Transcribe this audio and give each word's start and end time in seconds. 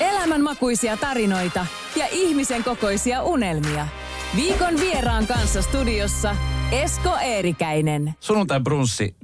Elämänmakuisia 0.00 0.96
tarinoita 0.96 1.66
ja 1.96 2.06
ihmisen 2.10 2.64
kokoisia 2.64 3.22
unelmia. 3.22 3.88
Viikon 4.36 4.80
vieraan 4.80 5.26
kanssa 5.26 5.62
studiossa 5.62 6.36
Esko 6.72 7.16
Eerikäinen. 7.16 8.14
Sunnuntai 8.20 8.60
brunssi. 8.60 9.14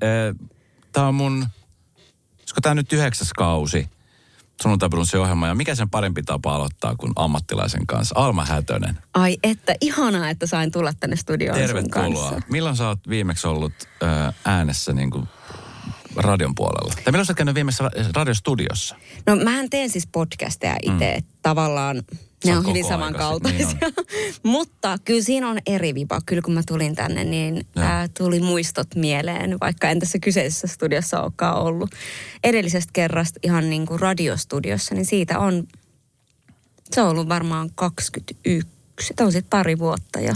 Tämä 0.92 1.08
on 1.08 1.14
mun, 1.14 1.46
olisiko 2.38 2.60
tämä 2.62 2.74
nyt 2.74 2.92
yhdeksäs 2.92 3.32
kausi 3.32 3.88
sunnuntai 4.62 4.88
brunssi 4.88 5.16
ohjelma. 5.16 5.46
Ja 5.46 5.54
mikä 5.54 5.74
sen 5.74 5.90
parempi 5.90 6.22
tapa 6.22 6.54
aloittaa 6.54 6.96
kuin 6.96 7.12
ammattilaisen 7.16 7.86
kanssa? 7.86 8.14
Alma 8.18 8.44
Hätönen. 8.44 8.98
Ai 9.14 9.36
että, 9.42 9.74
ihanaa, 9.80 10.30
että 10.30 10.46
sain 10.46 10.70
tulla 10.72 10.92
tänne 11.00 11.16
studioon 11.16 11.58
sun 11.58 11.66
Tervetuloa. 11.66 12.30
kanssa. 12.30 12.48
Milloin 12.50 12.76
sä 12.76 12.88
oot 12.88 12.98
viimeksi 13.08 13.46
ollut 13.46 13.72
ö, 14.02 14.06
äänessä 14.44 14.92
niin 14.92 15.10
kuin 15.10 15.28
radion 16.16 16.54
puolella? 16.54 16.92
Tai 17.04 17.12
milloin 17.12 17.26
sä 17.26 17.30
oot 17.30 17.36
käynyt 17.36 17.54
viimeksi 17.54 17.82
ra- 17.82 18.10
radiostudiossa? 18.14 18.96
No 19.26 19.36
mähän 19.36 19.70
teen 19.70 19.90
siis 19.90 20.06
podcasteja 20.12 20.76
itse, 20.82 21.16
mm. 21.20 21.26
tavallaan 21.42 22.02
ne 22.44 22.56
on 22.56 22.66
hyvin 22.66 22.84
samankaltaisia. 22.84 23.78
Mutta 24.42 24.98
kyllä 25.04 25.22
siinä 25.22 25.48
on 25.48 25.58
eri 25.66 25.94
vipa. 25.94 26.20
Kyllä 26.26 26.42
kun 26.42 26.54
mä 26.54 26.62
tulin 26.66 26.94
tänne, 26.94 27.24
niin 27.24 27.66
ää, 27.76 28.08
tuli 28.18 28.40
muistot 28.40 28.94
mieleen, 28.94 29.56
vaikka 29.60 29.88
en 29.88 30.00
tässä 30.00 30.18
kyseisessä 30.18 30.66
studiossa 30.66 31.22
olekaan 31.22 31.62
ollut. 31.62 31.90
Edellisestä 32.44 32.90
kerrasta 32.92 33.40
ihan 33.42 33.70
niin 33.70 33.86
kuin 33.86 34.00
radiostudiossa, 34.00 34.94
niin 34.94 35.06
siitä 35.06 35.38
on, 35.38 35.66
se 36.90 37.02
on 37.02 37.08
ollut 37.08 37.28
varmaan 37.28 37.70
21. 37.74 38.68
Se 39.00 39.24
on 39.24 39.32
sitten 39.32 39.50
pari 39.50 39.78
vuotta 39.78 40.20
jo. 40.20 40.34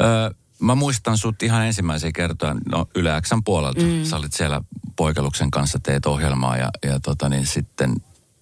Öö, 0.00 0.30
mä 0.60 0.74
muistan 0.74 1.18
sut 1.18 1.42
ihan 1.42 1.66
ensimmäisiä 1.66 2.12
kertoja, 2.12 2.54
no 2.70 2.86
Yle 2.94 3.20
Xn 3.20 3.44
puolelta. 3.44 3.82
Mm. 3.82 4.04
Sä 4.04 4.16
olit 4.16 4.32
siellä 4.32 4.60
poikeluksen 4.96 5.50
kanssa, 5.50 5.78
teet 5.82 6.06
ohjelmaa 6.06 6.56
ja, 6.56 6.70
ja 6.82 7.00
tota 7.00 7.28
niin 7.28 7.46
sitten 7.46 7.94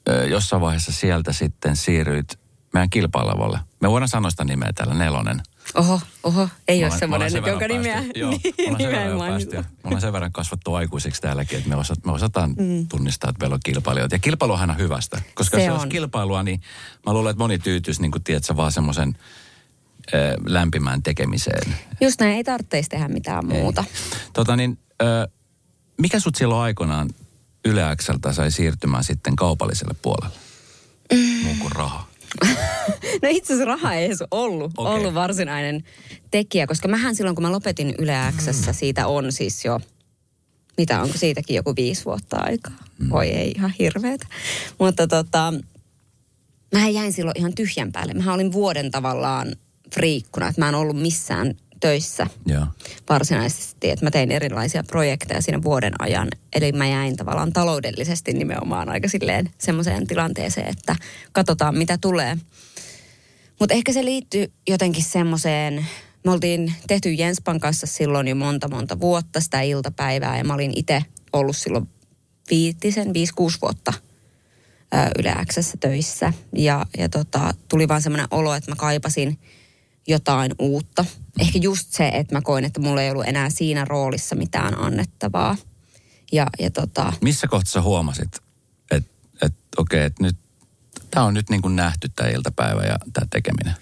ö, 0.09 0.27
jossain 0.27 0.63
vaiheessa 0.63 0.93
sieltä 0.93 1.33
sitten 1.33 1.77
siirryit 1.77 2.39
meidän 2.73 2.91
kilpailevalle. 2.91 3.59
Me 3.81 3.91
voidaan 3.91 4.09
sanoa 4.09 4.31
sitä 4.31 4.45
nimeä 4.45 4.73
täällä, 4.73 4.95
Nelonen. 4.95 5.41
Oho, 5.75 6.01
oho, 6.23 6.49
ei 6.69 6.81
Me 6.81 6.87
ole 6.87 6.99
semmoinen 6.99 7.33
nyt, 7.33 7.45
sen 7.45 7.51
jonka 7.51 7.69
nimeä, 7.69 7.95
päästy- 7.95 8.19
Joo, 8.21 8.31
me 8.31 8.39
ollaan 8.59 8.77
sen 8.79 8.79
nimeä 8.79 9.01
verran 9.01 9.19
mainita. 9.19 9.57
Me 9.57 9.65
ollaan 9.85 10.01
sen 10.01 10.13
verran 10.13 10.33
kasvattu 10.33 10.75
aikuisiksi 10.75 11.23
täälläkin, 11.23 11.59
että 11.59 11.71
me, 11.71 11.77
osat, 11.77 12.05
me 12.05 12.13
osataan 12.13 12.55
mm. 12.59 12.89
tunnistaa, 12.89 13.31
että 13.31 13.41
meillä 13.41 13.55
on 13.55 13.61
kilpailijoita. 13.65 14.15
Ja 14.15 14.19
kilpailu 14.19 14.53
on 14.53 14.61
aina 14.61 14.75
hyvästä, 14.75 15.23
koska 15.35 15.57
Se 15.57 15.65
jos 15.65 15.83
on. 15.83 15.89
kilpailua, 15.89 16.43
niin 16.43 16.61
mä 17.07 17.13
luulen, 17.13 17.31
että 17.31 17.43
moni 17.43 17.59
tyytyisi, 17.59 18.03
niin 18.03 18.11
kuin 18.13 18.25
tiedät 18.25 18.45
sä, 18.45 18.57
vaan 18.57 18.73
semmoisen 18.73 19.17
lämpimään 20.47 21.03
tekemiseen. 21.03 21.75
Just 22.01 22.21
näin, 22.21 22.37
ei 22.37 22.45
tarvitsisi 22.45 22.89
tehdä 22.89 23.09
mitään 23.09 23.47
muuta. 23.47 23.85
Tota 24.33 24.57
niin, 24.57 24.79
ö, 25.03 25.29
mikä 25.99 26.21
sut 26.21 26.35
silloin 26.35 26.61
aikoinaan 26.61 27.11
Yle 27.65 27.83
Xltä 27.97 28.33
sai 28.33 28.51
siirtymään 28.51 29.05
sitten 29.05 29.37
kaupalliselle 29.37 29.95
puolelle? 30.03 30.37
Mm. 31.13 31.45
Muun 31.45 31.59
kuin 31.59 31.73
raha. 31.73 32.07
No 33.23 33.29
itse 33.31 33.53
asiassa 33.53 33.65
raha 33.65 33.95
ei 33.95 34.07
edes 34.07 34.25
ollut, 34.31 34.73
okay. 34.77 34.93
ollut 34.93 35.15
varsinainen 35.15 35.85
tekijä, 36.31 36.67
koska 36.67 36.89
mähän 36.89 37.15
silloin, 37.15 37.37
kun 37.37 37.43
mä 37.43 37.53
lopetin 37.53 37.95
Yle 37.99 38.17
Xssä, 38.37 38.73
siitä 38.73 39.07
on 39.07 39.33
siis 39.33 39.65
jo, 39.65 39.81
mitä 40.77 41.03
onko 41.03 41.19
siitäkin 41.19 41.57
joku 41.57 41.73
viisi 41.77 42.05
vuotta 42.05 42.37
aikaa. 42.37 42.77
Mm. 42.99 43.11
Voi 43.11 43.29
ei, 43.29 43.53
ihan 43.57 43.75
hirveetä. 43.79 44.27
Mutta 44.79 45.07
tota, 45.07 45.55
mä 46.73 46.89
jäin 46.89 47.13
silloin 47.13 47.39
ihan 47.39 47.55
tyhjän 47.55 47.93
päälle. 47.93 48.15
Mä 48.15 48.35
olin 48.35 48.53
vuoden 48.53 48.91
tavallaan 48.91 49.57
friikkuna, 49.95 50.49
että 50.49 50.61
mä 50.61 50.69
en 50.69 50.75
ollut 50.75 51.03
missään 51.03 51.55
töissä 51.81 52.27
Joo. 52.47 52.67
varsinaisesti, 53.09 53.91
että 53.91 54.07
mä 54.07 54.11
tein 54.11 54.33
erilaisia 54.33 54.85
projekteja 54.85 55.43
siinä 55.43 55.63
vuoden 55.63 55.93
ajan. 55.99 56.29
Eli 56.53 56.73
mä 56.73 56.87
jäin 56.87 57.17
tavallaan 57.17 57.53
taloudellisesti 57.53 58.33
nimenomaan 58.33 58.89
aika 58.89 59.09
silleen 59.09 59.51
semmoiseen 59.59 60.07
tilanteeseen, 60.07 60.69
että 60.69 60.97
katsotaan 61.33 61.77
mitä 61.77 61.99
tulee. 62.01 62.37
Mutta 63.61 63.75
ehkä 63.75 63.93
se 63.93 64.05
liittyy 64.05 64.53
jotenkin 64.69 65.05
semmoiseen, 65.05 65.87
me 66.25 66.31
oltiin 66.31 66.75
tehty 66.87 67.13
Jenspan 67.13 67.61
kanssa 67.61 67.87
silloin 67.87 68.29
jo 68.29 68.35
monta 68.35 68.69
monta 68.69 69.01
vuotta 69.01 69.41
sitä 69.41 69.61
iltapäivää 69.61 70.39
ja 70.39 70.45
mä 70.45 70.55
olin 70.55 70.73
itse 70.77 71.03
ollut 71.33 71.57
silloin 71.57 71.89
viitisen, 72.51 73.15
viisi, 73.15 73.35
kuusi 73.35 73.59
vuotta 73.63 73.93
Yle 75.19 75.35
Xssä 75.53 75.77
töissä. 75.81 76.33
Ja, 76.57 76.87
ja 76.99 77.09
tota, 77.09 77.55
tuli 77.69 77.89
vaan 77.89 78.03
semmoinen 78.03 78.29
olo, 78.31 78.55
että 78.55 78.71
mä 78.71 78.77
kaipasin 78.77 79.39
jotain 80.07 80.53
uutta. 80.59 81.05
Ehkä 81.41 81.59
just 81.59 81.89
se, 81.91 82.09
että 82.09 82.35
mä 82.35 82.41
koin, 82.41 82.65
että 82.65 82.81
mulla 82.81 83.03
ei 83.03 83.11
ollut 83.11 83.29
enää 83.29 83.51
siinä 83.51 83.85
roolissa 83.85 84.37
mitään 84.37 84.79
annettavaa. 84.79 85.57
Ja, 86.33 86.47
ja 86.59 86.71
tota, 86.71 87.13
Missä 87.21 87.47
kohtaa 87.47 87.73
sä 87.73 87.83
huomasit, 87.83 88.37
että 88.91 89.11
et, 89.43 89.55
okei, 89.77 89.99
okay, 89.99 90.07
että 90.07 90.23
nyt 90.23 90.37
tämä 91.11 91.27
on 91.27 91.35
nyt 91.35 91.51
niin 91.51 91.63
kuin 91.63 91.77
nähty 91.77 92.09
tämä 92.17 92.29
iltapäivä 92.29 92.83
ja 92.83 92.99
tämä 93.13 93.27
tekeminen? 93.31 93.75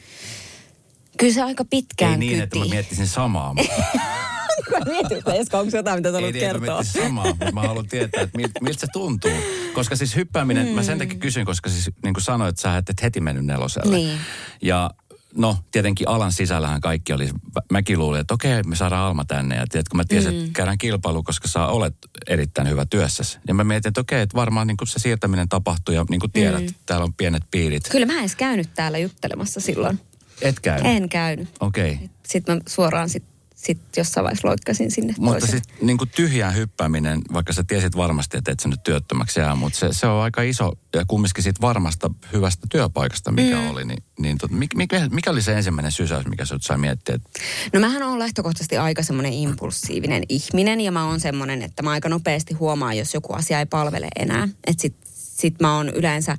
kyllä 1.23 1.35
se 1.35 1.43
aika 1.43 1.65
pitkään 1.65 2.13
Ei 2.13 2.19
niin, 2.19 2.31
kyti. 2.31 2.43
että 2.43 2.59
mä 2.59 2.65
miettisin 2.65 3.09
samaa. 3.09 3.55
mä 4.71 4.79
mietin, 4.87 5.19
että 5.19 5.33
Esko, 5.33 5.59
onko 5.59 5.77
jotain, 5.77 5.99
mitä 5.99 6.13
sä 6.13 6.19
Ei 6.19 6.23
haluat 6.23 6.33
niin, 6.35 6.47
kertoa? 6.47 6.75
miettisin 6.75 7.03
samaa, 7.03 7.25
mutta 7.25 7.53
mä 7.53 7.61
haluan 7.61 7.89
tietää, 7.89 8.23
että 8.23 8.39
miltä, 8.39 8.61
miltä 8.61 8.81
se 8.81 8.87
tuntuu. 8.93 9.31
Koska 9.75 9.97
siis 9.97 10.17
hyppääminen, 10.17 10.67
mm. 10.67 10.73
mä 10.73 10.83
sen 10.83 10.99
takia 10.99 11.19
kysyn, 11.19 11.45
koska 11.45 11.71
siis 11.71 11.91
niin 12.03 12.15
kuin 12.15 12.25
sanoit, 12.25 12.59
sä 12.59 12.77
et 12.77 13.03
heti 13.03 13.21
mennyt 13.21 13.47
neloselle. 13.47 13.97
Niin. 13.97 14.19
Ja 14.63 14.91
no, 15.37 15.57
tietenkin 15.73 16.09
alan 16.09 16.33
sisällähän 16.33 16.81
kaikki 16.81 17.13
oli, 17.13 17.29
mäkin 17.71 17.99
luulin, 17.99 18.21
että 18.21 18.35
okei, 18.35 18.63
me 18.63 18.77
saadaan 18.77 19.07
Alma 19.07 19.25
tänne. 19.25 19.57
Ja 19.57 19.67
tiedätkö, 19.71 19.97
mä 19.97 20.05
tiesin, 20.05 20.35
mm. 20.35 20.41
että 20.41 20.53
käydään 20.53 20.79
kilpailu, 20.79 21.23
koska 21.23 21.49
sä 21.49 21.67
olet 21.67 21.95
erittäin 22.27 22.69
hyvä 22.69 22.87
työssäsi. 22.87 23.39
Ja 23.49 23.55
mä 23.55 23.65
mietin, 23.65 23.89
että 23.89 24.01
okei, 24.01 24.21
että 24.21 24.37
varmaan 24.37 24.67
niin 24.67 24.77
kuin 24.77 24.89
se 24.89 24.99
siirtäminen 24.99 25.49
tapahtuu 25.49 25.95
ja 25.95 26.05
niin 26.11 26.21
kuin 26.21 26.33
tiedät, 26.33 26.63
mm. 26.63 26.75
täällä 26.87 27.05
on 27.05 27.15
pienet 27.15 27.43
piirit. 27.51 27.89
Kyllä 27.91 28.07
mä 28.07 28.13
en 28.13 28.21
edes 28.21 28.37
käynyt 28.37 28.69
täällä 28.75 28.99
juttelemassa 28.99 29.61
silloin. 29.61 30.01
Et 30.43 30.61
käy. 30.61 30.81
En 30.85 31.09
käynyt. 31.09 31.49
Okei. 31.61 31.93
Okay. 31.93 32.09
Sitten 32.27 32.57
mä 32.57 32.61
suoraan 32.69 33.09
sit, 33.09 33.25
sit 33.65 33.81
jossain 33.97 34.25
vaiheessa 34.25 34.49
loikkasin 34.49 34.91
sinne 34.91 35.15
Mutta 35.19 35.41
toiseen. 35.41 35.63
sitten 35.65 35.87
niin 35.87 35.99
tyhjään 36.15 36.55
hyppääminen, 36.55 37.21
vaikka 37.33 37.53
sä 37.53 37.65
tiesit 37.65 37.97
varmasti, 37.97 38.37
että 38.37 38.53
et 38.53 38.61
sä 38.61 38.69
nyt 38.69 38.83
työttömäksi 38.83 39.41
jää, 39.41 39.55
mutta 39.55 39.79
se, 39.79 39.89
se 39.91 40.07
on 40.07 40.23
aika 40.23 40.43
iso 40.43 40.73
ja 40.95 41.05
kumminkin 41.09 41.43
siitä 41.43 41.61
varmasta 41.61 42.11
hyvästä 42.33 42.67
työpaikasta, 42.71 43.33
mikä 43.33 43.57
mm. 43.57 43.71
oli, 43.71 43.85
niin, 43.85 44.03
niin 44.19 44.39
tot, 44.39 44.51
mikä, 44.75 45.09
mikä 45.11 45.31
oli 45.31 45.43
se 45.43 45.53
ensimmäinen 45.53 45.93
sysäys, 45.93 46.27
mikä 46.27 46.45
sut 46.45 46.63
sai 46.63 46.79
miettiä, 46.79 47.15
että 47.15 47.31
No 47.73 47.81
mähän 47.81 48.03
on 48.03 48.19
lähtökohtaisesti 48.19 48.77
aika 48.77 49.03
semmoinen 49.03 49.33
impulsiivinen 49.33 50.23
ihminen 50.29 50.81
ja 50.81 50.93
mä 50.93 51.07
oon 51.07 51.21
semmoinen, 51.21 51.63
että 51.63 51.83
mä 51.83 51.91
aika 51.91 52.09
nopeasti 52.09 52.55
huomaan, 52.55 52.99
jos 52.99 53.15
joku 53.15 53.33
asia 53.33 53.59
ei 53.59 53.67
palvele 53.67 54.09
enää. 54.19 54.49
Että 54.67 54.83
sit, 54.83 54.97
sit 55.15 55.61
mä 55.61 55.77
oon 55.77 55.89
yleensä, 55.89 56.37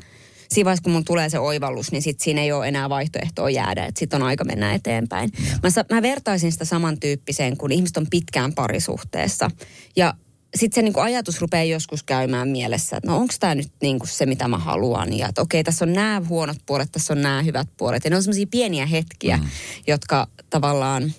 siinä 0.50 0.66
vaiheessa 0.66 0.84
kun 0.84 0.92
mulla 0.92 1.06
tulee 1.06 1.30
se 1.30 1.40
oivallus, 1.40 1.92
niin 1.92 2.02
sit 2.02 2.20
siinä 2.20 2.42
ei 2.42 2.52
ole 2.52 2.68
enää 2.68 2.90
vaihtoehtoa 2.90 3.50
jäädä, 3.50 3.86
että 3.86 4.00
sit 4.00 4.14
on 4.14 4.24
aika 4.24 4.44
mennä 4.44 4.74
eteenpäin. 4.74 5.31
Mä, 5.64 5.70
sa- 5.70 5.86
mä 5.92 6.02
vertaisin 6.02 6.52
sitä 6.52 6.66
samantyyppiseen, 6.66 7.58
kun 7.58 7.72
ihmiset 7.72 7.98
on 7.98 8.08
pitkään 8.09 8.54
parisuhteessa 8.54 9.52
ja 9.96 10.14
sitten 10.56 10.76
se 10.76 10.81
niinku 10.81 11.00
ajatus 11.00 11.42
rupeaa 11.42 11.64
joskus 11.64 12.04
käymään 12.04 12.48
mielessä, 12.48 12.98
että 12.98 13.09
no 13.09 13.18
onko 13.18 13.34
tämä 13.40 13.56
nyt 13.56 13.72
niinku 13.81 14.06
se, 14.06 14.26
mitä 14.26 14.48
mä 14.48 14.58
haluan. 14.58 15.18
Ja 15.18 15.28
että 15.28 15.42
okei, 15.42 15.64
tässä 15.64 15.86
on 15.86 15.94
nämä 15.94 16.22
huonot 16.30 16.58
puolet, 16.66 16.92
tässä 16.92 17.14
on 17.14 17.22
nämä 17.22 17.42
hyvät 17.42 17.68
puolet. 17.78 18.04
Ja 18.04 18.10
ne 18.10 18.16
on 18.16 18.24
semmoisia 18.24 18.48
pieniä 18.51 18.86
hetkiä, 18.86 19.38
mm. 19.38 19.44
jotka 19.88 20.28
tavallaan 20.50 21.13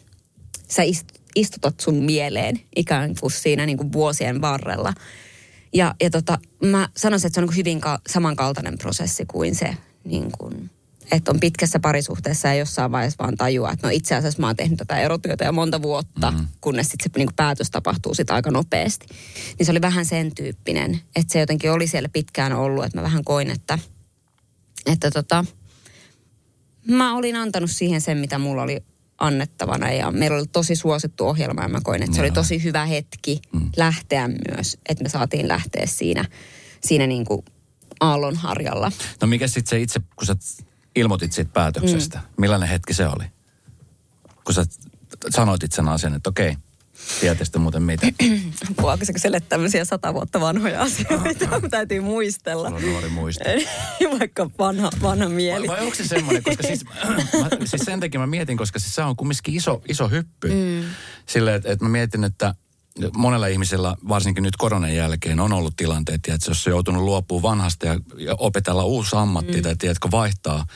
sä 0.68 0.82
ist, 0.82 1.06
istutat 1.36 1.80
sun 1.80 1.94
mieleen 1.94 2.60
ikään 2.76 3.14
kuin 3.20 3.30
siinä 3.30 3.66
niin 3.66 3.78
kuin 3.78 3.92
vuosien 3.92 4.40
varrella. 4.40 4.92
Ja, 5.74 5.94
ja 6.02 6.10
tota, 6.10 6.38
mä 6.64 6.88
sanoisin, 6.96 7.26
että 7.26 7.34
se 7.34 7.40
on 7.40 7.42
niin 7.42 7.48
kuin 7.48 7.56
hyvin 7.56 7.80
ka- 7.80 8.00
samankaltainen 8.08 8.78
prosessi 8.78 9.26
kuin 9.26 9.54
se, 9.54 9.76
niin 10.04 10.30
kuin, 10.38 10.70
että 11.12 11.30
on 11.30 11.40
pitkässä 11.40 11.80
parisuhteessa 11.80 12.48
ja 12.48 12.54
jossain 12.54 12.92
vaiheessa 12.92 13.24
vaan 13.24 13.36
tajuaa, 13.36 13.72
että 13.72 13.86
no 13.86 13.90
itse 13.94 14.14
asiassa 14.14 14.40
mä 14.40 14.46
oon 14.46 14.56
tehnyt 14.56 14.78
tätä 14.78 15.00
erotyötä 15.00 15.44
jo 15.44 15.52
monta 15.52 15.82
vuotta, 15.82 16.30
mm-hmm. 16.30 16.46
kunnes 16.60 16.86
sitten 16.88 17.10
se 17.12 17.18
niin 17.18 17.26
kuin 17.26 17.36
päätös 17.36 17.70
tapahtuu 17.70 18.14
sit 18.14 18.30
aika 18.30 18.50
nopeasti. 18.50 19.06
Niin 19.58 19.66
se 19.66 19.70
oli 19.70 19.80
vähän 19.80 20.04
sen 20.04 20.34
tyyppinen, 20.34 21.00
että 21.16 21.32
se 21.32 21.40
jotenkin 21.40 21.72
oli 21.72 21.86
siellä 21.86 22.08
pitkään 22.08 22.52
ollut, 22.52 22.84
että 22.84 22.98
mä 22.98 23.02
vähän 23.02 23.24
koin, 23.24 23.50
että, 23.50 23.78
että 24.86 25.10
tota, 25.10 25.44
mä 26.88 27.16
olin 27.16 27.36
antanut 27.36 27.70
siihen 27.70 28.00
sen, 28.00 28.18
mitä 28.18 28.38
mulla 28.38 28.62
oli 28.62 28.82
annettavana 29.18 29.92
ja 29.92 30.10
meillä 30.10 30.36
oli 30.36 30.46
tosi 30.46 30.76
suosittu 30.76 31.26
ohjelma 31.26 31.62
ja 31.62 31.68
mä 31.68 31.80
koin, 31.80 32.02
että 32.02 32.16
se 32.16 32.22
oli 32.22 32.30
tosi 32.30 32.62
hyvä 32.62 32.86
hetki 32.86 33.40
mm. 33.52 33.70
lähteä 33.76 34.28
myös, 34.28 34.78
että 34.88 35.02
me 35.02 35.08
saatiin 35.08 35.48
lähteä 35.48 35.86
siinä, 35.86 36.24
siinä 36.80 37.06
niin 37.06 37.24
kuin 37.24 37.44
Aallonharjalla. 38.00 38.92
No 39.20 39.26
mikä 39.26 39.46
sitten 39.46 39.70
se 39.70 39.80
itse, 39.80 40.00
kun 40.16 40.26
sä 40.26 40.36
ilmoitit 40.96 41.32
siitä 41.32 41.50
päätöksestä, 41.52 42.18
mm. 42.18 42.24
millainen 42.38 42.68
hetki 42.68 42.94
se 42.94 43.06
oli? 43.06 43.24
Kun 44.44 44.54
sä 44.54 44.64
sanoitit 45.30 45.72
sen 45.72 45.88
asian, 45.88 46.14
että 46.14 46.30
okei, 46.30 46.56
Tiedätte 47.20 47.58
muuten 47.58 47.82
mitä? 47.82 48.06
Sille 49.16 49.40
tämmöisiä 49.40 49.84
sata 49.84 50.14
vuotta 50.14 50.40
vanhoja 50.40 50.82
asioita, 50.82 51.46
no. 51.50 51.68
täytyy 51.70 52.00
muistella. 52.00 52.70
Mulla 52.70 52.86
on 52.86 52.92
nuori 52.92 53.08
muisti. 53.08 53.44
Vaikka 54.18 54.50
vanha, 54.58 54.90
vanha 55.02 55.28
mieli. 55.28 55.68
Vai, 55.68 55.76
vai 55.76 55.84
onko 55.84 55.96
se 55.96 56.08
semmoinen, 56.08 56.42
koska 56.42 56.62
siis, 56.62 56.84
mä, 57.40 57.48
siis 57.64 57.82
sen 57.82 58.00
takia 58.00 58.20
mä 58.20 58.26
mietin, 58.26 58.56
koska 58.56 58.78
siis 58.78 58.94
se 58.94 59.02
on 59.02 59.16
kumminkin 59.16 59.54
iso, 59.54 59.82
iso 59.88 60.08
hyppy. 60.08 60.48
Mm. 60.48 60.84
Silleen, 61.26 61.56
että, 61.56 61.72
että 61.72 61.84
mä 61.84 61.88
mietin, 61.88 62.24
että 62.24 62.54
monella 63.16 63.46
ihmisellä, 63.46 63.96
varsinkin 64.08 64.42
nyt 64.42 64.56
koronan 64.56 64.94
jälkeen, 64.94 65.40
on 65.40 65.52
ollut 65.52 65.76
tilanteet, 65.76 66.14
että 66.28 66.50
jos 66.50 66.66
on 66.66 66.70
joutunut 66.70 67.02
luopumaan 67.02 67.42
vanhasta 67.42 67.86
ja, 67.86 67.98
ja 68.18 68.34
opetella 68.38 68.84
uusi 68.84 69.16
ammatti 69.16 69.56
mm. 69.56 69.62
tai 69.62 69.76
tiedätkö, 69.76 70.08
vaihtaa. 70.10 70.66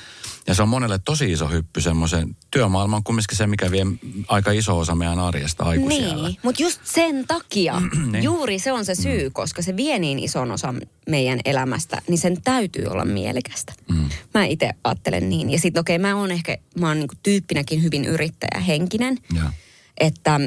Ja 0.46 0.54
se 0.54 0.62
on 0.62 0.68
monelle 0.68 0.98
tosi 0.98 1.32
iso 1.32 1.48
hyppy 1.48 1.80
semmoisen. 1.80 2.36
Työmaailma 2.50 2.96
on 2.96 3.04
kumminkin 3.04 3.36
se, 3.36 3.46
mikä 3.46 3.70
vie 3.70 3.86
aika 4.28 4.50
iso 4.50 4.78
osa 4.78 4.94
meidän 4.94 5.18
arjesta 5.18 5.64
aikuisiellä. 5.64 6.28
Niin, 6.28 6.40
mutta 6.42 6.62
just 6.62 6.80
sen 6.84 7.26
takia, 7.26 7.82
niin. 8.12 8.24
juuri 8.24 8.58
se 8.58 8.72
on 8.72 8.84
se 8.84 8.94
syy, 8.94 9.28
mm. 9.28 9.32
koska 9.32 9.62
se 9.62 9.76
vie 9.76 9.98
niin 9.98 10.18
ison 10.18 10.50
osan 10.50 10.80
meidän 11.08 11.40
elämästä, 11.44 12.02
niin 12.08 12.18
sen 12.18 12.42
täytyy 12.42 12.84
olla 12.86 13.04
mielekästä. 13.04 13.72
Mm. 13.88 14.08
Mä 14.34 14.44
itse 14.44 14.70
ajattelen 14.84 15.28
niin. 15.28 15.50
Ja 15.50 15.58
sitten 15.58 15.80
okei, 15.80 15.96
okay, 15.96 16.10
mä 16.10 16.16
oon 16.16 16.30
ehkä, 16.30 16.58
mä 16.80 16.88
oon 16.88 16.98
niinku 16.98 17.14
tyyppinäkin 17.22 17.82
hyvin 17.82 18.04
yrittäjähenkinen. 18.04 19.18
Ja. 19.34 19.52
Että 20.00 20.40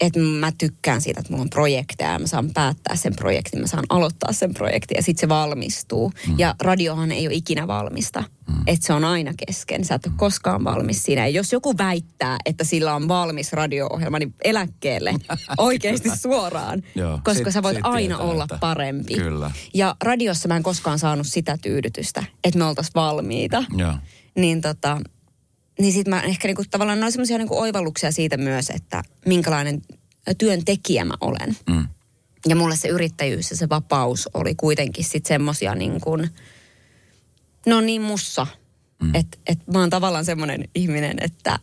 että 0.00 0.20
mä 0.20 0.52
tykkään 0.58 1.00
siitä, 1.00 1.20
että 1.20 1.32
mulla 1.32 1.42
on 1.42 1.50
projekteja 1.50 2.12
ja 2.12 2.18
mä 2.18 2.26
saan 2.26 2.50
päättää 2.54 2.96
sen 2.96 3.16
projektin, 3.16 3.60
mä 3.60 3.66
saan 3.66 3.84
aloittaa 3.88 4.32
sen 4.32 4.54
projektin 4.54 4.96
ja 4.96 5.02
sitten 5.02 5.20
se 5.20 5.28
valmistuu. 5.28 6.12
Mm. 6.28 6.34
Ja 6.38 6.54
radiohan 6.62 7.12
ei 7.12 7.26
ole 7.26 7.34
ikinä 7.34 7.66
valmista, 7.66 8.20
mm. 8.20 8.54
että 8.66 8.86
se 8.86 8.92
on 8.92 9.04
aina 9.04 9.32
kesken, 9.46 9.84
sä 9.84 9.94
et 9.94 10.06
ole 10.06 10.14
koskaan 10.16 10.64
valmis 10.64 11.02
siinä. 11.02 11.26
Ja 11.26 11.28
jos 11.28 11.52
joku 11.52 11.78
väittää, 11.78 12.36
että 12.44 12.64
sillä 12.64 12.94
on 12.94 13.08
valmis 13.08 13.52
radio-ohjelma, 13.52 14.18
niin 14.18 14.34
eläkkeelle 14.44 15.14
oikeasti 15.58 16.10
suoraan, 16.16 16.82
Joo, 16.94 17.20
koska 17.24 17.44
sit, 17.44 17.52
sä 17.52 17.62
voit 17.62 17.78
aina 17.82 18.16
tietää, 18.16 18.32
olla 18.32 18.44
että... 18.44 18.58
parempi. 18.60 19.14
Kyllä. 19.14 19.50
Ja 19.74 19.96
radiossa 20.04 20.48
mä 20.48 20.56
en 20.56 20.62
koskaan 20.62 20.98
saanut 20.98 21.26
sitä 21.26 21.58
tyydytystä, 21.62 22.24
että 22.44 22.58
me 22.58 22.64
oltaisiin 22.64 22.94
valmiita. 22.94 23.64
Joo. 23.76 23.94
Niin 24.36 24.60
tota, 24.60 25.00
niin 25.78 25.92
sitten 25.92 26.14
mä 26.14 26.20
ehkä 26.20 26.48
niinku, 26.48 26.64
tavallaan 26.70 27.00
noin 27.00 27.12
semmoisia 27.12 27.38
niinku 27.38 27.58
oivalluksia 27.58 28.12
siitä 28.12 28.36
myös, 28.36 28.70
että 28.70 29.02
minkälainen 29.26 29.82
työntekijä 30.38 31.04
mä 31.04 31.14
olen. 31.20 31.56
Mm. 31.70 31.88
Ja 32.48 32.56
mulle 32.56 32.76
se 32.76 32.88
yrittäjyys 32.88 33.50
ja 33.50 33.56
se 33.56 33.68
vapaus 33.68 34.28
oli 34.34 34.54
kuitenkin 34.54 35.04
sitten 35.04 35.28
semmoisia 35.28 35.74
niin 35.74 36.00
kuin, 36.00 36.30
no 37.66 37.80
niin 37.80 38.02
mussa. 38.02 38.46
Mm. 39.02 39.14
Että 39.14 39.38
et 39.46 39.66
mä 39.66 39.80
oon 39.80 39.90
tavallaan 39.90 40.24
semmoinen 40.24 40.68
ihminen, 40.74 41.16
että 41.20 41.58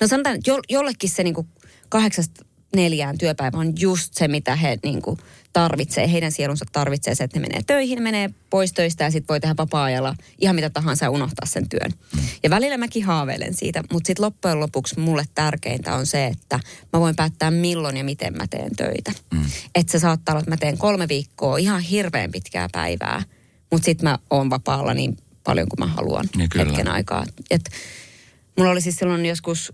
no 0.00 0.06
sanotaan, 0.06 0.36
että 0.36 0.50
jo, 0.50 0.60
jollekin 0.68 1.10
se 1.10 1.22
niin 1.22 1.34
kuin 1.34 1.48
kahdeksasta 1.88 2.44
neljään 2.76 3.18
työpäivä 3.18 3.58
on 3.58 3.72
just 3.78 4.14
se, 4.14 4.28
mitä 4.28 4.56
he 4.56 4.78
niin 4.82 5.02
kuin, 5.02 5.18
tarvitsee. 5.52 6.12
Heidän 6.12 6.32
sielunsa 6.32 6.64
tarvitsee 6.72 7.14
se, 7.14 7.24
että 7.24 7.40
ne 7.40 7.46
menee 7.48 7.60
töihin, 7.66 8.02
menee 8.02 8.30
pois 8.50 8.72
töistä 8.72 9.04
ja 9.04 9.10
sitten 9.10 9.28
voi 9.28 9.40
tehdä 9.40 9.54
vapaa-ajalla 9.58 10.14
ihan 10.38 10.56
mitä 10.56 10.70
tahansa 10.70 11.04
ja 11.04 11.10
unohtaa 11.10 11.46
sen 11.46 11.68
työn. 11.68 11.92
Ja 12.42 12.50
välillä 12.50 12.76
mäkin 12.76 13.04
haaveilen 13.04 13.54
siitä, 13.54 13.84
mutta 13.92 14.06
sitten 14.06 14.24
loppujen 14.24 14.60
lopuksi 14.60 15.00
mulle 15.00 15.24
tärkeintä 15.34 15.94
on 15.94 16.06
se, 16.06 16.26
että 16.26 16.60
mä 16.92 17.00
voin 17.00 17.16
päättää 17.16 17.50
milloin 17.50 17.96
ja 17.96 18.04
miten 18.04 18.36
mä 18.36 18.46
teen 18.46 18.76
töitä. 18.76 19.12
Mm. 19.34 19.44
Että 19.74 19.92
se 19.92 19.98
saattaa 19.98 20.32
olla, 20.32 20.40
että 20.40 20.50
mä 20.50 20.56
teen 20.56 20.78
kolme 20.78 21.08
viikkoa 21.08 21.58
ihan 21.58 21.80
hirveän 21.80 22.32
pitkää 22.32 22.68
päivää, 22.72 23.22
mutta 23.70 23.84
sitten 23.84 24.08
mä 24.08 24.18
oon 24.30 24.50
vapaalla 24.50 24.94
niin 24.94 25.16
paljon 25.44 25.68
kuin 25.68 25.88
mä 25.88 25.94
haluan 25.94 26.24
niin 26.36 26.48
hetken 26.58 26.88
aikaa. 26.88 27.24
Et 27.50 27.70
mulla 28.58 28.70
oli 28.70 28.80
siis 28.80 28.96
silloin 28.96 29.26
joskus 29.26 29.72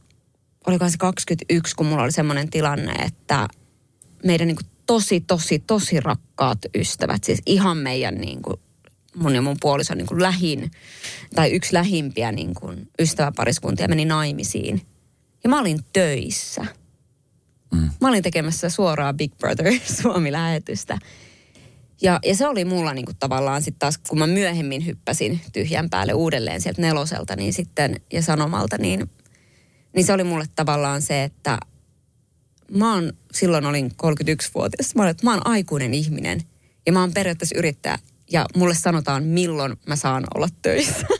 olikohan 0.68 0.90
se 0.90 0.98
21, 0.98 1.76
kun 1.76 1.86
mulla 1.86 2.02
oli 2.02 2.12
semmoinen 2.12 2.50
tilanne, 2.50 2.92
että 2.92 3.48
meidän 4.24 4.48
niin 4.48 4.56
kuin 4.56 4.66
tosi, 4.86 5.20
tosi, 5.20 5.58
tosi 5.58 6.00
rakkaat 6.00 6.58
ystävät, 6.74 7.24
siis 7.24 7.42
ihan 7.46 7.76
meidän 7.76 8.14
niin 8.14 8.42
kuin, 8.42 8.56
mun 9.14 9.34
ja 9.34 9.42
mun 9.42 9.56
puolison 9.60 9.98
niin 9.98 10.06
kuin 10.06 10.22
lähin, 10.22 10.70
tai 11.34 11.50
yksi 11.50 11.74
lähimpiä 11.74 12.32
niin 12.32 12.54
kuin 12.54 12.88
ystäväpariskuntia 13.00 13.88
meni 13.88 14.04
naimisiin. 14.04 14.82
Ja 15.44 15.50
mä 15.50 15.60
olin 15.60 15.78
töissä. 15.92 16.66
Mm. 17.72 17.90
Mä 18.00 18.08
olin 18.08 18.22
tekemässä 18.22 18.70
suoraa 18.70 19.12
Big 19.12 19.32
Brother 19.38 19.72
Suomi-lähetystä. 20.02 20.98
Ja, 22.02 22.18
ja 22.24 22.36
se 22.36 22.48
oli 22.48 22.64
mulla 22.64 22.94
niin 22.94 23.04
kuin 23.04 23.16
tavallaan 23.16 23.62
sitten 23.62 23.78
taas, 23.78 23.98
kun 23.98 24.18
mä 24.18 24.26
myöhemmin 24.26 24.86
hyppäsin 24.86 25.40
tyhjän 25.52 25.90
päälle 25.90 26.12
uudelleen 26.12 26.60
sieltä 26.60 26.82
neloselta 26.82 27.36
niin 27.36 27.52
sitten, 27.52 28.00
ja 28.12 28.22
sanomalta, 28.22 28.78
niin 28.78 29.10
niin 29.92 30.04
se 30.04 30.12
oli 30.12 30.24
mulle 30.24 30.44
tavallaan 30.56 31.02
se, 31.02 31.24
että 31.24 31.58
mä 32.72 32.94
oon, 32.94 33.12
silloin 33.32 33.66
olin 33.66 33.90
31-vuotias, 34.02 34.94
mä 34.94 35.02
olin, 35.02 35.10
että 35.10 35.24
mä 35.26 35.34
oon 35.34 35.46
aikuinen 35.46 35.94
ihminen 35.94 36.40
ja 36.86 36.92
mä 36.92 37.00
oon 37.00 37.14
periaatteessa 37.14 37.58
yrittäjä 37.58 37.98
ja 38.30 38.46
mulle 38.56 38.74
sanotaan 38.74 39.24
milloin 39.24 39.76
mä 39.86 39.96
saan 39.96 40.24
olla 40.34 40.48
töissä. 40.62 41.06
Mm. 41.10 41.18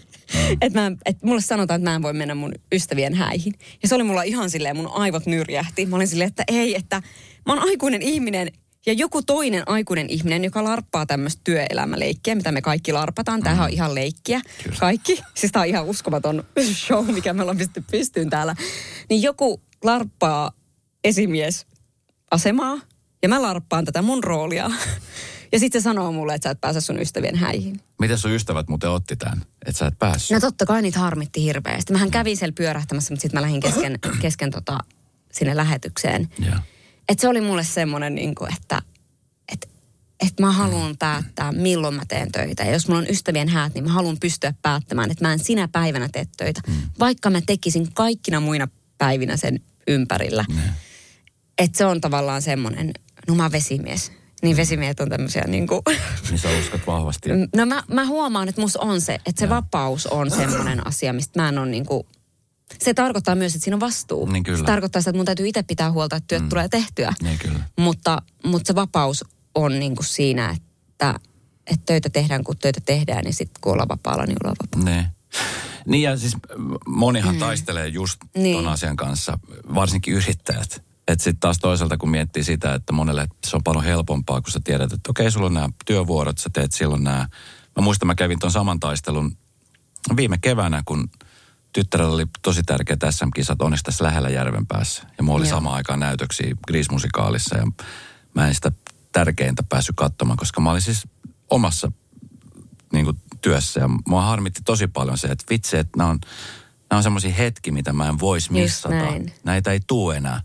että 0.61 0.93
et 1.07 1.23
mulle 1.23 1.41
sanotaan, 1.41 1.81
että 1.81 1.91
mä 1.91 1.95
en 1.95 2.03
voi 2.03 2.13
mennä 2.13 2.35
mun 2.35 2.53
ystävien 2.73 3.15
häihin. 3.15 3.53
Ja 3.83 3.89
se 3.89 3.95
oli 3.95 4.03
mulla 4.03 4.23
ihan 4.23 4.51
silleen, 4.51 4.77
mun 4.77 4.91
aivot 4.93 5.27
nyrjähti. 5.27 5.87
Mä 5.87 5.97
olin 5.97 6.09
silleen, 6.09 6.29
että 6.29 6.45
ei, 6.49 6.75
että 6.75 7.03
mä 7.47 7.53
oon 7.53 7.69
aikuinen 7.69 8.03
ihminen 8.03 8.53
ja 8.89 8.95
joku 8.95 9.23
toinen 9.23 9.63
aikuinen 9.67 10.11
ihminen, 10.11 10.45
joka 10.45 10.65
larppaa 10.65 11.07
tämmöistä 11.07 11.41
työelämäleikkiä, 11.45 12.35
mitä 12.35 12.53
me 12.53 12.63
kaikki 12.63 12.93
larpataan. 12.93 13.43
Tämähän 13.43 13.65
on 13.65 13.71
mm. 13.71 13.75
ihan 13.75 13.95
leikkiä. 13.95 14.41
Kyllä. 14.63 14.77
Kaikki. 14.81 15.21
Siis 15.35 15.53
tämä 15.53 15.61
on 15.63 15.69
ihan 15.69 15.85
uskomaton 15.85 16.45
show, 16.87 17.07
mikä 17.13 17.33
me 17.33 17.43
ollaan 17.43 17.59
pistetty 17.59 17.85
pystyyn 17.91 18.31
täällä. 18.31 18.57
Niin 19.09 19.23
joku 19.23 19.63
larppaa 19.85 20.53
esimies 21.05 21.67
asemaa 22.31 22.79
ja 23.23 23.29
mä 23.29 23.43
larppaan 23.43 23.85
tätä 23.85 24.03
mun 24.03 24.25
roolia. 24.25 24.71
Ja 25.53 25.59
sitten 25.59 25.83
se 25.83 25.85
sanoo 25.85 26.13
mulle, 26.13 26.35
että 26.35 26.49
sä 26.49 26.51
et 26.51 26.61
pääse 26.61 26.81
sun 26.81 27.01
ystävien 27.01 27.37
häihin. 27.37 27.81
Miten 28.01 28.19
sun 28.19 28.33
ystävät 28.33 28.69
muuten 28.69 28.91
otti 28.91 29.17
tämän, 29.17 29.43
että 29.67 29.79
sä 29.79 29.87
et 29.87 29.99
päässyt? 29.99 30.35
No 30.35 30.41
totta 30.41 30.67
kai 30.67 30.83
niitä 30.83 30.99
harmitti 30.99 31.43
hirveästi. 31.43 31.93
Mähän 31.93 32.11
kävin 32.11 32.37
siellä 32.37 32.53
pyörähtämässä, 32.53 33.13
mutta 33.13 33.23
sitten 33.23 33.39
mä 33.41 33.43
lähdin 33.43 33.61
kesken, 33.61 33.99
kesken 34.23 34.51
tota, 34.51 34.79
sinne 35.33 35.57
lähetykseen. 35.57 36.29
Yeah. 36.43 36.63
Et 37.09 37.19
se 37.19 37.29
oli 37.29 37.41
mulle 37.41 37.65
semmoinen, 37.65 38.15
niin 38.15 38.35
kuin, 38.35 38.55
että 38.55 38.83
et, 39.53 39.69
et 40.27 40.41
mä 40.41 40.53
haluan 40.53 40.97
päättää, 40.97 41.53
milloin 41.53 41.95
mä 41.95 42.03
teen 42.09 42.33
töitä. 42.33 42.65
Ja 42.65 42.73
jos 42.73 42.89
mulla 42.89 43.01
on 43.01 43.11
ystävien 43.11 43.49
häät, 43.49 43.75
niin 43.75 43.85
mä 43.85 43.93
haluan 43.93 44.17
pystyä 44.21 44.55
päättämään, 44.63 45.11
että 45.11 45.25
mä 45.25 45.33
en 45.33 45.39
sinä 45.39 45.69
päivänä 45.69 46.09
tee 46.13 46.27
töitä. 46.37 46.61
Mm. 46.67 46.75
Vaikka 46.99 47.31
mä 47.31 47.41
tekisin 47.47 47.93
kaikkina 47.95 48.41
muina 48.41 48.69
päivinä 48.99 49.37
sen 49.37 49.61
ympärillä. 49.89 50.45
Mm. 50.49 50.59
Että 51.59 51.79
se 51.79 51.87
on 51.87 52.01
tavallaan 52.01 52.43
semmoinen, 52.43 52.93
no 53.29 53.35
mä 53.35 53.53
vesimies. 53.53 54.13
Niin 54.43 54.57
vesimiehet 54.57 55.01
on 55.01 55.09
tämmöisiä 55.09 55.45
niin 55.47 55.67
kuin... 55.67 55.81
Niin 56.31 56.39
sä 56.39 56.49
uskot 56.61 56.87
vahvasti. 56.87 57.29
No 57.57 57.67
mä, 57.67 57.83
mä 57.89 58.07
huomaan, 58.07 58.49
että 58.49 58.61
mus 58.61 58.77
on 58.77 59.01
se, 59.01 59.15
että 59.15 59.41
se 59.41 59.45
ja. 59.45 59.51
vapaus 59.51 60.07
on 60.07 60.31
semmoinen 60.31 60.87
asia, 60.87 61.13
mistä 61.13 61.43
mä 61.43 61.49
en 61.49 61.59
ole 61.59 61.69
niin 61.69 61.87
kuin 61.87 62.07
se 62.79 62.95
tarkoittaa 62.95 63.35
myös, 63.35 63.55
että 63.55 63.65
siinä 63.65 63.77
on 63.77 63.81
vastuu. 63.81 64.27
Niin 64.27 64.43
kyllä. 64.43 64.59
Se 64.59 64.65
tarkoittaa 64.65 65.03
sitä, 65.03 65.11
että 65.11 65.19
mun 65.19 65.27
täytyy 65.27 65.49
itse 65.49 65.63
pitää 65.63 65.93
huolta, 65.93 66.17
että 66.17 66.29
työt 66.29 66.43
mm. 66.43 66.49
tulee 66.49 66.69
tehtyä. 66.69 67.13
Niin 67.23 67.39
kyllä. 67.39 67.61
Mutta, 67.79 68.23
mutta 68.45 68.67
se 68.67 68.75
vapaus 68.75 69.25
on 69.55 69.79
niin 69.79 69.97
kuin 69.97 70.07
siinä, 70.07 70.51
että, 70.51 71.21
että 71.67 71.83
töitä 71.87 72.11
tehdään, 72.11 72.45
kun 72.45 72.59
töitä 72.59 72.81
tehdään, 72.87 73.25
niin 73.25 73.35
sitten 73.35 73.61
kun 73.61 73.73
ollaan 73.73 73.89
vapaalla, 73.89 74.27
niin 74.27 74.37
ollaan 74.45 74.57
vapaalla. 74.63 74.91
Niin. 74.91 75.07
Niin 75.87 76.03
ja 76.03 76.17
siis 76.17 76.37
monihan 76.87 77.35
mm. 77.35 77.39
taistelee 77.39 77.89
just 77.89 78.19
niin. 78.37 78.57
ton 78.57 78.69
asian 78.69 78.97
kanssa, 78.97 79.39
varsinkin 79.75 80.15
yrittäjät. 80.15 80.83
Että 81.09 81.25
sitten 81.25 81.41
taas 81.41 81.59
toisaalta 81.59 81.97
kun 81.97 82.11
miettii 82.11 82.45
sitä, 82.45 82.75
että 82.75 82.93
monelle 82.93 83.29
se 83.47 83.57
on 83.57 83.63
paljon 83.63 83.85
helpompaa, 83.85 84.41
kun 84.41 84.53
sä 84.53 84.61
tiedät, 84.65 84.93
että 84.93 85.11
okei, 85.11 85.31
sulla 85.31 85.47
on 85.47 85.55
nämä 85.55 85.69
työvuorot, 85.87 86.39
sä 86.39 86.51
teet 86.53 86.73
silloin 86.73 87.05
nämä. 87.05 87.29
Mä 87.77 87.83
muistan, 87.83 88.07
mä 88.07 88.15
kävin 88.15 88.39
ton 88.39 88.51
saman 88.51 88.81
taistelun 88.81 89.37
viime 90.17 90.39
keväänä, 90.41 90.83
kun 90.85 91.11
tyttärellä 91.73 92.15
oli 92.15 92.27
tosi 92.43 92.63
tärkeä 92.63 92.97
SM-kisat 93.11 93.63
onneksi 93.63 93.85
tässä 93.85 94.05
lähellä 94.05 94.29
järven 94.29 94.67
päässä. 94.67 95.03
Ja 95.19 95.25
mulla 95.25 95.39
oli 95.39 95.49
Joo. 95.49 95.57
samaan 95.57 95.77
aikaan 95.77 96.01
näytöksiä 96.01 96.57
Grease-musikaalissa 96.67 97.57
ja 97.57 97.67
mä 98.35 98.49
en 98.49 98.55
sitä 98.55 98.73
tärkeintä 99.13 99.63
päässyt 99.69 99.97
katsomaan, 99.97 100.37
koska 100.37 100.61
mä 100.61 100.71
olin 100.71 100.83
siis 100.83 101.09
omassa 101.51 101.93
niin 102.93 103.05
kuin, 103.05 103.17
työssä 103.41 103.81
ja 103.81 103.89
mua 104.07 104.23
harmitti 104.23 104.61
tosi 104.65 104.87
paljon 104.87 105.19
se, 105.19 105.29
että 105.29 105.45
vitsi, 105.51 105.77
että 105.77 105.99
nämä 105.99 106.11
on, 106.11 106.19
nämä 106.91 106.97
on 106.99 107.03
semmoisia 107.03 107.33
hetki, 107.35 107.71
mitä 107.71 107.93
mä 107.93 108.09
en 108.09 108.21
voisi 108.21 108.53
missata. 108.53 108.95
Näitä 109.45 109.73
ei 109.73 109.81
tule 109.87 110.17
enää. 110.17 110.43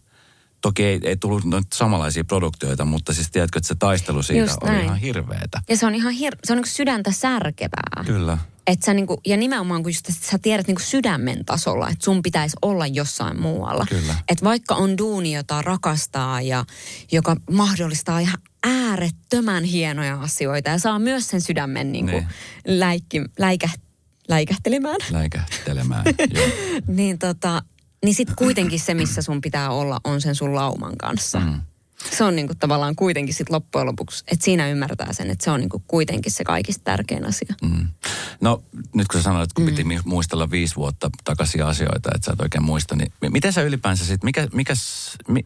Toki 0.62 0.84
ei, 0.86 1.00
ei 1.04 1.18
tullut 1.18 1.44
noita 1.46 1.78
samanlaisia 1.78 2.24
produktioita, 2.24 2.86
mutta 2.86 3.14
siis 3.14 3.32
tiedätkö, 3.32 3.60
että 3.60 3.68
se 3.68 3.76
taistelu 3.76 4.24
siitä 4.24 4.42
Just 4.44 4.64
oli 4.64 4.72
näin. 4.72 4.86
ihan 4.86 4.98
hirveetä. 4.98 5.62
Ja 5.70 5.78
se 5.78 5.86
on 5.86 5.96
ihan 5.96 6.14
hir- 6.14 6.40
se 6.44 6.54
on 6.54 6.58
niin 6.58 6.68
sydäntä 6.68 7.12
särkevää. 7.12 8.04
Kyllä. 8.06 8.38
Et 8.68 8.82
sä 8.84 8.94
niinku, 8.94 9.22
ja 9.26 9.38
nimenomaan 9.38 9.84
kun 9.84 9.92
just, 9.92 10.10
että 10.10 10.28
sä 10.32 10.38
tiedät 10.42 10.68
niinku 10.68 10.82
sydämen 10.82 11.46
tasolla, 11.46 11.90
että 11.90 12.06
sun 12.06 12.22
pitäisi 12.22 12.56
olla 12.62 12.88
jossain 12.88 13.42
muualla. 13.42 13.86
Kyllä. 13.90 14.16
Et 14.30 14.44
vaikka 14.44 14.76
on 14.76 14.98
duuni, 14.98 15.36
jota 15.36 15.62
rakastaa 15.62 16.42
ja 16.42 16.66
joka 17.12 17.36
mahdollistaa 17.52 18.20
ihan 18.20 18.38
äärettömän 18.68 19.64
hienoja 19.64 20.22
asioita 20.22 20.70
ja 20.70 20.78
saa 20.80 21.00
myös 21.00 21.28
sen 21.28 21.42
sydämen 21.42 21.92
niinku 21.92 22.12
Niin. 22.12 22.28
läikki, 22.68 23.22
läikä, 23.40 23.70
läikähtelemään, 24.28 24.98
Läikähtelemään. 25.12 26.04
Niin, 26.88 27.20
tota, 27.20 27.62
niin 28.06 28.16
sitten 28.16 28.36
kuitenkin 28.36 28.80
se, 28.80 28.94
missä 28.94 29.22
sun 29.22 29.42
pitää 29.42 29.70
olla, 29.70 30.00
on 30.04 30.22
sen 30.22 30.36
sun 30.36 30.56
lauman 30.56 30.98
kanssa. 30.98 31.40
Mm. 31.40 31.62
Se 32.12 32.24
on 32.24 32.36
niinku 32.36 32.54
tavallaan 32.60 32.96
kuitenkin 32.96 33.34
sit 33.34 33.50
loppujen 33.50 33.88
lopuksi, 33.88 34.24
että 34.32 34.46
siinä 34.46 34.70
ymmärtää 34.70 35.14
sen, 35.14 35.30
että 35.30 35.44
se 35.44 35.52
on 35.52 35.60
niinku 35.60 35.84
kuitenkin 35.88 36.32
se 36.32 36.44
kaikista 36.44 36.84
tärkein 36.84 37.26
asia. 37.26 37.56
Mm. 37.62 37.88
No 38.42 38.64
nyt 38.94 39.08
kun 39.08 39.20
sä 39.20 39.24
sanoit, 39.24 39.44
että 39.44 39.56
kun 39.56 39.66
piti 39.66 39.84
mi- 39.84 40.00
muistella 40.06 40.52
viisi 40.52 40.76
vuotta 40.76 41.10
takaisin 41.24 41.66
asioita, 41.66 42.10
että 42.16 42.26
sä 42.26 42.34
et 42.34 42.42
oikein 42.42 42.64
muista, 42.64 42.96
niin 42.96 43.12
mi- 43.22 43.30
miten 43.30 43.54
sä 43.54 43.62
ylipäänsä 43.62 44.06
sit, 44.06 44.24
mikä, 44.24 44.48
mikä, 44.54 44.74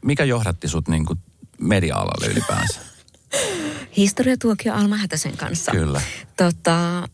mikä 0.05 0.23
johdatti 0.23 0.67
sut 0.67 0.87
niin 0.87 1.05
kuin 1.05 1.19
media-alalle 1.61 2.27
ylipäänsä? 2.27 2.79
Historiatuokio 3.97 4.73
Alma 4.73 4.97
Hätäsen 4.97 5.37
kanssa. 5.37 5.71
Kyllä. 5.71 6.01
Tota, 6.37 7.07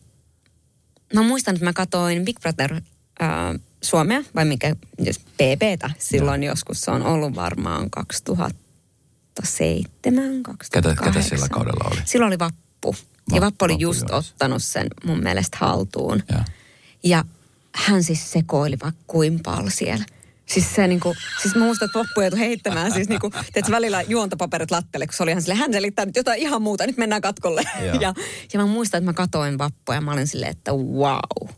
mä 1.14 1.22
muistan, 1.22 1.54
että 1.54 1.64
mä 1.64 1.72
katsoin 1.72 2.24
Big 2.24 2.40
Brother 2.40 2.74
äh, 2.74 2.80
Suomea, 3.82 4.22
vai 4.34 4.44
mikä, 4.44 4.76
jos 4.98 5.18
PPtä 5.18 5.90
silloin 5.98 6.42
joskus. 6.42 6.80
Se 6.80 6.90
on 6.90 7.02
ollut 7.02 7.34
varmaan 7.34 7.90
2007, 9.34 10.42
2008. 10.42 10.82
Ketä, 10.82 11.18
ketä 11.18 11.28
sillä 11.28 11.48
kaudella 11.48 11.90
oli? 11.92 12.00
Silloin 12.04 12.26
oli 12.28 12.38
Vappu. 12.38 12.96
Ja 13.32 13.40
Va- 13.40 13.46
Vappu 13.46 13.64
oli 13.64 13.72
Vappu, 13.72 13.82
just 13.82 14.08
joo. 14.08 14.18
ottanut 14.18 14.62
sen 14.62 14.86
mun 15.04 15.20
mielestä 15.22 15.56
haltuun. 15.60 16.22
Ja. 16.30 16.44
Ja 17.04 17.24
hän 17.74 18.02
siis 18.04 18.32
sekoili 18.32 18.76
vaikka 18.82 19.00
kuin 19.06 19.40
paljon 19.42 19.70
siellä. 19.70 20.04
Siis 20.46 20.74
se 20.74 20.86
niinku, 20.86 21.14
siis 21.42 21.54
mä 21.54 21.64
muistan, 21.64 21.86
että 21.86 21.98
Vappu 21.98 22.20
joutui 22.20 22.38
heittämään 22.38 22.92
siis 22.92 23.08
niinku, 23.08 23.30
teet 23.52 23.70
välillä 23.70 24.02
juontopaperit 24.02 24.70
lattelle, 24.70 25.06
kun 25.06 25.14
se 25.14 25.22
oli 25.22 25.30
ihan 25.30 25.42
sille, 25.42 25.54
hän 25.54 25.72
selittää 25.72 26.06
nyt 26.06 26.16
jotain 26.16 26.40
ihan 26.40 26.62
muuta, 26.62 26.86
nyt 26.86 26.96
mennään 26.96 27.22
katkolle. 27.22 27.62
Joo. 27.86 28.00
Ja, 28.00 28.14
ja 28.52 28.58
mä 28.60 28.66
muistan, 28.66 28.98
että 28.98 29.08
mä 29.08 29.12
katoin 29.12 29.58
Vappua 29.58 29.94
ja 29.94 30.00
mä 30.00 30.12
olin 30.12 30.26
silleen, 30.26 30.50
että 30.50 30.72
wow. 30.72 31.48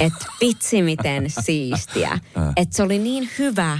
Että 0.00 0.26
vitsi 0.40 0.82
miten 0.82 1.30
siistiä. 1.44 2.18
Että 2.56 2.76
se 2.76 2.82
oli 2.82 2.98
niin 2.98 3.30
hyvä, 3.38 3.78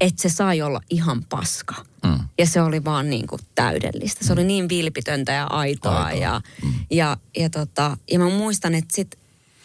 että 0.00 0.22
se 0.22 0.28
sai 0.28 0.62
olla 0.62 0.80
ihan 0.90 1.24
paska. 1.28 1.74
Mm. 2.04 2.18
Ja 2.38 2.46
se 2.46 2.62
oli 2.62 2.84
vaan 2.84 3.10
niin 3.10 3.26
kuin 3.26 3.40
täydellistä. 3.54 4.26
Se 4.26 4.32
oli 4.32 4.44
niin 4.44 4.68
vilpitöntä 4.68 5.32
ja 5.32 5.44
aitoa. 5.44 6.04
Aitoa. 6.04 6.20
Ja, 6.20 6.40
ja, 6.90 7.16
ja, 7.36 7.50
tota, 7.50 7.96
ja 8.10 8.18
mä 8.18 8.28
muistan, 8.28 8.74
että 8.74 8.94
sit 8.96 9.18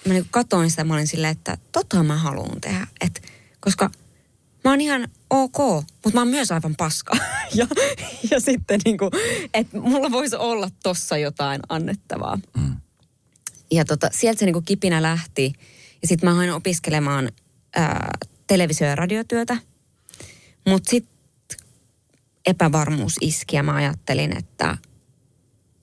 mä 0.08 0.14
niin 0.14 0.28
katoin 0.32 0.70
sitä, 0.70 0.84
mä 0.84 0.94
olin 0.94 1.08
silleen, 1.08 1.32
että 1.32 1.58
tota 1.72 2.04
mä 2.04 2.18
haluan 2.18 2.62
tehdä. 2.62 2.88
Et, 3.02 3.22
koska 3.60 3.90
mä 4.64 4.72
oon 4.72 4.82
ihan 4.82 5.08
ok, 5.30 5.58
mutta 6.04 6.14
mä 6.14 6.22
oon 6.22 6.28
myös 6.28 6.52
aivan 6.52 6.76
paska. 6.76 7.18
ja, 7.56 7.68
ja 8.32 8.40
sitten 8.40 8.80
niin 8.86 8.98
kuin, 8.98 9.12
että 9.54 9.80
mulla 9.80 10.12
voisi 10.12 10.36
olla 10.36 10.70
tossa 10.84 11.18
jotain 11.18 11.62
annettavaa. 11.70 12.40
Mm. 12.58 12.76
Ja 13.72 13.86
tota, 13.86 14.10
sieltä 14.12 14.40
se 14.40 14.46
niin 14.46 14.54
kuin 14.54 14.66
kipinä 14.66 15.02
lähti. 15.02 15.54
Ja 16.02 16.08
sitten 16.08 16.30
mä 16.30 16.36
hain 16.36 16.54
opiskelemaan 16.54 17.32
ää, 17.76 18.18
televisio- 18.48 18.88
ja 18.88 18.96
radiotyötä. 18.96 19.58
Mutta 20.68 20.90
sitten 20.90 21.17
epävarmuus 22.48 23.16
iski 23.22 23.56
ja 23.56 23.64
mä 23.64 23.74
ajattelin, 23.76 24.38
että, 24.38 24.78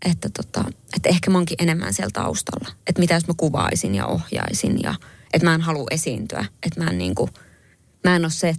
että, 0.05 0.29
tota, 0.29 0.65
että 0.97 1.09
ehkä 1.09 1.31
mä 1.31 1.39
oonkin 1.39 1.57
enemmän 1.61 1.95
siellä 1.95 2.11
taustalla. 2.13 2.69
Että 2.87 3.01
mitä 3.01 3.15
jos 3.15 3.29
mä 3.29 3.35
kuvaisin 3.37 3.95
ja 3.95 4.07
ohjaisin 4.07 4.83
ja 4.83 4.95
että 5.33 5.47
mä 5.47 5.55
en 5.55 5.61
halua 5.61 5.87
esiintyä. 5.91 6.45
Että 6.63 6.85
mä 6.85 6.91
en, 6.91 6.99
niinku, 6.99 7.29
mä 8.05 8.17
en 8.17 8.25
ole 8.25 8.31
se, 8.33 8.55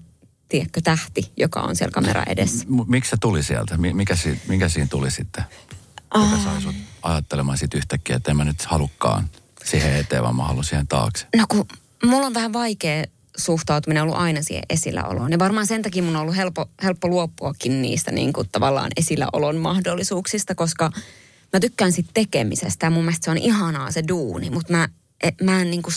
tiedätkö, 0.49 0.81
tähti, 0.83 1.31
joka 1.37 1.61
on 1.61 1.75
siellä 1.75 1.91
kamera 1.93 2.23
edessä. 2.27 2.65
M- 2.69 2.91
miksi 2.91 3.09
se 3.09 3.17
tuli 3.19 3.43
sieltä? 3.43 3.77
Mi- 3.77 3.93
Mikä, 3.93 4.15
si- 4.15 4.41
mikä 4.47 4.69
siinä 4.69 4.87
tuli 4.87 5.11
sitten? 5.11 5.43
Joka 6.15 6.43
sai 6.43 6.61
sut 6.61 6.75
ajattelemaan 7.01 7.57
sit 7.57 7.73
yhtäkkiä, 7.73 8.15
että 8.15 8.31
en 8.31 8.37
mä 8.37 8.45
nyt 8.45 8.61
halukkaan 8.65 9.29
siihen 9.65 9.95
eteen, 9.95 10.23
vaan 10.23 10.35
mä 10.35 10.43
haluan 10.43 10.63
siihen 10.63 10.87
taakse. 10.87 11.27
No 11.37 11.45
kun 11.49 11.65
mulla 12.05 12.27
on 12.27 12.33
vähän 12.33 12.53
vaikea 12.53 13.03
suhtautuminen 13.37 14.03
ollut 14.03 14.17
aina 14.17 14.41
siihen 14.41 14.63
esilläoloon. 14.69 15.31
Ja 15.31 15.39
varmaan 15.39 15.67
sen 15.67 15.81
takia 15.81 16.03
mun 16.03 16.15
on 16.15 16.21
ollut 16.21 16.35
helppo, 16.35 16.65
helppo 16.83 17.07
luopuakin 17.07 17.81
niistä 17.81 18.11
niin 18.11 18.33
kuin 18.33 18.49
tavallaan 18.51 18.91
esilläolon 18.97 19.57
mahdollisuuksista, 19.57 20.55
koska 20.55 20.91
mä 21.53 21.59
tykkään 21.59 21.91
sit 21.91 22.05
tekemisestä 22.13 22.85
ja 22.85 22.89
mun 22.89 23.03
mielestä 23.03 23.25
se 23.25 23.31
on 23.31 23.37
ihanaa 23.37 23.91
se 23.91 24.03
duuni, 24.07 24.49
mutta 24.49 24.73
mä, 24.73 24.89
et, 25.23 25.41
mä, 25.41 25.61
en 25.61 25.71
niin 25.71 25.83
kuin, 25.83 25.93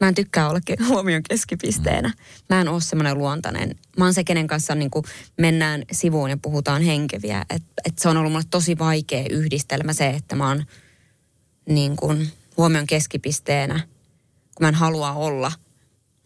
mä 0.00 0.08
en 0.08 0.14
tykkää 0.14 0.48
olla 0.48 0.60
huomion 0.88 1.22
keskipisteenä. 1.28 2.12
Mä 2.50 2.60
en 2.60 2.68
ole 2.68 2.80
semmoinen 2.80 3.18
luontainen. 3.18 3.74
Mä 3.96 4.04
oon 4.04 4.14
se, 4.14 4.24
kenen 4.24 4.46
kanssa 4.46 4.74
niin 4.74 4.90
kuin 4.90 5.04
mennään 5.38 5.82
sivuun 5.92 6.30
ja 6.30 6.36
puhutaan 6.36 6.82
henkeviä. 6.82 7.44
Et, 7.50 7.62
et 7.84 7.98
se 7.98 8.08
on 8.08 8.16
ollut 8.16 8.32
mulle 8.32 8.44
tosi 8.50 8.78
vaikea 8.78 9.24
yhdistelmä 9.30 9.92
se, 9.92 10.10
että 10.10 10.36
mä 10.36 10.48
oon 10.48 10.64
niin 11.68 11.96
kuin 11.96 12.32
huomion 12.56 12.86
keskipisteenä, 12.86 13.80
kun 14.54 14.64
mä 14.64 14.68
en 14.68 14.74
halua 14.74 15.12
olla. 15.12 15.52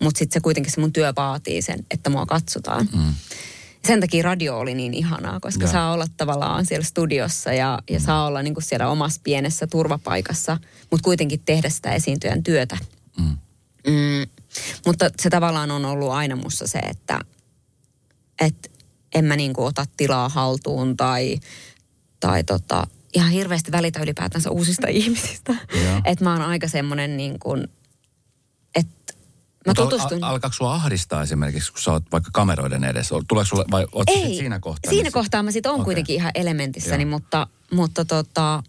Mutta 0.02 0.18
sitten 0.18 0.34
se 0.34 0.40
kuitenkin 0.40 0.72
se 0.72 0.80
mun 0.80 0.92
työ 0.92 1.12
vaatii 1.16 1.62
sen, 1.62 1.86
että 1.90 2.10
mua 2.10 2.26
katsotaan. 2.26 2.88
Mm. 2.96 3.14
Sen 3.86 4.00
takia 4.00 4.22
radio 4.22 4.58
oli 4.58 4.74
niin 4.74 4.94
ihanaa, 4.94 5.40
koska 5.40 5.64
Joo. 5.64 5.72
saa 5.72 5.92
olla 5.92 6.06
tavallaan 6.16 6.66
siellä 6.66 6.84
studiossa 6.84 7.52
ja, 7.52 7.78
ja 7.90 7.98
Mm. 7.98 8.04
saa 8.04 8.26
olla 8.26 8.42
niin 8.42 8.54
kuin 8.54 8.64
siellä 8.64 8.88
omassa 8.88 9.20
pienessä 9.24 9.66
turvapaikassa, 9.66 10.58
mutta 10.90 11.04
kuitenkin 11.04 11.40
tehdä 11.44 11.68
sitä 11.70 11.92
esiintyjän 11.92 12.42
työtä. 12.42 12.78
Mm. 13.18 13.36
Mm, 13.86 14.26
mutta 14.86 15.10
se 15.22 15.30
tavallaan 15.30 15.70
on 15.70 15.84
ollut 15.84 16.10
aina 16.10 16.36
mussa 16.36 16.66
se, 16.66 16.78
että 16.78 17.20
et 18.40 18.70
en 19.14 19.24
mä 19.24 19.36
niinku 19.36 19.64
ota 19.64 19.84
tilaa 19.96 20.28
haltuun 20.28 20.96
tai, 20.96 21.38
tai 22.20 22.44
tota, 22.44 22.86
ihan 23.14 23.30
hirveästi 23.30 23.72
välitä 23.72 24.00
ylipäätänsä 24.02 24.50
uusista 24.50 24.86
ihmisistä. 25.00 25.54
Että 26.04 26.24
mä 26.24 26.32
oon 26.32 26.42
aika 26.42 26.68
semmoinen 26.68 27.16
niin 27.16 27.38
kuin, 27.38 27.68
että 29.70 29.70
mä 29.70 29.74
tutustun... 29.74 30.24
al- 30.24 30.30
alkaako 30.30 30.54
sua 30.54 30.74
ahdistaa 30.74 31.22
esimerkiksi, 31.22 31.72
kun 31.72 31.80
sä 31.80 31.92
oot 31.92 32.04
vaikka 32.12 32.30
kameroiden 32.32 32.84
edessä? 32.84 33.14
Tuleeko 33.28 33.46
sulle, 33.46 33.64
vai 33.70 33.86
oot 33.92 34.08
sit 34.14 34.24
Ei, 34.24 34.36
siinä 34.36 34.60
kohtaa? 34.60 34.90
siinä 34.90 35.02
niin 35.02 35.06
sit- 35.06 35.14
kohtaa 35.14 35.42
mä 35.42 35.50
sit 35.50 35.66
on 35.66 35.74
Okei. 35.74 35.84
kuitenkin 35.84 36.16
ihan 36.16 36.32
elementissäni, 36.34 37.02
Joo. 37.02 37.10
mutta, 37.10 37.46
mutta 37.72 38.04
tota, 38.04 38.62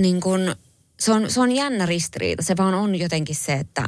niin 0.00 0.20
kun, 0.20 0.54
se, 1.00 1.12
on, 1.12 1.30
se 1.30 1.40
on 1.40 1.52
jännä 1.52 1.86
ristiriita. 1.86 2.42
Se 2.42 2.56
vaan 2.56 2.74
on 2.74 2.94
jotenkin 2.98 3.36
se, 3.36 3.52
että, 3.52 3.86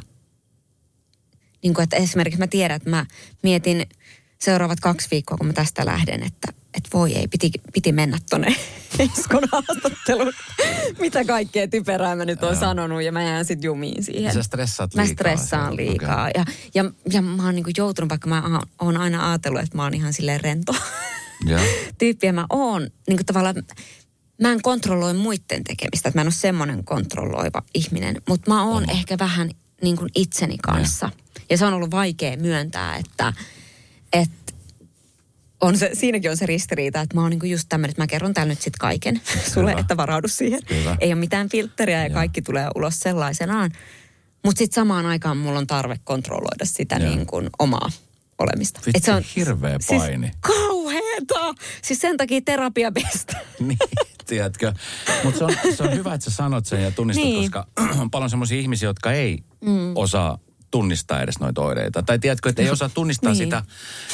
niin 1.63 1.73
kun, 1.73 1.83
että 1.83 1.95
esimerkiksi 1.95 2.39
mä 2.39 2.47
tiedän, 2.47 2.75
että 2.75 2.89
mä 2.89 3.05
mietin 3.43 3.89
seuraavat 4.39 4.79
kaksi 4.79 5.07
viikkoa, 5.11 5.37
kun 5.37 5.47
mä 5.47 5.53
tästä 5.53 5.85
lähden, 5.85 6.23
että, 6.23 6.47
että 6.77 6.89
voi 6.93 7.13
ei, 7.13 7.27
piti, 7.27 7.51
piti 7.73 7.91
mennä 7.91 8.17
tonne 8.29 8.55
Eskon 8.99 9.43
haastatteluun. 9.51 10.33
Mitä 10.99 11.25
kaikkea 11.25 11.67
typerää 11.67 12.15
mä 12.15 12.25
nyt 12.25 12.43
oon 12.43 12.55
sanonut 12.55 13.03
ja 13.03 13.11
mä 13.11 13.23
jään 13.23 13.45
sit 13.45 13.63
jumiin 13.63 14.03
siihen. 14.03 14.33
Sä 14.33 14.43
stressaat 14.43 14.95
Mä 14.95 15.01
liikaa 15.01 15.13
stressaan 15.13 15.75
siellä, 15.75 15.91
liikaa. 15.91 16.27
okei. 16.27 16.31
Ja, 16.35 16.45
ja, 16.83 16.91
ja 17.11 17.21
mä 17.21 17.45
oon 17.45 17.55
niinku 17.55 17.71
joutunut, 17.77 18.09
vaikka 18.09 18.29
mä 18.29 18.59
oon 18.81 18.97
aina 18.97 19.29
ajatellut, 19.29 19.61
että 19.61 19.77
mä 19.77 19.83
oon 19.83 19.93
ihan 19.93 20.13
silleen 20.13 20.41
rento 20.41 20.75
Joo. 21.45 21.59
tyyppi 21.97 22.27
ja 22.27 22.33
mä 22.33 22.45
oon 22.49 22.89
niinku 23.07 23.23
tavallaan, 23.23 23.55
mä 24.41 24.51
en 24.51 24.61
kontrolloi 24.61 25.13
muiden 25.13 25.63
tekemistä, 25.63 26.09
että 26.09 26.17
mä 26.17 26.21
en 26.21 26.27
ole 26.27 26.33
semmoinen 26.33 26.83
kontrolloiva 26.85 27.63
ihminen, 27.73 28.21
mutta 28.29 28.51
mä 28.51 28.63
oon 28.63 28.89
ehkä 28.89 29.17
vähän 29.19 29.49
niin 29.81 29.97
kuin 29.97 30.09
itseni 30.15 30.57
kanssa. 30.57 31.09
Ja 31.49 31.57
se 31.57 31.65
on 31.65 31.73
ollut 31.73 31.91
vaikea 31.91 32.37
myöntää, 32.37 32.95
että, 32.95 33.33
että 34.13 34.44
on 35.61 35.77
se, 35.77 35.89
siinäkin 35.93 36.31
on 36.31 36.37
se 36.37 36.45
ristiriita, 36.45 37.01
että 37.01 37.15
mä 37.15 37.21
oon 37.21 37.29
niinku 37.29 37.45
just 37.45 37.65
tämmöinen, 37.69 37.91
että 37.91 38.01
mä 38.01 38.07
kerron 38.07 38.33
täällä 38.33 38.51
nyt 38.51 38.61
sit 38.61 38.77
kaiken 38.79 39.21
sulle, 39.53 39.71
Hyvä. 39.71 39.79
että 39.81 39.97
varaudu 39.97 40.27
siihen. 40.27 40.59
Hyvä. 40.69 40.97
Ei 40.99 41.09
ole 41.13 41.19
mitään 41.19 41.49
filtteriä 41.49 41.97
ja 41.97 42.07
Joo. 42.07 42.13
kaikki 42.13 42.41
tulee 42.41 42.67
ulos 42.75 42.99
sellaisenaan. 42.99 43.71
Mutta 44.45 44.59
sitten 44.59 44.75
samaan 44.75 45.05
aikaan 45.05 45.37
mulla 45.37 45.59
on 45.59 45.67
tarve 45.67 45.99
kontrolloida 46.03 46.65
sitä 46.65 46.99
niin 46.99 47.25
kuin 47.25 47.49
omaa 47.59 47.89
olemista. 48.39 48.79
Vitsi, 48.85 48.97
Et 48.97 49.03
se 49.03 49.13
on 49.13 49.23
hirveä 49.35 49.77
paini. 49.89 50.27
Siis 50.27 50.37
kauheeta! 50.41 51.53
Siis 51.81 52.01
sen 52.01 52.17
takia 52.17 52.41
terapia 52.45 52.91
best. 52.91 53.33
niin, 53.59 53.77
tiedätkö. 54.27 54.73
Mutta 55.23 55.37
se 55.37 55.43
on, 55.45 55.53
se 55.75 55.83
on 55.83 55.93
hyvä, 55.95 56.13
että 56.13 56.29
sä 56.29 56.35
sanot 56.35 56.65
sen 56.65 56.83
ja 56.83 56.91
tunnistat, 56.91 57.25
Niin. 57.25 57.51
koska 57.51 57.67
on 58.01 58.11
paljon 58.11 58.29
semmoisia 58.29 58.59
ihmisiä, 58.59 58.89
jotka 58.89 59.11
ei 59.11 59.43
mm. 59.61 59.91
osaa 59.95 60.37
tunnistaa 60.75 61.21
edes 61.21 61.39
noita 61.39 61.61
oireita. 61.61 62.03
Tai 62.03 62.19
tiedätkö, 62.19 62.49
että 62.49 62.61
ei 62.61 62.69
osaa 62.69 62.89
tunnistaa 62.89 63.31
Niin. 63.33 63.37
sitä, 63.37 63.63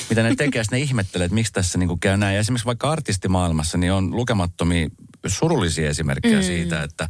mitä 0.10 0.24
ne 0.24 0.36
tekee, 0.36 0.64
ne 0.72 0.80
ihmettelee, 0.80 1.26
että 1.26 1.36
miksi 1.36 1.54
tässä 1.54 1.78
niinku 1.78 1.98
käy 1.98 2.18
näin. 2.18 2.34
Ja 2.34 2.40
esimerkiksi 2.40 2.66
vaikka 2.66 2.92
artistimaailmassa, 2.92 3.78
niin 3.78 3.92
on 3.92 4.16
lukemattomia 4.16 4.90
surullisia 5.28 5.90
esimerkkejä 5.90 6.40
mm. 6.40 6.44
siitä, 6.44 6.84
että 6.84 7.08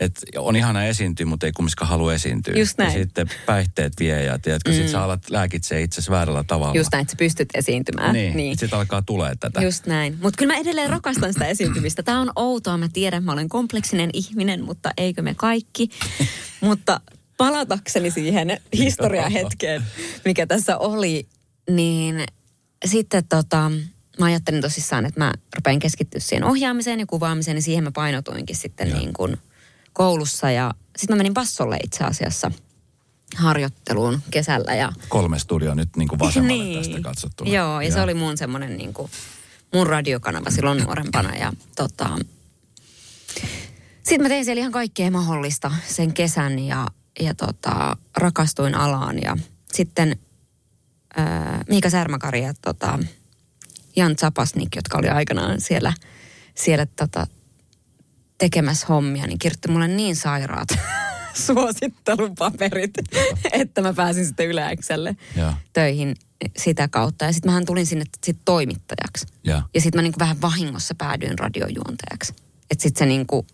että 0.00 0.20
on 0.38 0.56
ihana 0.56 0.84
esiintyä, 0.84 1.26
mutta 1.26 1.46
ei 1.46 1.52
kumminkaan 1.52 1.88
halua 1.88 2.14
esiintyä. 2.14 2.54
Just 2.56 2.78
näin. 2.78 2.92
Ja 2.92 2.98
sitten 2.98 3.30
päihteet 3.46 3.92
vie 4.00 4.24
ja 4.24 4.38
tiedätkö, 4.38 4.70
mm. 4.70 4.76
sit 4.76 4.88
sä 4.88 5.02
alat 5.02 5.30
lääkitsee 5.30 5.82
itse 5.82 6.02
väärällä 6.10 6.44
tavalla. 6.44 6.74
Just 6.74 6.92
näin, 6.92 7.02
että 7.02 7.10
sä 7.10 7.16
pystyt 7.16 7.48
esiintymään. 7.54 8.12
Niin, 8.12 8.36
niin. 8.36 8.58
sitten 8.58 8.78
alkaa 8.78 9.02
tulee 9.02 9.34
tätä. 9.40 9.62
Just 9.62 9.86
näin. 9.86 10.18
Mutta 10.22 10.38
kyllä 10.38 10.54
mä 10.54 10.60
edelleen 10.60 10.90
rakastan 10.90 11.32
sitä 11.32 11.46
esiintymistä. 11.46 12.02
Tämä 12.02 12.20
on 12.20 12.32
outoa, 12.36 12.78
mä 12.78 12.88
tiedän, 12.92 13.24
mä 13.24 13.32
olen 13.32 13.48
kompleksinen 13.48 14.10
ihminen, 14.12 14.64
mutta 14.64 14.90
eikö 14.96 15.22
me 15.22 15.34
kaikki. 15.34 15.88
mutta 16.60 17.00
palatakseni 17.40 18.10
siihen 18.10 18.60
historiahetkeen, 18.72 19.82
mikä 20.24 20.46
tässä 20.46 20.78
oli, 20.78 21.28
niin 21.70 22.24
sitten 22.84 23.24
tota, 23.28 23.70
mä 24.18 24.26
ajattelin 24.26 24.60
tosissaan, 24.60 25.06
että 25.06 25.20
mä 25.20 25.32
rupean 25.56 25.78
keskittyä 25.78 26.20
siihen 26.20 26.44
ohjaamiseen 26.44 27.00
ja 27.00 27.06
kuvaamiseen, 27.06 27.54
niin 27.54 27.62
siihen 27.62 27.84
mä 27.84 27.90
painotuinkin 27.90 28.56
sitten 28.56 28.92
niin 28.92 29.12
kuin 29.12 29.36
koulussa. 29.92 30.50
Ja 30.50 30.74
sitten 30.96 31.16
mä 31.16 31.18
menin 31.18 31.34
bassolle 31.34 31.78
itse 31.84 32.04
asiassa 32.04 32.50
harjoitteluun 33.36 34.22
kesällä. 34.30 34.74
Ja... 34.74 34.92
Kolme 35.08 35.38
studio 35.38 35.74
nyt 35.74 35.96
niin 35.96 36.08
kuin 36.08 36.18
vasemmalle 36.18 36.62
niin. 36.64 36.78
tästä 36.78 37.00
katsottuna. 37.00 37.50
Joo, 37.50 37.80
ja, 37.80 37.88
ja. 37.88 37.94
se 37.94 38.00
oli 38.00 38.14
mun 38.14 38.38
semmoinen 38.38 38.76
niin 38.76 38.94
kuin, 38.94 39.10
mun 39.74 39.86
radiokanava 39.86 40.50
silloin 40.50 40.82
nuorempana. 40.82 41.36
Ja 41.36 41.52
tota, 41.76 42.08
sitten 44.02 44.22
mä 44.22 44.28
tein 44.28 44.44
siellä 44.44 44.60
ihan 44.60 44.72
kaikkea 44.72 45.10
mahdollista 45.10 45.70
sen 45.86 46.12
kesän 46.12 46.58
ja, 46.58 46.86
ja 47.20 47.34
tota, 47.34 47.96
rakastuin 48.16 48.74
alaan. 48.74 49.22
Ja 49.22 49.36
sitten 49.72 50.16
ää, 51.16 51.64
Miika 51.68 51.90
Särmäkari 51.90 52.42
ja 52.42 52.54
tota, 52.62 52.98
Jan 53.96 54.16
Zapasnik, 54.16 54.76
jotka 54.76 54.98
oli 54.98 55.08
aikanaan 55.08 55.60
siellä, 55.60 55.92
siellä 56.54 56.86
tota, 56.86 57.26
tekemässä 58.38 58.86
hommia, 58.86 59.26
niin 59.26 59.38
kirjoitti 59.38 59.70
mulle 59.70 59.88
niin 59.88 60.16
sairaat 60.16 60.68
suosittelupaperit, 61.46 62.90
että 63.52 63.82
mä 63.82 63.92
pääsin 63.92 64.26
sitten 64.26 64.46
yleäkselle 64.46 65.16
töihin 65.72 66.16
sitä 66.56 66.88
kautta. 66.88 67.24
Ja 67.24 67.32
sitten 67.32 67.50
mähän 67.50 67.66
tulin 67.66 67.86
sinne 67.86 68.04
sit 68.24 68.38
toimittajaksi. 68.44 69.26
Ja, 69.44 69.62
ja 69.74 69.80
sitten 69.80 69.98
mä 69.98 70.02
niinku 70.02 70.18
vähän 70.18 70.40
vahingossa 70.40 70.94
päädyin 70.98 71.38
radiojuontajaksi. 71.38 72.34
Että 72.70 72.82
sitten 72.82 72.98
se 72.98 73.06
niinku, 73.06 73.46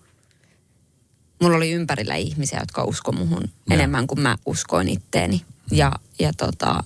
mulla 1.43 1.57
oli 1.57 1.71
ympärillä 1.71 2.15
ihmisiä, 2.15 2.61
jotka 2.61 2.85
usko 2.85 3.13
muhun 3.13 3.43
ja. 3.43 3.75
enemmän 3.75 4.07
kuin 4.07 4.21
mä 4.21 4.37
uskoin 4.47 4.89
itteeni. 4.89 5.45
Ja, 5.71 5.93
ja 6.19 6.33
tota, 6.33 6.85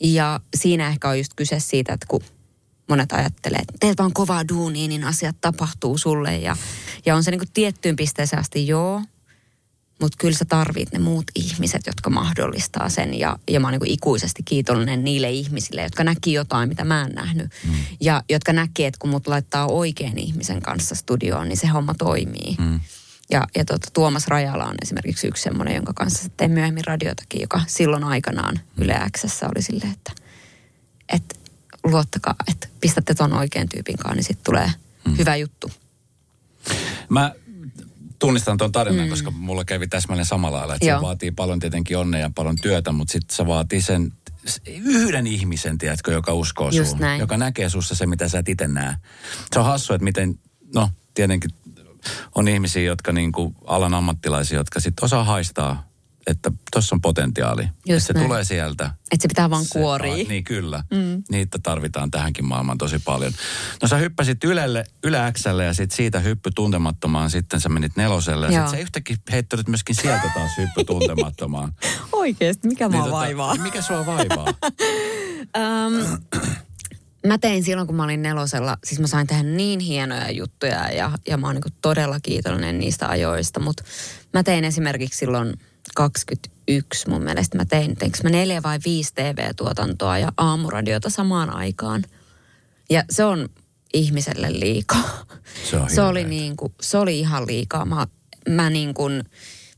ja 0.00 0.40
siinä 0.56 0.88
ehkä 0.88 1.08
on 1.08 1.18
just 1.18 1.32
kyse 1.36 1.60
siitä, 1.60 1.92
että 1.92 2.06
kun 2.08 2.22
monet 2.88 3.12
ajattelee, 3.12 3.58
että 3.58 3.74
teet 3.80 3.98
vaan 3.98 4.12
kovaa 4.12 4.48
duunia, 4.48 4.88
niin 4.88 5.04
asiat 5.04 5.36
tapahtuu 5.40 5.98
sulle. 5.98 6.36
Ja, 6.36 6.56
ja 7.06 7.16
on 7.16 7.24
se 7.24 7.30
niin 7.30 7.38
kuin 7.38 7.52
tiettyyn 7.54 7.96
pisteeseen 7.96 8.40
asti 8.40 8.66
joo, 8.66 9.02
mutta 10.00 10.16
kyllä 10.18 10.38
sä 10.38 10.44
tarvit 10.44 10.92
ne 10.92 10.98
muut 10.98 11.24
ihmiset, 11.34 11.86
jotka 11.86 12.10
mahdollistaa 12.10 12.88
sen. 12.88 13.18
Ja, 13.18 13.38
ja 13.50 13.60
mä 13.60 13.66
oon 13.66 13.78
niin 13.80 13.92
ikuisesti 13.92 14.42
kiitollinen 14.42 15.04
niille 15.04 15.30
ihmisille, 15.30 15.82
jotka 15.82 16.04
näki 16.04 16.32
jotain, 16.32 16.68
mitä 16.68 16.84
mä 16.84 17.02
en 17.02 17.14
nähnyt. 17.14 17.50
Mm. 17.66 17.74
Ja 18.00 18.22
jotka 18.30 18.52
näki, 18.52 18.84
että 18.84 18.98
kun 18.98 19.10
mut 19.10 19.26
laittaa 19.26 19.66
oikean 19.66 20.18
ihmisen 20.18 20.62
kanssa 20.62 20.94
studioon, 20.94 21.48
niin 21.48 21.56
se 21.56 21.66
homma 21.66 21.94
toimii. 21.94 22.56
Mm. 22.58 22.80
Ja, 23.30 23.46
ja 23.56 23.64
tuota, 23.64 23.88
Tuomas 23.92 24.26
Rajala 24.26 24.64
on 24.64 24.74
esimerkiksi 24.82 25.28
yksi 25.28 25.42
semmoinen, 25.42 25.74
jonka 25.74 25.92
kanssa 25.92 26.28
tein 26.36 26.50
myöhemmin 26.50 26.84
radiotakin, 26.86 27.40
joka 27.40 27.60
silloin 27.66 28.04
aikanaan 28.04 28.60
Yle 28.78 29.00
Xssä 29.16 29.46
oli 29.46 29.62
silleen, 29.62 29.92
että, 29.92 30.12
että 31.12 31.34
luottakaa, 31.84 32.34
että 32.48 32.68
pistätte 32.80 33.14
ton 33.14 33.32
oikean 33.32 33.68
tyypin 33.68 33.96
kanssa, 33.96 34.14
niin 34.14 34.24
sitten 34.24 34.44
tulee 34.44 34.72
hmm. 35.04 35.18
hyvä 35.18 35.36
juttu. 35.36 35.70
Mä 37.08 37.34
tunnistan 38.18 38.56
tuon 38.58 38.72
tarinan, 38.72 39.06
mm. 39.06 39.10
koska 39.10 39.30
mulla 39.30 39.64
kävi 39.64 39.88
täsmälleen 39.88 40.26
samalla 40.26 40.58
lailla, 40.58 40.74
että 40.74 40.86
Joo. 40.86 40.98
se 40.98 41.02
vaatii 41.02 41.30
paljon 41.30 41.58
tietenkin 41.58 41.98
onnea 41.98 42.20
ja 42.20 42.30
paljon 42.34 42.56
työtä, 42.62 42.92
mutta 42.92 43.12
sitten 43.12 43.36
se 43.36 43.46
vaatii 43.46 43.82
sen 43.82 44.12
yhden 44.76 45.26
ihmisen, 45.26 45.78
tiedätkö, 45.78 46.12
joka 46.12 46.34
uskoo 46.34 46.70
Just 46.70 46.90
sun, 46.90 46.98
näin. 46.98 47.20
joka 47.20 47.36
näkee 47.36 47.68
sussa 47.68 47.94
se, 47.94 48.06
mitä 48.06 48.28
sä 48.28 48.38
et 48.38 48.48
itse 48.48 48.68
näe. 48.68 48.94
Se 49.52 49.58
on 49.58 49.64
hassu, 49.64 49.94
että 49.94 50.04
miten, 50.04 50.38
no 50.74 50.90
tietenkin 51.14 51.50
on 52.34 52.48
ihmisiä, 52.48 52.82
jotka 52.82 53.12
niin 53.12 53.32
kuin 53.32 53.54
alan 53.64 53.94
ammattilaisia, 53.94 54.58
jotka 54.58 54.80
sitten 54.80 55.04
osaa 55.04 55.24
haistaa, 55.24 55.87
että 56.30 56.52
tuossa 56.72 56.94
on 56.94 57.00
potentiaali. 57.00 57.68
Just 57.86 58.06
se 58.06 58.12
näin. 58.12 58.26
tulee 58.26 58.44
sieltä. 58.44 58.84
Että 58.84 59.22
se 59.22 59.28
pitää 59.28 59.50
vaan 59.50 59.64
kuoria. 59.72 60.14
Niin 60.28 60.44
kyllä. 60.44 60.84
Mm. 60.90 61.22
Niitä 61.30 61.58
tarvitaan 61.62 62.10
tähänkin 62.10 62.44
maailmaan 62.44 62.78
tosi 62.78 62.98
paljon. 62.98 63.32
No 63.82 63.88
sä 63.88 63.96
hyppäsit 63.96 64.44
Ylelle, 64.44 64.84
Yle 65.04 65.32
Xlle 65.32 65.64
ja 65.64 65.74
sitten 65.74 65.96
siitä 65.96 66.20
hyppy 66.20 66.50
tuntemattomaan. 66.54 67.30
Sitten 67.30 67.60
sä 67.60 67.68
menit 67.68 67.96
neloselle 67.96 68.46
ja 68.46 68.52
sitten 68.52 68.70
sä 68.70 68.76
yhtäkkiä 68.76 69.16
heittelit 69.32 69.68
myöskin 69.68 69.96
sieltä 69.96 70.30
taas 70.34 70.50
hyppy 70.58 70.84
tuntemattomaan. 70.84 71.72
Oikeesti, 72.12 72.68
mikä 72.68 72.88
niin, 72.88 72.96
mua 72.96 73.04
tota, 73.04 73.16
vaivaa? 73.16 73.54
Mikä 73.54 73.82
sua 73.82 74.06
vaivaa? 74.06 74.46
um, 75.58 76.18
mä 77.26 77.38
tein 77.38 77.64
silloin, 77.64 77.86
kun 77.86 77.96
mä 77.96 78.04
olin 78.04 78.22
nelosella, 78.22 78.76
siis 78.84 79.00
mä 79.00 79.06
sain 79.06 79.26
tehdä 79.26 79.42
niin 79.42 79.80
hienoja 79.80 80.30
juttuja 80.30 80.90
ja, 80.92 81.10
ja 81.28 81.36
mä 81.36 81.46
oon 81.46 81.54
niin 81.56 81.74
todella 81.82 82.20
kiitollinen 82.20 82.78
niistä 82.78 83.08
ajoista, 83.08 83.60
mutta 83.60 83.84
mä 84.34 84.42
tein 84.42 84.64
esimerkiksi 84.64 85.18
silloin 85.18 85.54
21 85.94 87.08
mun 87.08 87.22
mielestä 87.22 87.56
mä 87.56 87.64
tein, 87.64 87.96
teinkö 87.96 88.18
mä 88.22 88.30
neljä 88.30 88.62
vai 88.62 88.78
viisi 88.84 89.14
TV-tuotantoa 89.14 90.18
ja 90.18 90.32
aamuradiota 90.36 91.10
samaan 91.10 91.50
aikaan. 91.50 92.04
Ja 92.90 93.04
se 93.10 93.24
on 93.24 93.48
ihmiselle 93.94 94.60
liikaa. 94.60 95.24
Se, 95.70 95.76
on 95.76 95.90
se 95.90 96.02
oli, 96.02 96.24
niin 96.24 96.56
kuin, 96.56 96.74
se 96.80 96.98
oli 96.98 97.18
ihan 97.20 97.46
liikaa. 97.46 97.84
Mä, 97.84 98.06
mä 98.48 98.70
niin 98.70 98.94
kuin, 98.94 99.22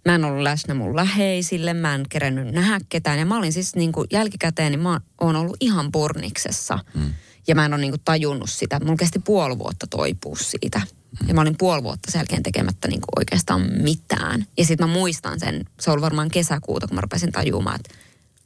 Mä 0.04 0.14
en 0.14 0.24
ollut 0.24 0.42
läsnä 0.42 0.74
mun 0.74 0.96
läheisille, 0.96 1.74
mä 1.74 1.94
en 1.94 2.06
kerennyt 2.08 2.54
nähdä 2.54 2.80
ketään. 2.88 3.18
Ja 3.18 3.26
mä 3.26 3.38
olin 3.38 3.52
siis 3.52 3.76
niin 3.76 3.92
kuin 3.92 4.06
jälkikäteen, 4.12 4.72
niin 4.72 4.80
mä 4.80 5.00
oon 5.20 5.36
ollut 5.36 5.56
ihan 5.60 5.92
purniksessa. 5.92 6.78
Mm. 6.94 7.14
Ja 7.48 7.54
mä 7.54 7.64
en 7.64 7.72
ole 7.72 7.80
niin 7.80 7.92
kuin 7.92 8.02
tajunnut 8.04 8.50
sitä. 8.50 8.80
Mun 8.84 8.96
kesti 8.96 9.18
puoli 9.18 9.58
vuotta 9.58 9.86
toipua 9.86 10.36
siitä. 10.36 10.80
Ja 11.28 11.34
mä 11.34 11.40
olin 11.40 11.56
puoli 11.58 11.82
vuotta 11.82 12.10
sen 12.10 12.18
jälkeen 12.18 12.42
tekemättä 12.42 12.88
niin 12.88 13.00
kuin 13.00 13.18
oikeastaan 13.18 13.60
mitään. 13.82 14.46
Ja 14.58 14.64
sitten 14.64 14.88
mä 14.88 14.92
muistan 14.92 15.40
sen, 15.40 15.64
se 15.80 15.90
oli 15.90 16.00
varmaan 16.00 16.30
kesäkuuta, 16.30 16.86
kun 16.86 16.94
mä 16.94 17.00
rupesin 17.00 17.32
tajumaan, 17.32 17.76
että 17.76 17.94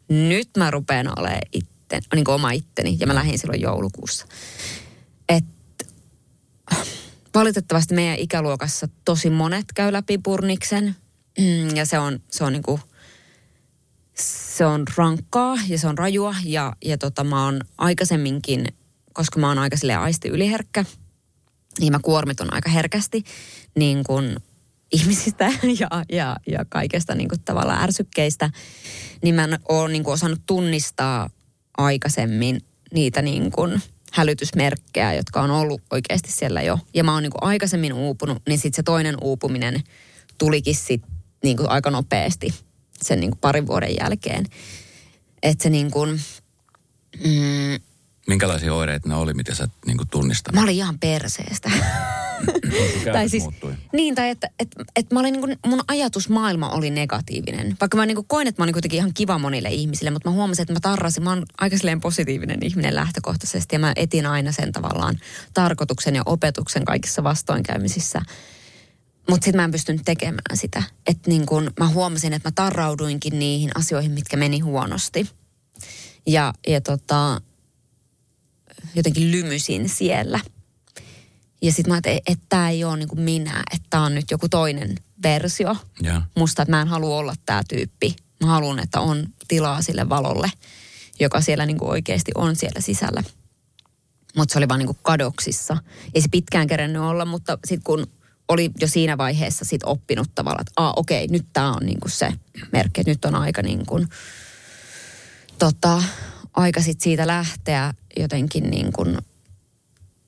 nyt 0.09 0.49
mä 0.57 0.71
rupean 0.71 1.19
olemaan 1.19 1.41
itte, 1.53 2.01
niin 2.15 2.25
kuin 2.25 2.35
oma 2.35 2.51
itteni. 2.51 2.97
Ja 3.01 3.07
mä 3.07 3.15
lähdin 3.15 3.39
silloin 3.39 3.61
joulukuussa. 3.61 4.27
Et, 5.29 5.45
valitettavasti 7.35 7.95
meidän 7.95 8.19
ikäluokassa 8.19 8.89
tosi 9.05 9.31
monet 9.31 9.65
käy 9.75 9.93
läpi 9.93 10.19
purniksen. 10.19 10.97
Mm, 11.39 11.77
ja 11.77 11.87
se 11.87 11.99
on, 11.99 12.21
se 12.31 12.45
on 12.45 12.53
niin 12.53 12.63
kuin, 12.63 12.81
se 14.55 14.67
on 14.67 14.85
rankkaa 14.97 15.57
ja 15.69 15.79
se 15.79 15.89
on 15.89 15.99
rajua 15.99 16.35
ja, 16.45 16.77
ja 16.85 16.99
tota, 16.99 17.25
mä 17.25 17.45
oon 17.45 17.61
aikaisemminkin, 17.79 18.67
koska 19.13 19.41
mä 19.41 19.49
oon 19.49 19.59
aika 19.59 19.77
aisti 20.01 20.29
yliherkkä, 20.29 20.85
niin 21.81 21.93
mä 21.93 21.99
kuormitun 21.99 22.55
aika 22.55 22.71
herkästi 22.71 23.25
niin 23.79 24.05
kuin 24.05 24.37
ihmisistä 24.93 25.45
ja, 25.81 26.05
ja, 26.13 26.37
ja 26.47 26.65
kaikesta 26.69 27.15
niin 27.15 27.29
kuin 27.29 27.41
tavallaan 27.45 27.83
ärsykkeistä, 27.83 28.51
niin 29.23 29.35
mä 29.35 29.49
ole 29.69 29.93
niin 29.93 30.07
osannut 30.07 30.41
tunnistaa 30.47 31.31
aikaisemmin 31.79 32.61
niitä 32.95 33.23
niin 33.23 33.51
kuin 33.51 33.83
hälytysmerkkejä, 34.13 35.15
jotka 35.15 35.43
on 35.43 35.51
ollut 35.51 35.83
oikeasti 35.91 36.33
siellä 36.33 36.63
jo. 36.63 36.79
Ja 36.95 37.05
mä 37.05 37.15
oon 37.15 37.23
niin 37.23 37.33
aikaisemmin 37.41 37.93
uupunut, 37.93 38.43
niin 38.49 38.59
sitten 38.59 38.77
se 38.77 38.83
toinen 38.83 39.17
uupuminen 39.23 39.83
tulikin 40.39 40.75
sitten 40.75 41.11
niin 41.43 41.57
kuin 41.57 41.71
aika 41.71 41.91
nopeasti 41.91 42.55
sen 43.03 43.21
niin 43.21 43.37
parin 43.41 43.67
vuoden 43.67 43.97
jälkeen. 44.01 44.45
Että 45.43 45.63
se 45.63 45.71
niin 45.71 45.91
kuin, 45.91 46.21
mm, 47.25 47.81
Minkälaisia 48.27 48.75
oireita 48.75 49.09
ne 49.09 49.15
oli, 49.15 49.35
mitä 49.35 49.55
sä 49.55 49.69
niin 49.87 49.97
kuin 49.97 50.09
tunnistat? 50.09 50.55
Mä 50.55 50.63
olin 50.63 50.75
ihan 50.75 50.99
perseestä. 50.99 51.71
tai 53.13 53.29
siis, 53.29 53.43
muuttui. 53.43 53.75
Niin, 53.93 54.15
tai 54.15 54.31
että 54.31 54.51
et, 54.59 54.69
et 54.97 55.13
mä 55.13 55.21
olin 55.21 55.33
niin 55.33 55.41
kuin, 55.41 55.59
mun 55.67 55.81
ajatusmaailma 55.89 56.71
oli 56.71 56.91
negatiivinen. 56.91 57.77
Vaikka 57.81 57.97
mä 57.97 58.07
niin 58.07 58.15
kuin 58.15 58.27
koin, 58.27 58.49
että 58.49 58.63
mä 58.63 58.65
olin 58.65 58.73
kuitenkin 58.73 58.99
ihan 58.99 59.15
kiva 59.15 59.39
monille 59.39 59.69
ihmisille, 59.69 60.11
mutta 60.11 60.29
mä 60.29 60.35
huomasin, 60.35 60.63
että 60.63 60.73
mä 60.73 60.81
tarrasin, 60.81 61.23
mä 61.23 61.31
oon 61.31 61.43
aika 61.61 61.77
positiivinen 62.03 62.59
ihminen 62.63 62.95
lähtökohtaisesti 62.95 63.75
ja 63.75 63.79
mä 63.79 63.93
etin 63.97 64.27
aina 64.27 64.53
sen 64.53 64.73
tavallaan 64.73 65.19
tarkoituksen 65.55 66.15
ja 66.15 66.23
opetuksen 66.27 66.85
kaikissa 66.85 67.25
vastoinkäymisissä. 67.25 68.23
Mutta 69.31 69.45
sitten 69.45 69.61
mä 69.61 69.65
en 69.65 69.71
pystynyt 69.71 70.03
tekemään 70.05 70.57
sitä. 70.57 70.83
Että 71.07 71.31
niin 71.31 71.47
kun 71.47 71.71
mä 71.81 71.89
huomasin, 71.89 72.33
että 72.33 72.49
mä 72.49 72.53
tarrauduinkin 72.55 73.39
niihin 73.39 73.71
asioihin, 73.75 74.13
mitkä 74.13 74.37
meni 74.37 74.61
huonosti. 74.61 75.31
Ja, 76.27 76.53
ja 76.67 76.81
tota, 76.81 77.41
jotenkin 78.95 79.31
lymysin 79.31 79.89
siellä. 79.89 80.41
Ja 81.63 81.73
sitten 81.73 81.91
mä 81.91 81.95
ajattelin, 81.95 82.21
että 82.27 82.47
tämä 82.49 82.71
ei 82.71 82.85
ole 82.85 82.97
niin 82.97 83.09
minä, 83.21 83.63
että 83.73 83.87
tämä 83.91 84.05
on 84.05 84.15
nyt 84.15 84.31
joku 84.31 84.49
toinen 84.49 84.95
versio 85.23 85.77
yeah. 86.05 86.23
musta, 86.37 86.63
että 86.63 86.71
mä 86.71 86.83
en 86.83 86.89
halua 86.89 87.17
olla 87.17 87.35
tämä 87.47 87.63
tyyppi. 87.69 88.17
Mä 88.41 88.47
haluan, 88.47 88.79
että 88.79 89.01
on 89.01 89.27
tilaa 89.49 89.83
sille 89.83 90.09
valolle, 90.09 90.51
joka 91.21 91.41
siellä 91.41 91.67
niin 91.67 91.85
oikeasti 91.85 92.33
on 92.35 92.57
siellä 92.57 92.81
sisällä. 92.81 93.23
Mutta 94.37 94.53
se 94.53 94.59
oli 94.59 94.69
vaan 94.69 94.81
niin 94.81 94.99
kadoksissa. 95.03 95.77
Ei 96.15 96.23
se 96.23 96.29
pitkään 96.31 96.67
kerennyt 96.67 97.03
olla, 97.03 97.25
mutta 97.25 97.59
sitten 97.65 97.85
kun 97.85 98.07
oli 98.49 98.71
jo 98.81 98.87
siinä 98.87 99.19
vaiheessa 99.19 99.65
sit 99.65 99.83
oppinut 99.85 100.31
tavallaan, 100.35 100.61
että 100.61 100.73
Aa, 100.77 100.93
okei, 100.97 101.29
nyt 101.29 101.47
tämä 101.53 101.73
on 101.73 101.87
niinku 101.87 102.09
se 102.09 102.33
merkki, 102.73 103.01
että 103.01 103.11
nyt 103.11 103.25
on 103.25 103.35
aika 103.35 103.63
niinku, 103.63 104.07
tota, 105.59 106.03
aika 106.55 106.81
sit 106.81 107.01
siitä 107.01 107.27
lähteä 107.27 107.95
jotenkin 108.21 108.71
niin 108.71 108.93
kuin, 108.93 109.19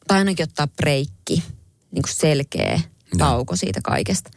tai 0.06 0.18
ainakin 0.18 0.44
ottaa 0.44 0.66
breikki, 0.66 1.42
niin 1.90 2.02
kuin 2.02 2.14
selkeä 2.14 2.80
tauko 3.18 3.56
siitä 3.56 3.80
kaikesta. 3.84 4.30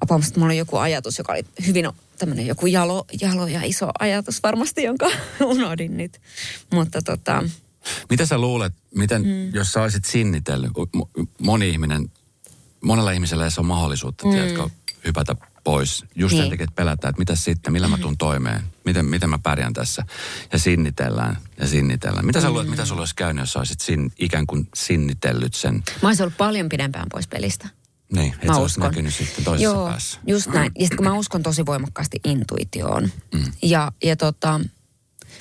Apa, 0.00 0.20
mulla 0.36 0.46
oli 0.46 0.58
joku 0.58 0.76
ajatus, 0.76 1.18
joka 1.18 1.32
oli 1.32 1.44
hyvin 1.66 1.88
tämmöinen 2.18 2.46
joku 2.46 2.66
jalo, 2.66 3.04
jalo 3.20 3.46
ja 3.46 3.60
iso 3.64 3.88
ajatus 3.98 4.42
varmasti, 4.42 4.82
jonka 4.82 5.10
unohdin 5.40 5.96
nyt. 5.96 6.20
Mutta 6.72 7.02
tota... 7.02 7.44
Mitä 8.10 8.26
sä 8.26 8.38
luulet, 8.38 8.72
miten, 8.94 9.22
mm. 9.22 9.54
jos 9.54 9.72
sä 9.72 9.82
olisit 9.82 10.04
sinnitellyt, 10.04 10.72
moni 11.38 11.68
ihminen, 11.68 12.10
monella 12.80 13.10
ihmisellä 13.10 13.44
ei 13.44 13.50
ole 13.58 13.66
mahdollisuutta, 13.66 14.26
mm. 14.26 14.30
tiedätkö, 14.32 14.68
hypätä 15.04 15.36
pois. 15.68 16.04
Just 16.14 16.32
niin. 16.32 16.42
sen 16.42 16.50
takia, 16.50 16.64
että 16.64 16.74
pelätään, 16.74 17.10
että 17.10 17.18
mitä 17.18 17.36
sitten, 17.36 17.72
millä 17.72 17.88
mä 17.88 17.98
tuun 17.98 18.18
toimeen, 18.18 18.62
miten, 18.84 19.04
miten 19.04 19.30
mä 19.30 19.38
pärjään 19.38 19.72
tässä. 19.72 20.04
Ja 20.52 20.58
sinnitellään 20.58 21.36
ja 21.60 21.66
sinnitellään. 21.66 22.26
Mitä 22.26 22.40
sä 22.40 22.50
luulet, 22.50 22.66
mm. 22.66 22.70
mitä 22.70 22.84
sulla 22.84 23.02
olisi 23.02 23.14
käynyt, 23.14 23.42
jos 23.42 23.56
olisit 23.56 23.80
sin, 23.80 24.12
ikään 24.18 24.46
kuin 24.46 24.68
sinnitellyt 24.74 25.54
sen? 25.54 25.82
Mä 26.02 26.08
olisin 26.08 26.22
ollut 26.22 26.36
paljon 26.36 26.68
pidempään 26.68 27.06
pois 27.12 27.28
pelistä. 27.28 27.68
Niin, 28.12 28.32
että 28.32 28.54
se 28.54 28.60
olisi 28.60 28.80
näkynyt 28.80 29.14
sitten 29.14 29.44
toisessa 29.44 29.74
Joo, 29.74 29.88
päässä. 29.88 30.20
just 30.26 30.46
näin. 30.46 30.72
Ja 30.74 30.84
sitten 30.84 30.96
kun 30.96 31.06
mä 31.06 31.14
uskon 31.14 31.42
tosi 31.42 31.66
voimakkaasti 31.66 32.20
intuitioon. 32.24 33.10
Mm. 33.34 33.44
Ja, 33.62 33.92
ja 34.04 34.16
tota, 34.16 34.60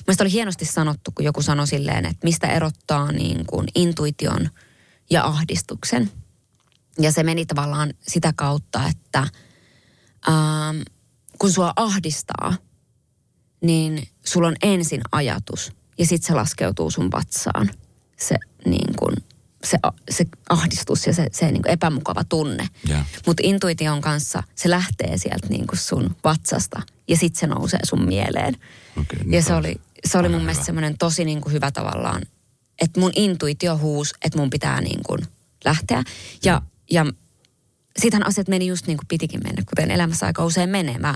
Mielestäni 0.07 0.27
oli 0.27 0.33
hienosti 0.33 0.65
sanottu, 0.65 1.11
kun 1.11 1.25
joku 1.25 1.41
sanoi 1.41 1.67
silleen, 1.67 2.05
että 2.05 2.27
mistä 2.27 2.47
erottaa 2.47 3.11
niin 3.11 3.45
kuin 3.45 3.67
intuition 3.75 4.49
ja 5.09 5.25
ahdistuksen. 5.25 6.11
Ja 6.99 7.11
se 7.11 7.23
meni 7.23 7.45
tavallaan 7.45 7.93
sitä 8.07 8.33
kautta, 8.35 8.87
että 8.87 9.27
ähm, 10.29 10.81
kun 11.39 11.51
sua 11.51 11.73
ahdistaa, 11.75 12.53
niin 13.61 14.07
sulla 14.25 14.47
on 14.47 14.55
ensin 14.61 15.01
ajatus 15.11 15.71
ja 15.97 16.05
sitten 16.05 16.27
se 16.27 16.33
laskeutuu 16.33 16.91
sun 16.91 17.11
vatsaan. 17.11 17.71
Se 18.17 18.35
niin 18.65 18.95
kuin 18.95 19.15
se, 19.63 19.77
se 20.09 20.25
ahdistus 20.49 21.07
ja 21.07 21.13
se, 21.13 21.27
se 21.31 21.51
niin 21.51 21.67
epämukava 21.67 22.23
tunne. 22.23 22.67
Yeah. 22.89 23.05
Mutta 23.25 23.43
intuition 23.45 24.01
kanssa 24.01 24.43
se 24.55 24.69
lähtee 24.69 25.17
sieltä 25.17 25.47
niin 25.49 25.65
sun 25.73 26.15
vatsasta 26.23 26.81
ja 27.07 27.17
sitten 27.17 27.39
se 27.39 27.47
nousee 27.47 27.79
sun 27.83 28.05
mieleen. 28.05 28.57
Okay, 29.01 29.19
ja 29.31 29.43
se 29.43 29.53
oli, 29.53 29.81
se 30.05 30.17
oli 30.17 30.29
mun 30.29 30.41
mielestä 30.41 30.65
semmoinen 30.65 30.97
tosi 30.97 31.25
niin 31.25 31.41
kuin 31.41 31.53
hyvä 31.53 31.71
tavallaan, 31.71 32.21
että 32.81 32.99
mun 32.99 33.11
intuitio 33.15 33.77
huus, 33.77 34.13
että 34.25 34.39
mun 34.39 34.49
pitää 34.49 34.81
niin 34.81 34.99
kuin 35.05 35.19
lähteä. 35.65 36.03
Ja, 36.43 36.61
ja 36.91 37.05
sitähän 38.01 38.27
asiat 38.27 38.47
meni 38.47 38.67
just 38.67 38.87
niin 38.87 38.97
kuin 38.97 39.07
pitikin 39.07 39.39
mennä, 39.43 39.63
kuten 39.69 39.91
elämässä 39.91 40.25
aika 40.25 40.45
usein 40.45 40.69
menee. 40.69 40.97
Mä, 40.97 41.15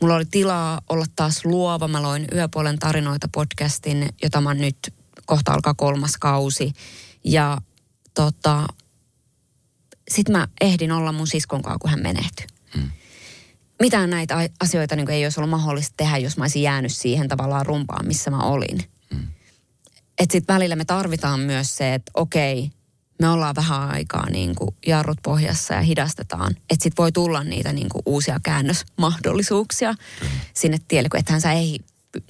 mulla 0.00 0.14
oli 0.14 0.24
tilaa 0.24 0.80
olla 0.88 1.04
taas 1.16 1.44
luova. 1.44 1.88
Mä 1.88 2.02
loin 2.02 2.28
Yöpuolen 2.34 2.78
tarinoita 2.78 3.28
podcastin, 3.34 4.08
jota 4.22 4.40
mä 4.40 4.54
nyt 4.54 4.94
kohta 5.26 5.52
alkaa 5.52 5.74
kolmas 5.74 6.16
kausi. 6.16 6.72
Ja 7.24 7.58
tota, 8.14 8.66
sit 10.10 10.28
mä 10.28 10.48
ehdin 10.60 10.92
olla 10.92 11.12
mun 11.12 11.26
siskon 11.26 11.62
kanssa, 11.62 11.78
kun 11.78 11.90
hän 11.90 12.02
menehtyi. 12.02 12.46
Hmm. 12.74 12.90
Mitään 13.80 14.10
näitä 14.10 14.48
asioita 14.60 14.96
niin 14.96 15.10
ei 15.10 15.24
olisi 15.24 15.40
ollut 15.40 15.50
mahdollista 15.50 15.94
tehdä, 15.96 16.18
jos 16.18 16.36
mä 16.36 16.44
olisin 16.44 16.62
jäänyt 16.62 16.92
siihen 16.92 17.28
tavallaan 17.28 17.66
rumpaan, 17.66 18.06
missä 18.06 18.30
mä 18.30 18.42
olin. 18.42 18.78
Hmm. 19.14 19.26
Että 20.18 20.32
sit 20.32 20.48
välillä 20.48 20.76
me 20.76 20.84
tarvitaan 20.84 21.40
myös 21.40 21.76
se, 21.76 21.94
että 21.94 22.12
okei, 22.14 22.70
me 23.20 23.28
ollaan 23.28 23.54
vähän 23.54 23.88
aikaa 23.88 24.30
niin 24.30 24.54
kuin 24.54 24.74
jarrut 24.86 25.18
pohjassa 25.22 25.74
ja 25.74 25.80
hidastetaan. 25.80 26.54
Että 26.70 26.82
sit 26.82 26.98
voi 26.98 27.12
tulla 27.12 27.44
niitä 27.44 27.72
niin 27.72 27.88
kuin 27.88 28.02
uusia 28.06 28.40
käännösmahdollisuuksia 28.42 29.92
mm. 29.92 30.28
sinne 30.54 30.78
tielle, 30.88 31.08
kun 31.08 31.20
ethän 31.20 31.40
sä 31.40 31.52
ei 31.52 31.78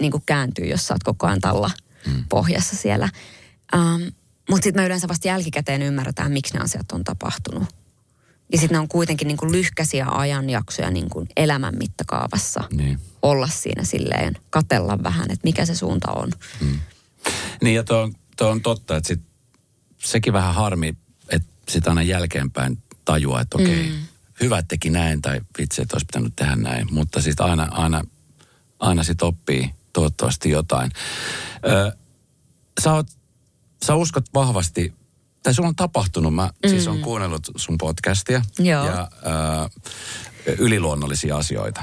niin 0.00 0.12
kuin 0.12 0.22
kääntyy, 0.26 0.66
jos 0.66 0.86
sä 0.86 0.94
oot 0.94 1.02
koko 1.02 1.26
ajan 1.26 1.40
talla 1.40 1.70
mm. 2.06 2.24
pohjassa 2.28 2.76
siellä. 2.76 3.08
Um, 3.76 4.12
mutta 4.50 4.64
sitten 4.64 4.82
me 4.82 4.86
yleensä 4.86 5.08
vasta 5.08 5.28
jälkikäteen 5.28 5.82
ymmärretään, 5.82 6.32
miksi 6.32 6.54
ne 6.54 6.60
asiat 6.60 6.92
on 6.92 7.04
tapahtunut. 7.04 7.64
Ja 8.52 8.58
sitten 8.58 8.74
ne 8.74 8.78
on 8.78 8.88
kuitenkin 8.88 9.28
niin 9.28 9.36
kuin 9.36 9.52
lyhkäisiä 9.52 10.06
ajanjaksoja 10.08 10.90
niin 10.90 11.10
kuin 11.10 11.28
elämän 11.36 11.74
mittakaavassa. 11.78 12.64
Niin. 12.72 12.98
Olla 13.22 13.48
siinä 13.48 13.84
silleen, 13.84 14.36
katella 14.50 15.02
vähän, 15.02 15.30
että 15.30 15.44
mikä 15.44 15.66
se 15.66 15.74
suunta 15.74 16.12
on. 16.12 16.30
Mm. 16.60 16.78
Niin 17.62 17.74
ja 17.74 17.84
tuo 17.84 17.98
on, 17.98 18.14
on 18.40 18.60
totta, 18.60 18.96
että 18.96 19.08
sit, 19.08 19.20
sekin 20.02 20.32
vähän 20.32 20.54
harmi, 20.54 20.96
että 21.28 21.48
sitä 21.68 21.90
aina 21.90 22.02
jälkeenpäin 22.02 22.82
tajua, 23.04 23.40
että 23.40 23.58
okei, 23.58 23.88
mm. 23.88 23.96
hyvä 24.40 24.62
teki 24.62 24.90
näin 24.90 25.22
tai 25.22 25.40
vitsi, 25.58 25.82
että 25.82 25.94
olisi 25.94 26.06
pitänyt 26.06 26.36
tehdä 26.36 26.56
näin. 26.56 26.88
Mutta 26.90 27.22
sitten 27.22 27.46
aina, 27.46 27.68
aina, 27.70 28.02
aina 28.78 29.02
sit 29.02 29.22
oppii 29.22 29.70
toivottavasti 29.92 30.50
jotain. 30.50 30.90
Ö, 31.66 31.92
sä 32.82 32.92
oot 32.92 33.06
sä 33.86 33.94
uskot 33.94 34.24
vahvasti, 34.34 34.94
tai 35.42 35.54
sulla 35.54 35.68
on 35.68 35.76
tapahtunut, 35.76 36.34
mä 36.34 36.50
mm. 36.64 36.70
siis 36.70 36.88
on 36.88 36.96
mm. 36.96 37.02
kuunnellut 37.02 37.50
sun 37.56 37.78
podcastia 37.78 38.42
Joo. 38.58 38.86
ja 38.86 39.00
äh, 39.00 39.70
yliluonnollisia 40.58 41.36
asioita. 41.36 41.82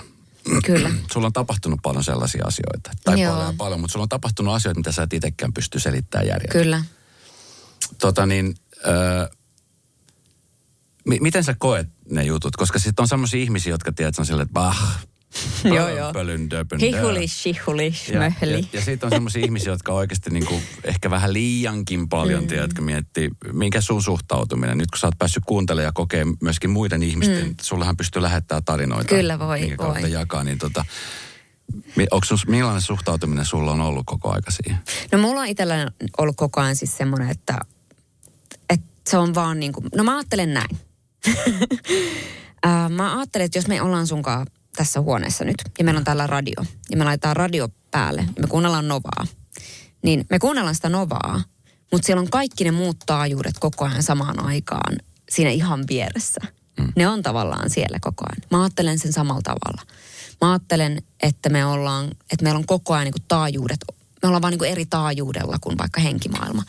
Kyllä. 0.65 0.91
sulla 1.13 1.27
on 1.27 1.33
tapahtunut 1.33 1.79
paljon 1.83 2.03
sellaisia 2.03 2.43
asioita. 2.45 2.91
Tai 3.03 3.21
Joo. 3.21 3.35
paljon 3.35 3.57
paljon, 3.57 3.79
mutta 3.79 3.91
sulla 3.91 4.03
on 4.03 4.09
tapahtunut 4.09 4.53
asioita, 4.53 4.79
mitä 4.79 4.91
sä 4.91 5.03
et 5.03 5.13
itsekään 5.13 5.53
pysty 5.53 5.79
selittämään 5.79 6.27
järjellä. 6.27 6.63
Kyllä. 6.63 6.83
Tota 7.99 8.25
niin, 8.25 8.55
äh, 8.87 9.29
m- 11.05 11.21
miten 11.23 11.43
sä 11.43 11.55
koet 11.59 11.87
ne 12.11 12.23
jutut? 12.23 12.55
Koska 12.55 12.79
sitten 12.79 13.03
on 13.03 13.07
sellaisia 13.07 13.41
ihmisiä, 13.41 13.73
jotka 13.73 13.91
tiedät, 13.91 14.09
että 14.09 14.21
on 14.21 14.25
silleen, 14.25 14.45
että 14.45 14.53
bah, 14.53 14.99
joo, 15.63 15.89
joo. 15.89 16.13
Hihuli, 16.81 17.27
shihuli, 17.27 17.93
smöhli. 17.93 18.51
Ja, 18.51 18.57
ja, 18.57 18.65
ja 18.73 18.81
sitten 18.81 19.07
on 19.07 19.11
sellaisia 19.11 19.45
ihmisiä, 19.45 19.73
jotka 19.73 19.93
oikeasti 19.93 20.29
niinku 20.29 20.61
ehkä 20.83 21.09
vähän 21.09 21.33
liiankin 21.33 22.09
paljon, 22.09 22.43
mm. 22.43 22.47
tiedätkö, 22.47 22.81
miettii, 22.81 23.29
minkä 23.51 23.81
sun 23.81 24.03
suhtautuminen. 24.03 24.77
Nyt 24.77 24.91
kun 24.91 24.99
sä 24.99 25.07
oot 25.07 25.17
päässyt 25.19 25.43
kuuntelemaan 25.45 25.85
ja 25.87 25.91
kokee 25.91 26.25
myöskin 26.41 26.69
muiden 26.69 27.03
ihmisten, 27.03 27.47
mm. 27.47 27.55
sullehan 27.61 27.97
pystyy 27.97 28.21
lähettämään 28.21 28.63
tarinoita. 28.63 29.15
Kyllä 29.15 29.39
voi, 29.39 29.75
voi. 29.77 30.11
jakaa, 30.11 30.43
niin 30.43 30.57
tota, 30.57 30.85
Onko 32.11 32.25
sus, 32.25 32.47
millainen 32.47 32.81
suhtautuminen 32.81 33.45
sulla 33.45 33.71
on 33.71 33.81
ollut 33.81 34.05
koko 34.05 34.31
aika 34.31 34.51
siihen? 34.51 34.79
No 35.11 35.17
mulla 35.17 35.41
on 35.41 35.47
itsellä 35.47 35.91
ollut 36.17 36.35
koko 36.35 36.61
ajan 36.61 36.75
siis 36.75 36.97
semmoinen, 36.97 37.29
että, 37.29 37.59
että 38.69 38.87
se 39.07 39.17
on 39.17 39.35
vaan 39.35 39.59
niin 39.59 39.73
kuin, 39.73 39.85
no 39.95 40.03
mä 40.03 40.15
ajattelen 40.15 40.53
näin. 40.53 40.79
mä 42.95 43.17
ajattelen, 43.17 43.45
että 43.45 43.57
jos 43.57 43.67
me 43.67 43.81
ollaan 43.81 44.07
sunkaan 44.07 44.47
tässä 44.75 45.01
huoneessa 45.01 45.45
nyt 45.45 45.55
ja 45.77 45.83
meillä 45.83 45.97
on 45.97 46.03
täällä 46.03 46.27
radio 46.27 46.65
ja 46.89 46.97
me 46.97 47.03
laitetaan 47.03 47.35
radio 47.35 47.69
päälle 47.91 48.21
ja 48.35 48.41
me 48.41 48.47
kuunnellaan 48.47 48.87
Novaa, 48.87 49.27
niin 50.03 50.25
me 50.29 50.39
kuunnellaan 50.39 50.75
sitä 50.75 50.89
Novaa, 50.89 51.41
mutta 51.91 52.05
siellä 52.05 52.21
on 52.21 52.29
kaikki 52.29 52.63
ne 52.63 52.71
muut 52.71 52.97
taajuudet 53.05 53.59
koko 53.59 53.85
ajan 53.85 54.03
samaan 54.03 54.45
aikaan 54.45 54.97
siinä 55.29 55.51
ihan 55.51 55.83
vieressä. 55.89 56.41
Mm. 56.79 56.93
Ne 56.95 57.07
on 57.07 57.23
tavallaan 57.23 57.69
siellä 57.69 57.97
koko 58.01 58.25
ajan. 58.29 58.49
Mä 58.51 58.61
ajattelen 58.63 58.99
sen 58.99 59.13
samalla 59.13 59.41
tavalla. 59.41 59.81
Mä 60.41 60.51
ajattelen, 60.51 61.01
että 61.23 61.49
me 61.49 61.65
ollaan, 61.65 62.05
että 62.05 62.43
meillä 62.43 62.57
on 62.57 62.65
koko 62.65 62.93
ajan 62.93 63.05
niin 63.05 63.25
taajuudet, 63.27 63.79
me 64.23 64.27
ollaan 64.27 64.41
vaan 64.41 64.53
niin 64.53 64.71
eri 64.71 64.85
taajuudella 64.85 65.57
kuin 65.61 65.77
vaikka 65.77 66.01
henkimaailma. 66.01 66.63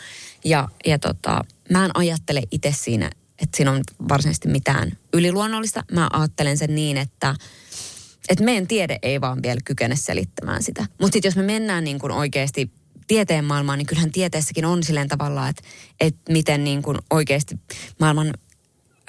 Ja, 0.44 0.68
ja 0.87 0.98
tota, 0.98 1.44
mä 1.70 1.85
en 1.85 1.90
ajattele 1.94 2.42
itse 2.50 2.74
siinä, 2.76 3.11
että 3.38 3.57
siinä 3.57 3.70
on 3.70 3.81
varsinaisesti 4.09 4.48
mitään 4.48 4.92
yliluonnollista. 5.12 5.85
Mä 5.92 6.09
ajattelen 6.12 6.59
sen 6.59 6.74
niin, 6.74 6.96
että 6.96 7.35
että 8.28 8.44
meidän 8.44 8.66
tiede 8.66 8.98
ei 9.02 9.20
vaan 9.20 9.42
vielä 9.42 9.61
kykene 9.64 9.96
selittämään 9.96 10.62
sitä. 10.62 10.87
Mutta 11.00 11.12
sitten 11.12 11.28
jos 11.28 11.37
me 11.37 11.42
mennään 11.42 11.85
niin 11.85 11.98
kuin 11.98 12.12
oikeasti 12.12 12.70
tieteen 13.07 13.44
maailmaan, 13.44 13.78
niin 13.78 13.87
kyllähän 13.87 14.12
tieteessäkin 14.12 14.64
on 14.64 14.83
silleen 14.83 15.09
tavallaan, 15.09 15.50
että, 15.50 15.62
että 16.00 16.33
miten 16.33 16.64
niin 16.64 16.83
kuin 16.83 16.98
oikeasti 17.11 17.61
maailman 18.00 18.35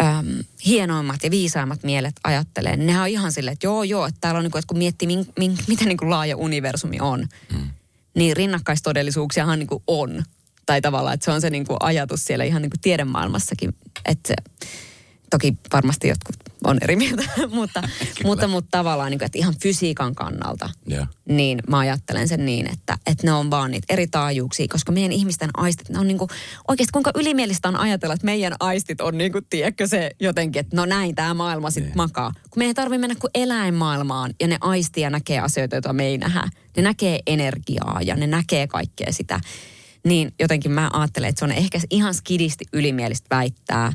äm, 0.04 0.44
hienoimmat 0.66 1.24
ja 1.24 1.32
viisaimmat 1.32 1.84
mielet 1.84 2.16
ajattelee. 2.24 2.78
Nehän 2.78 3.02
on 3.02 3.08
ihan 3.08 3.32
silleen, 3.32 3.54
että 3.54 3.68
joo 3.68 3.84
joo, 3.84 4.06
että 4.06 4.18
täällä 4.22 4.38
on 4.38 4.44
niin 4.44 4.52
kuin, 4.52 4.60
että 4.60 4.68
kun 4.68 4.78
miettii, 4.78 5.08
min, 5.08 5.26
min, 5.38 5.58
mitä 5.68 5.86
niin 5.86 5.98
kuin 5.98 6.10
laaja 6.10 6.38
universumi 6.38 7.00
on, 7.00 7.28
hmm. 7.54 7.68
niin 8.16 8.38
rinnakkaistodellisuuksiahan 8.38 9.60
niin 9.60 9.68
kuin 9.68 9.84
on. 9.88 10.24
Tai 10.66 10.82
tavallaan, 10.82 11.14
että 11.14 11.26
se 11.26 11.32
on 11.32 11.42
se 11.42 11.50
niin 11.50 11.66
kuin 11.66 11.78
ajatus 11.80 12.26
siellä 12.26 12.46
ihan 12.46 12.62
niin 12.62 12.70
kuin 12.70 12.82
tiedemaailmassakin, 12.82 13.76
että 14.06 14.34
toki 15.30 15.58
varmasti 15.74 16.08
jotkut 16.08 16.36
on 16.64 16.78
eri 16.82 16.96
mieltä, 16.96 17.24
mutta, 17.52 17.84
mutta, 18.24 18.48
mutta 18.48 18.78
tavallaan 18.78 19.12
niin 19.12 19.20
kuin, 19.20 19.26
että 19.26 19.38
ihan 19.38 19.54
fysiikan 19.62 20.16
kannalta, 20.16 20.70
yeah. 20.92 21.08
niin 21.30 21.60
mä 21.68 21.80
ajattelen 21.80 22.28
sen 22.28 22.46
niin, 22.46 22.72
että, 22.74 22.98
että 23.08 23.28
ne 23.28 23.34
on 23.34 23.52
vaan 23.52 23.72
niitä 23.72 23.94
eri 23.94 24.08
taajuuksia, 24.08 24.68
koska 24.68 24.92
meidän 24.92 25.12
ihmisten 25.12 25.50
aistit, 25.58 25.90
ne 25.90 26.00
on 26.00 26.08
niin 26.08 26.18
kuin, 26.18 26.30
oikeasti 26.68 26.92
kuinka 26.92 27.12
ylimielistä 27.16 27.68
on 27.68 27.76
ajatella, 27.76 28.14
että 28.14 28.26
meidän 28.26 28.54
aistit 28.60 29.02
on 29.02 29.18
niin 29.18 29.32
kuin, 29.32 29.46
tiedätkö 29.50 29.88
se 29.88 30.12
jotenkin, 30.20 30.60
että 30.60 30.76
no 30.76 30.86
näin 30.86 31.16
tämä 31.16 31.34
maailma 31.34 31.72
sitten 31.72 31.88
yeah. 31.88 31.96
makaa. 31.96 32.32
Kun 32.50 32.60
meidän 32.60 32.70
ei 32.70 32.74
tarvitse 32.74 33.00
mennä 33.00 33.16
kuin 33.16 33.32
eläinmaailmaan 33.36 34.34
ja 34.40 34.48
ne 34.48 34.58
aistia 34.62 35.10
näkee 35.10 35.40
asioita, 35.40 35.76
joita 35.76 35.94
me 35.94 36.06
ei 36.06 36.18
nähdä. 36.18 36.50
Ne 36.78 36.84
näkee 36.84 37.20
energiaa 37.28 38.00
ja 38.06 38.16
ne 38.16 38.28
näkee 38.28 38.68
kaikkea 38.68 39.12
sitä. 39.12 39.40
Niin 40.06 40.34
jotenkin 40.40 40.72
mä 40.72 40.90
ajattelen, 40.94 41.30
että 41.30 41.40
se 41.40 41.46
on 41.46 41.52
ehkä 41.52 41.80
ihan 41.90 42.14
skidisti 42.14 42.66
ylimielistä 42.74 43.36
väittää, 43.36 43.94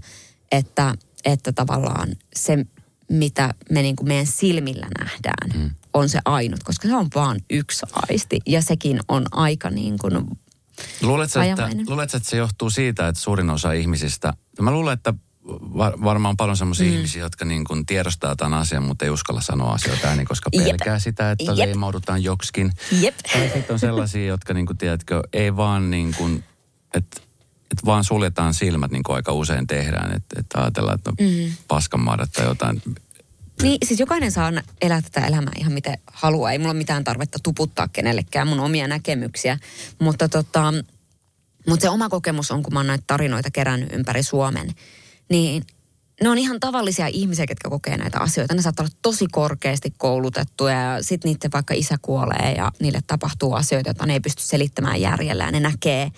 että 0.52 0.94
että 1.24 1.52
tavallaan 1.52 2.08
se, 2.36 2.66
mitä 3.08 3.54
me 3.70 3.82
niin 3.82 3.96
kuin 3.96 4.08
meidän 4.08 4.26
silmillä 4.26 4.86
nähdään, 4.98 5.62
mm. 5.62 5.70
on 5.94 6.08
se 6.08 6.18
ainut, 6.24 6.62
koska 6.62 6.88
se 6.88 6.94
on 6.94 7.08
vaan 7.14 7.40
yksi 7.50 7.86
aisti 7.92 8.40
ja 8.46 8.62
sekin 8.62 9.00
on 9.08 9.26
aika 9.30 9.70
niin 9.70 9.98
kuin 9.98 10.26
Luuletko, 11.02 11.40
että, 11.40 11.68
luuletko, 11.86 12.16
että 12.16 12.30
se 12.30 12.36
johtuu 12.36 12.70
siitä, 12.70 13.08
että 13.08 13.20
suurin 13.20 13.50
osa 13.50 13.72
ihmisistä, 13.72 14.32
mä 14.60 14.70
luulen, 14.70 14.92
että 14.92 15.14
var, 15.48 15.92
varmaan 16.04 16.36
paljon 16.36 16.56
sellaisia 16.56 16.86
mm. 16.86 16.94
ihmisiä, 16.96 17.22
jotka 17.22 17.44
niin 17.44 17.64
kuin 17.64 17.86
tiedostaa 17.86 18.36
tämän 18.36 18.58
asian, 18.60 18.82
mutta 18.82 19.04
ei 19.04 19.10
uskalla 19.10 19.40
sanoa 19.40 19.72
asioita 19.72 20.06
ääni, 20.06 20.24
koska 20.24 20.50
pelkää 20.50 20.94
Jep. 20.94 21.02
sitä, 21.02 21.30
että 21.30 21.44
Jep. 21.44 21.56
leimaudutaan 21.56 22.22
joksikin. 22.22 22.72
Jep. 23.00 23.14
Tai 23.32 23.50
sitten 23.54 23.72
on 23.72 23.78
sellaisia, 23.78 24.26
jotka 24.26 24.54
niin 24.54 24.66
kuin, 24.66 24.78
tiedätkö, 24.78 25.22
ei 25.32 25.56
vaan 25.56 25.90
niin 25.90 26.14
kuin, 26.18 26.44
että 26.94 27.20
että 27.74 27.86
vaan 27.86 28.04
suljetaan 28.04 28.54
silmät 28.54 28.90
niin 28.90 29.02
kuin 29.02 29.16
aika 29.16 29.32
usein 29.32 29.66
tehdään, 29.66 30.16
että, 30.16 30.40
että 30.40 30.60
ajatellaan, 30.60 30.94
että 30.94 31.10
no, 31.10 31.16
mm. 31.20 31.52
paskanmaadat 31.68 32.32
tai 32.32 32.46
jotain. 32.46 32.82
Niin, 33.62 33.78
siis 33.84 34.00
jokainen 34.00 34.32
saa 34.32 34.52
elää 34.82 35.02
tätä 35.02 35.26
elämää 35.26 35.52
ihan 35.58 35.72
miten 35.72 35.98
haluaa. 36.06 36.52
Ei 36.52 36.58
mulla 36.58 36.70
ole 36.70 36.78
mitään 36.78 37.04
tarvetta 37.04 37.38
tuputtaa 37.42 37.88
kenellekään 37.88 38.48
mun 38.48 38.60
omia 38.60 38.88
näkemyksiä. 38.88 39.58
Mutta 39.98 40.28
tota, 40.28 40.72
mutta 41.68 41.82
se 41.82 41.88
oma 41.88 42.08
kokemus 42.08 42.50
on, 42.50 42.62
kun 42.62 42.72
mä 42.72 42.78
oon 42.78 42.86
näitä 42.86 43.04
tarinoita 43.06 43.50
kerännyt 43.50 43.92
ympäri 43.92 44.22
Suomen, 44.22 44.74
niin 45.30 45.62
ne 46.22 46.28
on 46.28 46.38
ihan 46.38 46.60
tavallisia 46.60 47.06
ihmisiä, 47.06 47.46
jotka 47.48 47.70
kokee 47.70 47.96
näitä 47.96 48.18
asioita. 48.18 48.54
Ne 48.54 48.62
saattaa 48.62 48.84
olla 48.84 48.96
tosi 49.02 49.26
korkeasti 49.32 49.94
koulutettuja 49.96 50.80
ja 50.80 51.02
sitten 51.02 51.28
niiden 51.32 51.52
vaikka 51.52 51.74
isä 51.74 51.96
kuolee 52.02 52.54
ja 52.56 52.72
niille 52.80 53.00
tapahtuu 53.06 53.54
asioita, 53.54 53.88
joita 53.88 54.06
ne 54.06 54.12
ei 54.12 54.20
pysty 54.20 54.42
selittämään 54.42 55.00
järjellä 55.00 55.44
ja 55.44 55.50
ne 55.50 55.60
näkee 55.60 56.10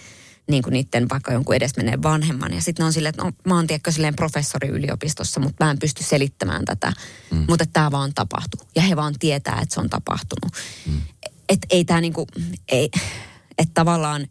niin 0.51 0.63
kuin 0.63 0.73
niiden 0.73 1.09
vaikka 1.09 1.33
jonkun 1.33 1.55
edesmenneen 1.55 2.03
vanhemman. 2.03 2.53
Ja 2.53 2.61
sitten 2.61 2.83
ne 2.83 2.87
on 2.87 2.93
silleen, 2.93 3.11
että 3.11 3.23
no, 3.23 3.33
mä 3.45 3.55
oon 3.55 3.67
tiedätkö 3.67 3.93
silleen 3.93 4.17
professori 4.17 4.69
yliopistossa, 4.69 5.41
mutta 5.41 5.65
mä 5.65 5.71
en 5.71 5.79
pysty 5.79 6.05
selittämään 6.05 6.65
tätä. 6.65 6.93
Mm. 7.31 7.45
Mutta 7.49 7.65
tämä 7.73 7.91
vaan 7.91 8.15
tapahtuu. 8.15 8.61
Ja 8.77 8.83
he 8.83 8.97
vaan 8.97 9.15
tietää, 9.19 9.61
että 9.63 9.75
se 9.75 9.81
on 9.81 9.91
tapahtunut. 9.91 10.53
Mm. 10.87 11.01
Että 11.49 11.67
ei 11.71 11.85
tämä 11.85 12.01
niinku, 12.01 12.27
ei, 12.69 12.91
että 13.59 13.75
tavallaan 13.75 14.27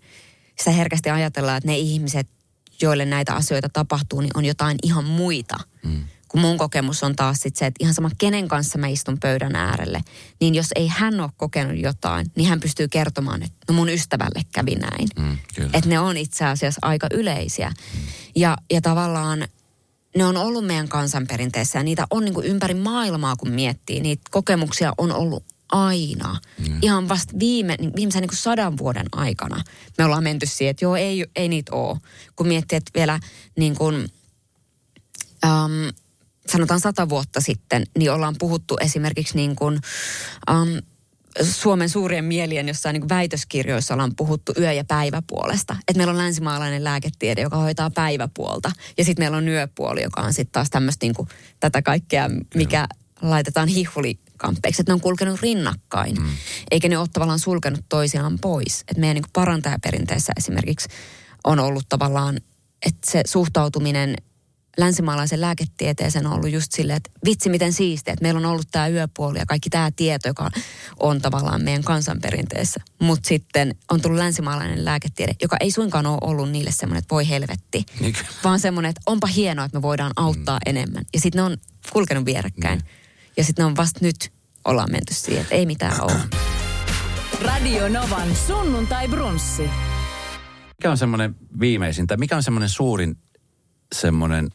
sitä 0.58 0.71
herkästi 0.71 1.10
ajatellaan, 1.10 1.58
että 1.58 1.67
ne 1.67 1.78
ihmiset, 1.78 2.28
joille 2.82 3.06
näitä 3.06 3.34
asioita 3.34 3.69
tapahtuu, 3.69 4.21
niin 4.21 4.38
on 4.38 4.45
jotain 4.45 4.78
ihan 4.84 5.06
muita. 5.06 5.56
Mm. 5.84 6.04
Kun 6.28 6.42
mun 6.42 6.58
kokemus 6.58 7.04
on 7.04 7.16
taas 7.16 7.38
sit 7.40 7.56
se, 7.56 7.66
että 7.66 7.84
ihan 7.84 7.94
sama 7.94 8.10
kenen 8.18 8.48
kanssa 8.48 8.78
mä 8.78 8.88
istun 8.88 9.18
pöydän 9.20 9.56
äärelle, 9.56 10.02
niin 10.42 10.56
jos 10.56 10.68
ei 10.76 10.88
hän 10.88 11.20
ole 11.20 11.30
kokenut 11.38 11.78
jotain, 11.78 12.32
niin 12.36 12.50
hän 12.50 12.60
pystyy 12.60 12.88
kertomaan, 12.88 13.44
että 13.44 13.58
no 13.70 13.76
mun 13.76 13.90
ystävälle 13.90 14.42
kävi 14.52 14.76
näin. 14.76 15.08
Mm, 15.20 15.38
että 15.74 15.90
ne 15.90 16.00
on 16.00 16.18
itse 16.18 16.46
asiassa 16.46 16.80
aika 16.82 17.08
yleisiä. 17.12 17.70
Mm. 17.70 18.02
Ja, 18.36 18.58
ja 18.72 18.82
tavallaan 18.82 19.48
ne 20.16 20.26
on 20.26 20.38
ollut 20.38 20.66
meidän 20.66 20.88
kansanperinteessä 20.88 21.80
ja 21.80 21.84
niitä 21.84 22.08
on 22.10 22.26
niin 22.26 22.34
kuin 22.34 22.46
ympäri 22.46 22.74
maailmaa, 22.74 23.36
kun 23.36 23.52
miettii. 23.52 24.00
Niitä 24.00 24.24
kokemuksia 24.32 24.94
on 24.98 25.12
ollut 25.12 25.44
aina. 25.70 26.40
Mm. 26.68 26.80
Ihan 26.82 27.10
vasta 27.10 27.34
viime, 27.40 27.76
niin 27.80 27.96
viimeisen 27.96 28.22
niin 28.22 28.30
kuin 28.30 28.38
sadan 28.38 28.78
vuoden 28.78 29.06
aikana 29.12 29.64
me 29.98 30.06
ollaan 30.06 30.24
menty 30.24 30.46
siihen, 30.46 30.72
että 30.72 30.86
joo, 30.86 30.96
ei, 30.96 31.26
ei 31.36 31.48
niitä 31.48 31.76
ole. 31.76 31.98
Kun 32.36 32.48
miettii, 32.48 32.78
että 32.78 32.92
vielä 32.96 33.20
niin 33.58 33.76
kuin, 33.76 34.08
sanotaan 36.48 36.80
sata 36.80 37.10
vuotta 37.10 37.42
sitten, 37.42 37.84
niin 37.98 38.12
ollaan 38.12 38.36
puhuttu 38.40 38.78
esimerkiksi 38.82 39.36
niin 39.36 39.56
kuin, 39.56 39.80
um, 40.52 40.82
Suomen 41.44 41.90
suurien 41.90 42.26
mielien 42.26 42.68
jossain 42.68 42.94
niin 42.94 43.10
väitöskirjoissa 43.10 43.94
ollaan 43.94 44.16
puhuttu 44.16 44.54
yö- 44.60 44.74
ja 44.74 44.84
päiväpuolesta. 44.84 45.76
Että 45.88 45.98
meillä 45.98 46.12
on 46.12 46.18
länsimaalainen 46.18 46.84
lääketiede, 46.84 47.42
joka 47.42 47.58
hoitaa 47.58 47.90
päiväpuolta. 47.90 48.72
Ja 48.98 49.06
sitten 49.06 49.24
meillä 49.24 49.38
on 49.38 49.48
yöpuoli, 49.48 50.04
joka 50.04 50.22
on 50.22 50.34
sitten 50.34 50.52
taas 50.52 50.70
tämmöistä 50.70 51.06
niin 51.06 51.28
tätä 51.60 51.82
kaikkea, 51.82 52.30
mikä 52.56 52.88
laitetaan 53.22 53.68
hihuli 53.68 54.20
kamppeiksi, 54.38 54.82
että 54.82 54.92
ne 54.92 54.94
on 54.94 55.02
kulkenut 55.02 55.42
rinnakkain, 55.42 56.22
mm. 56.22 56.30
eikä 56.72 56.90
ne 56.90 56.98
ole 56.98 57.08
tavallaan 57.14 57.40
sulkenut 57.40 57.86
toisiaan 57.90 58.40
pois. 58.42 58.82
Että 58.82 59.00
meidän 59.00 59.16
niin 59.16 59.32
parantajaperinteessä 59.34 60.34
esimerkiksi 60.38 60.90
on 61.44 61.60
ollut 61.60 61.90
tavallaan, 61.90 62.38
että 62.86 63.12
se 63.12 63.22
suhtautuminen 63.26 64.16
länsimaalaisen 64.78 65.42
lääketieteeseen 65.42 66.28
on 66.28 66.34
ollut 66.34 66.52
just 66.52 66.72
silleen, 66.72 66.98
että 66.98 67.12
vitsi 67.26 67.50
miten 67.50 67.74
siistiä, 67.74 68.14
että 68.14 68.24
meillä 68.24 68.38
on 68.38 68.46
ollut 68.46 68.68
tämä 68.72 68.88
yöpuoli 68.88 69.40
ja 69.40 69.46
kaikki 69.46 69.70
tämä 69.70 69.92
tieto, 69.96 70.28
joka 70.28 70.50
on 71.00 71.22
tavallaan 71.22 71.64
meidän 71.64 71.84
kansanperinteessä. 71.84 72.80
Mutta 73.02 73.28
sitten 73.28 73.76
on 73.92 74.02
tullut 74.02 74.20
länsimaalainen 74.20 74.86
lääketiede, 74.86 75.36
joka 75.42 75.58
ei 75.60 75.72
suinkaan 75.72 76.06
ole 76.06 76.18
ollut 76.22 76.52
niille 76.52 76.72
semmoinen, 76.72 77.00
että 77.00 77.16
voi 77.16 77.30
helvetti, 77.30 77.86
niin. 78.00 78.16
vaan 78.44 78.60
semmoinen, 78.60 78.90
että 78.90 79.02
onpa 79.06 79.28
hienoa, 79.28 79.66
että 79.66 79.78
me 79.78 79.82
voidaan 79.82 80.12
auttaa 80.16 80.58
mm. 80.58 80.70
enemmän. 80.70 81.06
Ja 81.14 81.20
sitten 81.20 81.40
ne 81.40 81.44
on 81.44 81.58
kulkenut 81.94 82.26
vierekkäin. 82.26 82.80
Mm. 82.80 82.86
Ja 83.38 83.44
sitten 83.44 83.64
ne 83.64 83.68
on 83.68 83.76
vasta 83.76 84.00
nyt 84.02 84.32
ollaan 84.66 84.92
menty 84.92 85.14
siihen, 85.14 85.42
että 85.42 85.56
ei 85.56 85.66
mitään 85.66 86.02
ole. 86.02 86.14
Radio 87.42 87.90
Novan 87.90 88.36
sunnuntai 88.48 89.08
brunssi. 89.08 89.70
Mikä 90.78 90.92
on 90.92 90.98
semmoinen 90.98 91.36
viimeisin, 91.60 92.08
tai 92.08 92.18
mikä 92.18 92.36
on 92.36 92.44
semmoinen 92.44 92.70
suurin 92.70 93.18
semmoinen 93.96 94.50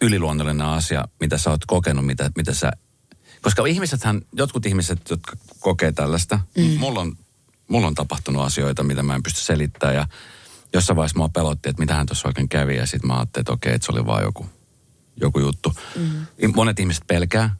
yliluonnollinen 0.00 0.66
asia, 0.66 1.04
mitä 1.20 1.38
sä 1.38 1.50
oot 1.50 1.64
kokenut, 1.66 2.06
mitä, 2.06 2.30
mitä 2.36 2.54
sä... 2.54 2.72
Koska 3.42 3.66
ihmisethän, 3.66 4.22
jotkut 4.32 4.66
ihmiset, 4.66 5.10
jotka 5.10 5.36
kokee 5.60 5.92
tällaista, 5.92 6.40
mm. 6.58 6.64
mulla, 6.78 7.00
on, 7.00 7.16
mulla 7.68 7.86
on 7.86 7.94
tapahtunut 7.94 8.42
asioita, 8.42 8.82
mitä 8.82 9.02
mä 9.02 9.14
en 9.14 9.22
pysty 9.22 9.40
selittämään 9.40 9.96
ja 9.96 10.06
jossain 10.72 10.96
vaiheessa 10.96 11.18
mua 11.18 11.28
pelotti, 11.28 11.68
että 11.68 11.82
mitähän 11.82 12.06
tuossa 12.06 12.28
oikein 12.28 12.48
kävi 12.48 12.76
ja 12.76 12.86
sitten 12.86 13.08
mä 13.08 13.16
ajattelin, 13.16 13.42
että 13.42 13.52
okei, 13.52 13.74
että 13.74 13.86
se 13.86 13.92
oli 13.92 14.06
vaan 14.06 14.22
joku, 14.22 14.46
joku 15.20 15.40
juttu. 15.40 15.72
Mm. 15.96 16.26
Monet 16.54 16.80
ihmiset 16.80 17.04
pelkää, 17.06 17.56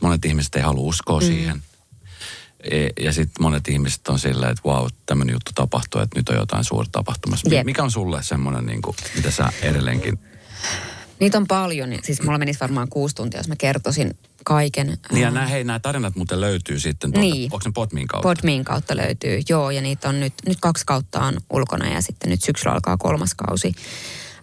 Monet 0.00 0.24
ihmiset 0.24 0.54
ei 0.54 0.62
halua 0.62 0.82
uskoa 0.88 1.20
mm. 1.20 1.26
siihen. 1.26 1.62
E, 2.70 2.88
ja 3.00 3.12
sitten 3.12 3.42
monet 3.42 3.68
ihmiset 3.68 4.08
on 4.08 4.18
silleen, 4.18 4.50
että 4.50 4.62
vau, 4.64 4.82
wow, 4.82 4.90
tämmöinen 5.06 5.32
juttu 5.32 5.50
tapahtuu, 5.54 6.00
että 6.00 6.18
nyt 6.18 6.28
on 6.28 6.36
jotain 6.36 6.64
suurta 6.64 6.92
tapahtumassa. 6.92 7.50
Yep. 7.50 7.64
Mikä 7.64 7.82
on 7.82 7.90
sulle 7.90 8.22
semmoinen, 8.22 8.66
niin 8.66 8.82
kuin, 8.82 8.96
mitä 9.16 9.30
sä 9.30 9.52
edelleenkin... 9.62 10.18
Niitä 11.20 11.38
on 11.38 11.46
paljon. 11.46 11.90
Siis 12.02 12.22
mulla 12.22 12.38
menisi 12.38 12.60
varmaan 12.60 12.88
kuusi 12.88 13.14
tuntia, 13.14 13.40
jos 13.40 13.48
mä 13.48 13.56
kertoisin 13.56 14.18
kaiken. 14.44 14.86
Niin 14.86 15.22
ja 15.22 15.30
nämä, 15.30 15.46
hei, 15.46 15.64
nämä 15.64 15.78
tarinat 15.78 16.16
muuten 16.16 16.40
löytyy 16.40 16.80
sitten 16.80 17.12
tuolta, 17.12 17.34
niin. 17.34 17.52
onko 17.52 17.62
ne 17.64 17.72
Podmin 17.74 18.06
kautta? 18.06 18.28
Podmin 18.28 18.64
kautta 18.64 18.96
löytyy, 18.96 19.40
joo, 19.48 19.70
ja 19.70 19.80
niitä 19.80 20.08
on 20.08 20.20
nyt, 20.20 20.34
nyt 20.46 20.58
kaksi 20.60 20.86
kautta 20.86 21.20
on 21.20 21.36
ulkona 21.50 21.88
ja 21.88 22.00
sitten 22.00 22.30
nyt 22.30 22.42
syksyllä 22.42 22.72
alkaa 22.72 22.96
kolmas 22.96 23.34
kausi. 23.34 23.74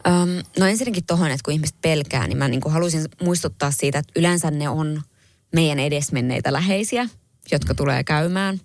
Um, 0.08 0.44
no 0.60 0.66
ensinnäkin 0.66 1.06
tuohon, 1.06 1.32
että 1.32 1.44
kun 1.46 1.54
ihmiset 1.54 1.76
pelkää, 1.82 2.28
niin 2.28 2.38
mä 2.38 2.48
niin 2.48 2.62
haluaisin 2.68 3.06
muistuttaa 3.22 3.72
siitä, 3.72 4.00
että 4.00 4.14
yleensä 4.16 4.52
ne 4.52 4.70
on 4.70 5.02
meidän 5.54 5.80
edesmenneitä 5.80 6.54
läheisiä, 6.54 7.10
jotka 7.52 7.76
tulee 7.76 8.04
käymään, 8.04 8.62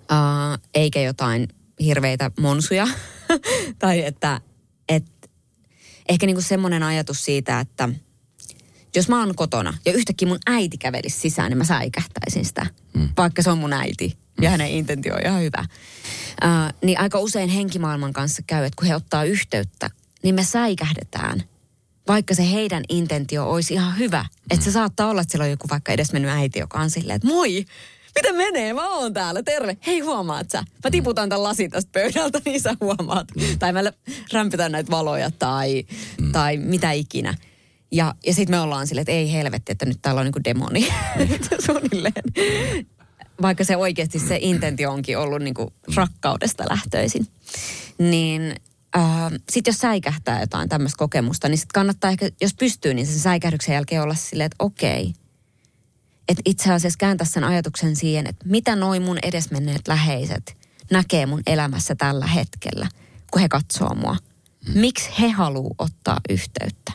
uh, 0.00 0.58
eikä 0.74 1.00
jotain 1.00 1.48
hirveitä 1.80 2.30
monsuja. 2.40 2.86
tai 3.78 4.04
että 4.04 4.40
et, 4.88 5.04
ehkä 6.08 6.26
niinku 6.26 6.42
semmoinen 6.42 6.82
ajatus 6.82 7.24
siitä, 7.24 7.60
että 7.60 7.88
jos 8.96 9.08
mä 9.08 9.20
oon 9.20 9.34
kotona 9.34 9.74
ja 9.84 9.92
yhtäkkiä 9.92 10.28
mun 10.28 10.38
äiti 10.46 10.78
kävelisi 10.78 11.20
sisään, 11.20 11.50
niin 11.50 11.58
mä 11.58 11.64
säikähtäisin 11.64 12.44
sitä, 12.44 12.66
mm. 12.94 13.08
vaikka 13.16 13.42
se 13.42 13.50
on 13.50 13.58
mun 13.58 13.72
äiti 13.72 14.18
ja 14.40 14.50
hänen 14.50 14.70
intentio 14.70 15.14
on 15.14 15.20
ihan 15.24 15.42
hyvä. 15.42 15.64
Uh, 16.44 16.74
niin 16.82 17.00
aika 17.00 17.18
usein 17.18 17.48
henkimaailman 17.48 18.12
kanssa 18.12 18.42
käy, 18.46 18.64
että 18.64 18.76
kun 18.76 18.88
he 18.88 18.94
ottaa 18.94 19.24
yhteyttä, 19.24 19.90
niin 20.22 20.34
me 20.34 20.44
säikähdetään– 20.44 21.42
vaikka 22.08 22.34
se 22.34 22.52
heidän 22.52 22.82
intentio 22.88 23.50
olisi 23.50 23.74
ihan 23.74 23.98
hyvä. 23.98 24.24
Että 24.50 24.64
se 24.64 24.72
saattaa 24.72 25.10
olla, 25.10 25.20
että 25.20 25.32
siellä 25.32 25.44
on 25.44 25.50
joku 25.50 25.68
vaikka 25.70 25.92
edesmennyt 25.92 26.30
äiti, 26.30 26.58
joka 26.58 26.78
on 26.78 26.90
silleen, 26.90 27.16
että 27.16 27.28
moi, 27.28 27.64
miten 28.16 28.36
menee? 28.36 28.72
Mä 28.72 28.88
oon 28.88 29.12
täällä, 29.12 29.42
terve. 29.42 29.76
Hei, 29.86 30.00
huomaat 30.00 30.50
sä? 30.50 30.64
Mä 30.84 30.90
tiputan 30.90 31.28
tämän 31.28 31.42
lasin 31.42 31.70
tästä 31.70 31.90
pöydältä, 31.92 32.40
niin 32.44 32.60
sä 32.60 32.76
huomaat. 32.80 33.28
Mm. 33.36 33.58
Tai 33.58 33.72
mä 33.72 33.82
rämpytän 34.32 34.72
näitä 34.72 34.90
valoja 34.90 35.30
tai, 35.30 35.84
mm. 36.20 36.32
tai 36.32 36.56
mitä 36.56 36.92
ikinä. 36.92 37.34
Ja, 37.92 38.14
ja 38.26 38.34
sitten 38.34 38.56
me 38.56 38.60
ollaan 38.60 38.86
silleen, 38.86 39.02
että 39.02 39.12
ei 39.12 39.32
helvetti, 39.32 39.72
että 39.72 39.86
nyt 39.86 39.98
täällä 40.02 40.18
on 40.18 40.24
niinku 40.24 40.44
demoni 40.44 40.88
suunnilleen. 41.66 42.22
Vaikka 43.42 43.64
se 43.64 43.76
oikeasti 43.76 44.18
se 44.18 44.38
intentio 44.40 44.92
onkin 44.92 45.18
ollut 45.18 45.42
niinku 45.42 45.72
rakkaudesta 45.94 46.64
lähtöisin. 46.70 47.26
Niin 47.98 48.54
äh, 48.96 49.32
sitten 49.50 49.72
jos 49.72 49.78
säikähtää 49.78 50.40
jotain 50.40 50.68
tämmöistä 50.68 50.98
kokemusta, 50.98 51.48
niin 51.48 51.58
sitten 51.58 51.74
kannattaa 51.74 52.10
ehkä, 52.10 52.28
jos 52.40 52.54
pystyy, 52.54 52.94
niin 52.94 53.06
sen 53.06 53.18
säikähdyksen 53.18 53.72
jälkeen 53.72 54.02
olla 54.02 54.14
silleen, 54.14 54.46
että 54.46 54.64
okei. 54.64 55.12
Että 56.28 56.42
itse 56.44 56.72
asiassa 56.72 56.96
kääntää 56.98 57.26
sen 57.26 57.44
ajatuksen 57.44 57.96
siihen, 57.96 58.26
että 58.26 58.48
mitä 58.48 58.76
noin 58.76 59.02
mun 59.02 59.18
edesmenneet 59.22 59.88
läheiset 59.88 60.56
näkee 60.90 61.26
mun 61.26 61.42
elämässä 61.46 61.94
tällä 61.94 62.26
hetkellä, 62.26 62.88
kun 63.30 63.40
he 63.40 63.48
katsoo 63.48 63.94
mua. 63.94 64.16
Miksi 64.74 65.10
he 65.20 65.28
haluaa 65.28 65.74
ottaa 65.78 66.20
yhteyttä? 66.28 66.92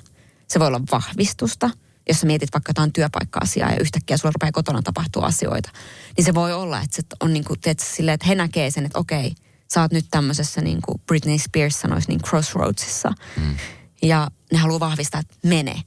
Se 0.47 0.59
voi 0.59 0.67
olla 0.67 0.81
vahvistusta, 0.91 1.69
jos 2.09 2.19
sä 2.19 2.27
mietit 2.27 2.53
vaikka 2.53 2.69
jotain 2.69 2.93
työpaikka-asiaa 2.93 3.71
ja 3.71 3.79
yhtäkkiä 3.79 4.17
sulla 4.17 4.33
rupeaa 4.35 4.51
kotona 4.51 4.81
tapahtua 4.81 5.25
asioita. 5.25 5.69
Niin 6.17 6.25
se 6.25 6.33
voi 6.33 6.53
olla, 6.53 6.81
että 6.81 6.95
se 6.95 7.03
on 7.19 7.33
niin 7.33 7.43
kuin, 7.43 7.59
teet, 7.59 7.79
silleen, 7.79 8.13
että 8.13 8.27
he 8.27 8.35
näkee 8.35 8.71
sen, 8.71 8.85
että 8.85 8.99
okei– 8.99 9.33
sä 9.73 9.81
oot 9.81 9.91
nyt 9.91 10.05
tämmöisessä 10.11 10.61
niin 10.61 10.81
kuin 10.81 11.01
Britney 11.07 11.37
Spears 11.37 11.81
sanoisi, 11.81 12.07
niin 12.07 12.21
crossroadsissa. 12.21 13.13
Mm. 13.37 13.55
Ja 14.01 14.27
ne 14.51 14.57
haluaa 14.57 14.79
vahvistaa, 14.79 15.19
että 15.19 15.35
mene, 15.43 15.81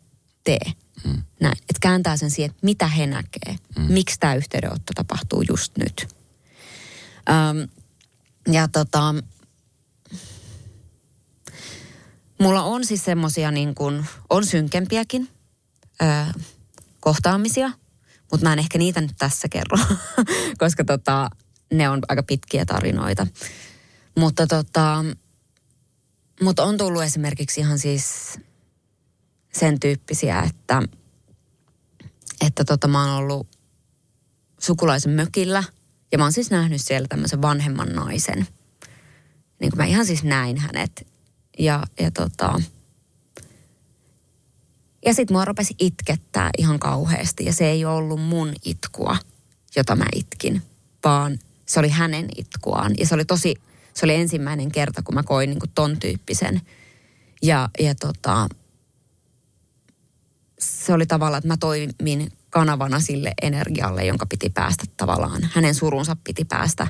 tee. 0.45 0.73
Mm. 1.05 1.23
Näin. 1.41 1.57
Että 1.59 1.81
kääntää 1.81 2.17
sen 2.17 2.31
siihen, 2.31 2.51
että 2.51 2.65
mitä 2.65 2.87
he 2.87 3.07
näkee. 3.07 3.57
Mm. 3.79 3.93
Miksi 3.93 4.21
tämä 4.21 4.35
yhteydenotto 4.35 4.93
tapahtuu 4.95 5.45
just 5.49 5.77
nyt. 5.79 6.09
Öm, 7.29 7.69
ja 8.53 8.69
tota, 8.69 9.15
mulla 12.41 12.63
on 12.63 12.85
siis 12.85 13.05
semmosia 13.05 13.51
niin 13.51 13.75
kuin, 13.75 14.07
on 14.31 14.47
synkempiäkin 14.47 15.29
ö, 16.03 16.05
kohtaamisia, 17.01 17.71
mutta 18.33 18.47
mä 18.47 18.53
en 18.53 18.59
ehkä 18.59 18.79
niitä 18.79 19.01
nyt 19.01 19.15
tässä 19.19 19.49
kerro, 19.49 19.79
koska 20.59 20.85
tota, 20.85 21.31
ne 21.73 21.89
on 21.89 22.01
aika 22.09 22.23
pitkiä 22.23 22.65
tarinoita. 22.65 23.27
Mutta 24.17 24.47
tota, 24.47 25.05
mutta 26.43 26.65
on 26.65 26.77
tullut 26.79 27.03
esimerkiksi 27.03 27.61
ihan 27.61 27.79
siis 27.79 28.39
sen 29.59 29.81
tyyppisiä, 29.81 30.41
että, 30.41 30.83
että 32.47 32.65
tota, 32.65 32.89
mä 32.89 33.05
oon 33.05 33.17
ollut 33.17 33.47
sukulaisen 34.59 35.13
mökillä 35.13 35.65
ja 36.13 36.19
mä 36.19 36.25
oon 36.25 36.33
siis 36.33 36.51
nähnyt 36.51 36.81
siellä 36.81 37.09
tämmöisen 37.09 37.43
vanhemman 37.43 37.89
naisen. 37.89 38.47
Niin 39.61 39.71
kuin 39.71 39.77
mä 39.77 39.85
ihan 39.85 40.07
siis 40.07 40.25
näin 40.25 40.57
hänet. 40.57 41.07
Ja, 41.59 41.83
ja 42.01 42.11
tota, 42.11 42.61
ja 45.07 45.15
sit 45.15 45.31
mua 45.31 45.45
rupesi 45.45 45.75
itkettää 45.79 46.51
ihan 46.59 46.79
kauheasti 46.79 47.45
ja 47.45 47.53
se 47.53 47.67
ei 47.67 47.85
ollut 47.85 48.21
mun 48.21 48.53
itkua, 48.65 49.17
jota 49.77 49.97
mä 49.97 50.07
itkin, 50.15 50.63
vaan 51.05 51.39
se 51.67 51.81
oli 51.81 51.89
hänen 51.89 52.29
itkuaan. 52.37 52.95
Ja 52.99 53.07
se 53.07 53.15
oli 53.15 53.25
tosi, 53.25 53.55
se 53.95 54.07
oli 54.07 54.15
ensimmäinen 54.15 54.73
kerta, 54.73 55.03
kun 55.03 55.15
mä 55.15 55.23
koin 55.23 55.51
niin 55.51 55.59
kuin 55.59 55.71
ton 55.75 55.99
tyyppisen. 55.99 56.61
Ja, 57.43 57.69
ja 57.81 57.95
tota, 57.95 58.49
se 60.65 60.93
oli 60.93 61.07
tavallaan, 61.07 61.39
että 61.39 61.49
mä 61.49 61.57
toimin 61.57 62.33
kanavana 62.51 63.01
sille 63.01 63.33
energialle, 63.43 64.05
jonka 64.05 64.27
piti 64.27 64.51
päästä 64.51 64.85
tavallaan. 64.97 65.49
Hänen 65.53 65.75
surunsa 65.75 66.17
piti 66.25 66.45
päästä 66.45 66.87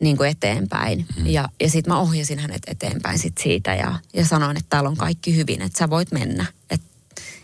niin 0.00 0.16
kuin 0.16 0.30
eteenpäin. 0.30 1.06
Mm. 1.16 1.26
Ja, 1.26 1.48
ja 1.60 1.70
sitten 1.70 1.92
mä 1.92 2.00
ohjasin 2.00 2.38
hänet 2.38 2.62
eteenpäin 2.66 3.18
sit 3.18 3.38
siitä 3.38 3.74
ja, 3.74 3.98
ja 4.14 4.24
sanoin, 4.24 4.56
että 4.56 4.68
täällä 4.70 4.88
on 4.88 4.96
kaikki 4.96 5.36
hyvin, 5.36 5.62
että 5.62 5.78
sä 5.78 5.90
voit 5.90 6.12
mennä. 6.12 6.46
Että 6.70 6.86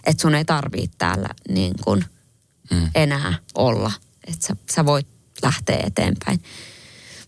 et 0.06 0.20
sun 0.20 0.34
ei 0.34 0.44
tarvitse 0.44 0.96
täällä 0.98 1.28
niin 1.48 1.74
kuin 1.84 2.04
mm. 2.70 2.90
enää 2.94 3.34
olla. 3.54 3.92
Että 4.26 4.46
sä, 4.46 4.56
sä 4.70 4.86
voit 4.86 5.06
lähteä 5.42 5.80
eteenpäin. 5.86 6.42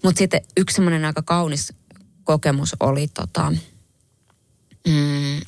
Mutta 0.02 0.18
sitten 0.18 0.40
yksi 0.56 0.74
semmoinen 0.74 1.04
aika 1.04 1.22
kaunis 1.22 1.72
kokemus 2.24 2.76
oli 2.80 3.08
tota, 3.08 3.52
mm, 4.88 5.40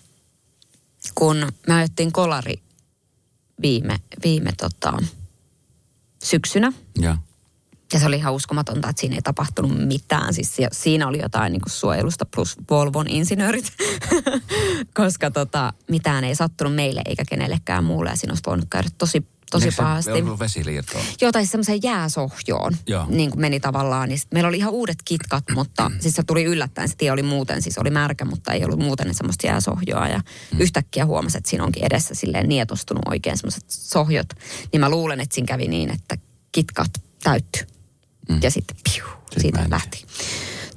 kun 1.15 1.53
me 1.67 1.75
ajettiin 1.75 2.13
kolari 2.13 2.63
viime, 3.62 3.97
viime 4.25 4.51
tota, 4.59 4.99
syksynä. 6.25 6.73
Ja. 7.01 7.19
Ja 7.93 8.01
se 8.01 8.07
oli 8.07 8.17
ihan 8.17 8.35
uskomatonta, 8.35 8.88
että 8.88 9.01
siinä 9.01 9.17
ei 9.17 9.23
tapahtunut 9.23 9.87
mitään. 9.87 10.35
Siis 10.35 10.57
siinä 10.73 11.09
oli 11.09 11.19
jotain 11.23 11.53
niin 11.53 11.61
kuin 11.61 11.71
suojelusta 11.71 12.27
plus 12.35 12.57
Volvon 12.71 13.09
insinöörit, 13.09 13.73
koska 14.97 15.31
tota, 15.31 15.73
mitään 15.90 16.25
ei 16.25 16.35
sattunut 16.35 16.75
meille 16.75 17.03
eikä 17.05 17.25
kenellekään 17.29 17.85
muulle. 17.85 18.11
Ja 18.11 18.17
siinä 18.17 18.31
olisi 18.31 18.43
voinut 18.47 18.67
käydä 18.71 18.88
tosi 18.99 19.27
tosi 19.50 19.64
Eikö 19.64 19.76
pahasti. 19.76 20.11
Se 20.12 20.22
ollut 20.22 20.38
vesiliirtoa. 20.38 21.00
Joo, 21.20 21.33
tai 21.33 21.46
semmoiseen 21.46 21.83
jääsohjoon 21.83 22.76
Joo. 22.87 23.07
niin 23.09 23.30
kuin 23.30 23.40
meni 23.40 23.61
tavallaan. 23.61 24.09
Niin 24.09 24.20
meillä 24.30 24.48
oli 24.48 24.57
ihan 24.57 24.72
uudet 24.72 24.98
kitkat, 25.04 25.44
mutta 25.54 25.90
siis 26.00 26.14
se 26.14 26.22
tuli 26.22 26.44
yllättäen. 26.44 26.88
Se 26.88 26.96
tie 26.96 27.11
oli 27.11 27.22
muuten, 27.22 27.62
siis 27.62 27.78
oli 27.78 27.90
märkä, 27.90 28.24
mutta 28.24 28.52
ei 28.52 28.64
ollut 28.64 28.78
muuten 28.78 29.14
semmoista 29.14 29.46
jääsohjoa. 29.46 30.09
Ja 30.09 30.18
mm. 30.52 30.61
yhtäkkiä 30.61 31.07
huomasin, 31.07 31.38
että 31.38 31.50
siinä 31.50 31.64
onkin 31.64 31.85
edessä 31.85 32.14
silleen 32.14 32.48
nietostunut 32.48 33.02
oikein 33.09 33.37
semmoiset 33.37 33.64
sohjot. 33.68 34.26
Niin 34.72 34.80
mä 34.80 34.88
luulen, 34.88 35.20
että 35.20 35.35
siinä 35.35 35.46
kävi 35.46 35.68
niin, 35.68 35.90
että 35.90 36.16
kitkat 36.52 36.90
täytty. 37.22 37.66
Mm. 38.28 38.38
Ja 38.42 38.50
sitten 38.50 38.76
piu, 38.85 39.04
Sitten 39.07 39.40
siitä 39.40 39.59
meni. 39.59 39.70
lähti. 39.70 40.07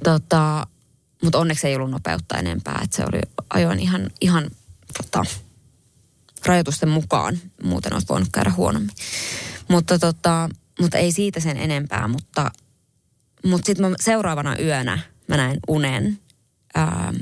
Tota, 0.04 0.66
mutta 1.22 1.38
onneksi 1.38 1.66
ei 1.68 1.76
ollut 1.76 1.90
nopeutta 1.90 2.38
enempää. 2.38 2.80
Että 2.84 2.96
se 2.96 3.02
oli 3.02 3.20
ajoin 3.50 3.78
ihan, 3.78 4.10
ihan 4.20 4.50
tota, 4.96 5.24
rajoitusten 6.46 6.88
mukaan. 6.88 7.38
Muuten 7.62 7.92
olisi 7.92 8.08
voinut 8.08 8.28
käydä 8.32 8.52
huonommin. 8.56 8.94
Mutta, 9.68 9.98
tota, 9.98 10.48
mutta 10.80 10.98
ei 10.98 11.12
siitä 11.12 11.40
sen 11.40 11.56
enempää. 11.56 12.08
Mutta, 12.08 12.50
mutta 13.44 13.66
sitten 13.66 13.94
seuraavana 14.00 14.58
yönä 14.58 14.98
mä 15.28 15.36
näin 15.36 15.58
unen, 15.68 16.18
ää, 16.74 17.14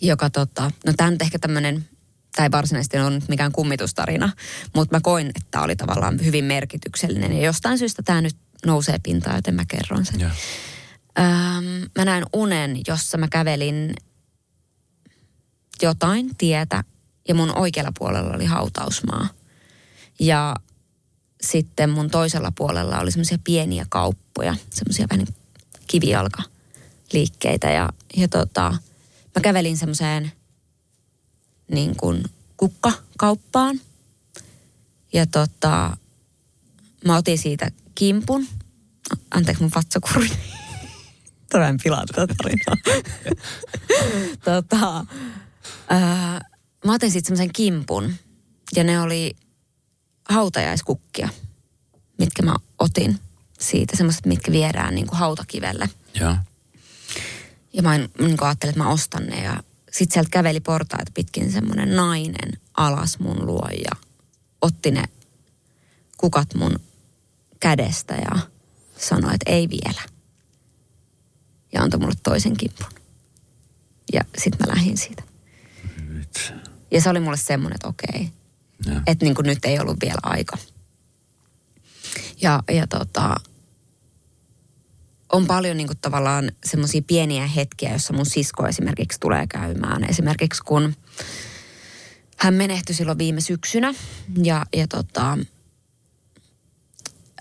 joka 0.00 0.30
tota, 0.30 0.70
no 0.86 0.92
tämä 0.96 1.10
nyt 1.10 1.22
ehkä 1.22 1.38
tämmöinen, 1.38 1.88
tämä 2.36 2.46
ei 2.46 2.50
varsinaisesti 2.50 2.98
ole 2.98 3.10
nyt 3.10 3.28
mikään 3.28 3.52
kummitustarina, 3.52 4.32
mutta 4.74 4.96
mä 4.96 5.00
koin, 5.00 5.26
että 5.26 5.48
tämä 5.50 5.64
oli 5.64 5.76
tavallaan 5.76 6.24
hyvin 6.24 6.44
merkityksellinen. 6.44 7.32
Ja 7.32 7.44
jostain 7.44 7.78
syystä 7.78 8.02
tämä 8.02 8.20
nyt 8.20 8.36
nousee 8.66 8.98
pintaan, 9.02 9.36
joten 9.36 9.54
mä 9.54 9.64
kerron 9.68 10.06
sen. 10.06 10.20
Joo. 10.20 10.30
Ähm, 11.18 11.64
mä 11.98 12.04
näin 12.04 12.24
unen, 12.32 12.80
jossa 12.86 13.18
mä 13.18 13.28
kävelin 13.28 13.94
jotain 15.82 16.36
tietä 16.36 16.84
ja 17.28 17.34
mun 17.34 17.58
oikealla 17.58 17.92
puolella 17.98 18.34
oli 18.34 18.44
hautausmaa. 18.44 19.28
Ja 20.20 20.56
sitten 21.40 21.90
mun 21.90 22.10
toisella 22.10 22.52
puolella 22.52 23.00
oli 23.00 23.10
semmoisia 23.10 23.38
pieniä 23.44 23.86
kauppoja, 23.88 24.56
semmoisia 24.70 25.06
vähän 25.10 25.24
niin 25.24 25.36
kivijalkaliikkeitä. 25.86 27.70
Ja, 27.70 27.92
ja 28.16 28.28
tota, 28.28 28.70
mä 29.34 29.42
kävelin 29.42 29.76
semmoiseen 29.76 30.32
niin 31.70 31.96
kuin 31.96 32.24
kukkakauppaan. 32.56 33.80
Ja 35.12 35.26
tota, 35.26 35.96
mä 37.04 37.16
otin 37.16 37.38
siitä 37.38 37.70
kimpun. 37.94 38.46
Anteeksi 39.30 39.62
mun 39.62 39.72
vatsakuri. 39.74 40.30
Tämä 41.48 41.68
en 41.68 41.78
pilaa 41.82 42.04
tätä 42.06 42.34
tarinaa. 42.36 42.76
tota, 44.44 45.06
ää, 45.88 46.40
mä 46.86 46.94
otin 46.94 47.10
sitten 47.10 47.36
semmoisen 47.36 47.52
kimpun. 47.52 48.14
Ja 48.76 48.84
ne 48.84 49.00
oli 49.00 49.36
hautajaiskukkia, 50.28 51.28
mitkä 52.18 52.42
mä 52.42 52.56
otin 52.78 53.18
siitä. 53.58 53.96
Semmoiset, 53.96 54.26
mitkä 54.26 54.52
viedään 54.52 54.94
niin 54.94 55.06
kuin 55.06 55.18
hautakivelle. 55.18 55.90
Joo. 56.20 56.36
Ja 57.72 57.82
mä 57.82 57.94
en, 57.94 58.08
niin 58.18 58.36
kuin 58.36 58.48
ajattelin, 58.48 58.70
että 58.70 58.82
mä 58.82 58.90
ostan 58.90 59.26
ne. 59.26 59.42
Ja 59.42 59.62
sitten 59.92 60.14
sieltä 60.14 60.30
käveli 60.30 60.60
portaita 60.60 61.12
pitkin 61.14 61.52
semmoinen 61.52 61.96
nainen 61.96 62.60
alas 62.76 63.18
mun 63.18 63.46
luo 63.46 63.68
ja 63.68 64.06
otti 64.62 64.90
ne 64.90 65.04
kukat 66.16 66.54
mun 66.54 66.78
kädestä 67.60 68.14
ja 68.14 68.38
sanoi, 68.98 69.34
että 69.34 69.50
ei 69.52 69.68
vielä. 69.68 70.02
Ja 71.72 71.82
antoi 71.82 72.00
mulle 72.00 72.14
toisen 72.22 72.56
kimpun. 72.56 72.90
Ja 74.12 74.20
sitten 74.38 74.66
mä 74.66 74.74
lähdin 74.76 74.96
siitä. 74.98 75.22
Nyt. 76.08 76.54
Ja 76.90 77.00
se 77.00 77.10
oli 77.10 77.20
mulle 77.20 77.36
semmoinen, 77.36 77.76
että 77.76 77.88
okei, 77.88 78.30
että 79.06 79.24
niin 79.24 79.34
nyt 79.42 79.64
ei 79.64 79.78
ollut 79.78 79.96
vielä 80.02 80.18
aika. 80.22 80.58
Ja, 82.42 82.62
ja 82.68 82.86
tota, 82.86 83.34
on 85.32 85.46
paljon 85.46 85.76
niin 85.76 85.86
kuin 85.86 85.98
tavallaan 86.02 86.52
semmoisia 86.64 87.02
pieniä 87.06 87.46
hetkiä, 87.46 87.92
jossa 87.92 88.12
mun 88.12 88.26
sisko 88.26 88.66
esimerkiksi 88.66 89.20
tulee 89.20 89.46
käymään. 89.46 90.10
Esimerkiksi 90.10 90.62
kun 90.62 90.94
hän 92.38 92.54
menehtyi 92.54 92.94
silloin 92.94 93.18
viime 93.18 93.40
syksynä 93.40 93.94
ja, 94.42 94.66
ja 94.76 94.88
tota, 94.88 95.38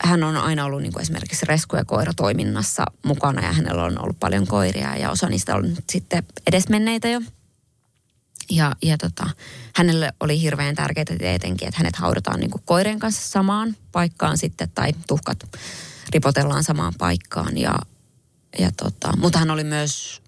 hän 0.02 0.24
on 0.24 0.38
aina 0.38 0.66
ollut 0.66 0.82
niin 0.82 0.94
kuin 0.94 1.02
esimerkiksi 1.02 1.46
resku- 1.46 1.76
ja 1.76 1.86
koiratoiminnassa 1.86 2.86
mukana 3.06 3.46
ja 3.46 3.54
hänellä 3.54 3.84
on 3.84 4.04
ollut 4.04 4.20
paljon 4.20 4.48
koiria 4.48 4.96
ja 4.96 5.12
osa 5.12 5.30
niistä 5.30 5.56
on 5.56 5.78
sitten 5.90 6.24
edesmenneitä 6.48 7.08
jo. 7.08 7.22
Ja, 8.50 8.76
ja 8.82 8.98
tota, 8.98 9.30
hänelle 9.76 10.14
oli 10.20 10.42
hirveän 10.42 10.76
tärkeää 10.76 11.06
tietenkin, 11.18 11.68
että 11.68 11.78
hänet 11.78 11.96
haudataan 11.96 12.40
niin 12.40 12.52
kuin 12.52 12.62
koirien 12.66 13.00
kanssa 13.00 13.32
samaan 13.32 13.76
paikkaan 13.92 14.38
sitten, 14.38 14.72
tai 14.76 14.94
tuhkat 15.08 15.44
ripotellaan 16.10 16.64
samaan 16.64 16.94
paikkaan. 16.98 17.58
Ja, 17.58 17.76
ja 18.60 18.72
tota, 18.78 19.18
mutta 19.18 19.40
hän 19.40 19.52
oli 19.52 19.64
myös 19.64 20.22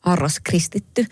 harras 0.00 0.40
kristitty, 0.44 1.06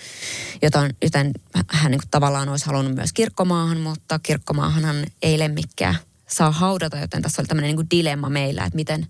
jota, 0.62 0.88
joten 1.02 1.32
hän 1.68 1.90
niin 1.90 2.00
tavallaan 2.10 2.48
olisi 2.48 2.66
halunnut 2.66 2.94
myös 2.94 3.12
kirkkomaahan, 3.12 3.80
mutta 3.80 4.18
kirkkomaahan 4.18 5.06
ei 5.22 5.38
lemmikkää 5.38 5.94
saa 6.26 6.50
haudata, 6.50 6.98
joten 6.98 7.22
tässä 7.22 7.42
oli 7.42 7.46
tämmöinen 7.46 7.76
niin 7.76 7.90
dilemma 7.90 8.28
meillä, 8.28 8.64
että 8.64 8.76
miten 8.76 9.06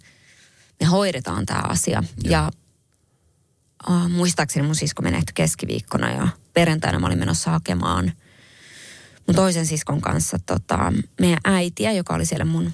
me 0.80 0.86
hoidetaan 0.86 1.46
tämä 1.46 1.60
asia. 1.68 2.02
Ja, 2.24 2.30
ja 2.30 2.50
uh, 3.88 4.10
muistaakseni 4.10 4.66
mun 4.66 4.76
sisko 4.76 5.02
menehtyi 5.02 5.32
keskiviikkona 5.34 6.12
ja 6.12 6.28
perjantaina 6.56 6.98
mä 6.98 7.06
olin 7.06 7.18
menossa 7.18 7.50
hakemaan 7.50 8.12
mun 9.26 9.34
toisen 9.34 9.66
siskon 9.66 10.00
kanssa 10.00 10.38
tota, 10.46 10.92
meidän 11.20 11.40
äitiä, 11.44 11.92
joka 11.92 12.14
oli 12.14 12.26
siellä 12.26 12.44
mun 12.44 12.72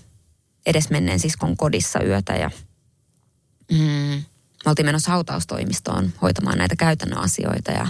edesmenneen 0.66 1.20
siskon 1.20 1.57
kodissa 1.57 2.02
yötä 2.02 2.32
ja 2.32 2.50
mm, 3.72 4.22
me 4.64 4.68
oltiin 4.68 4.86
menossa 4.86 5.11
hautaustoimistoon 5.11 6.12
hoitamaan 6.22 6.59
näitä 6.59 6.76
käytännön 6.76 7.18
asioita 7.18 7.70
ja 7.70 7.86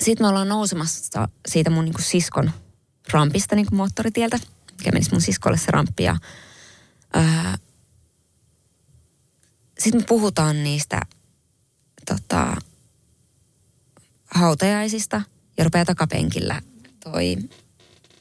Sitten 0.00 0.24
me 0.24 0.28
ollaan 0.28 0.48
nousemassa 0.48 1.28
siitä 1.48 1.70
mun 1.70 1.84
niinku 1.84 2.02
siskon 2.02 2.50
rampista 3.12 3.56
niinku 3.56 3.74
moottoritieltä, 3.76 4.38
mikä 4.78 4.90
menisi 4.92 5.10
mun 5.10 5.20
siskolle 5.20 5.58
se 5.58 5.70
ramppi. 5.70 6.02
Ja, 6.02 6.16
sitten 9.78 10.00
me 10.00 10.04
puhutaan 10.08 10.64
niistä 10.64 11.00
tota, 12.06 12.56
hautajaisista 14.34 15.22
ja 15.58 15.64
rupeaa 15.64 15.84
takapenkillä 15.84 16.62
toi 17.04 17.36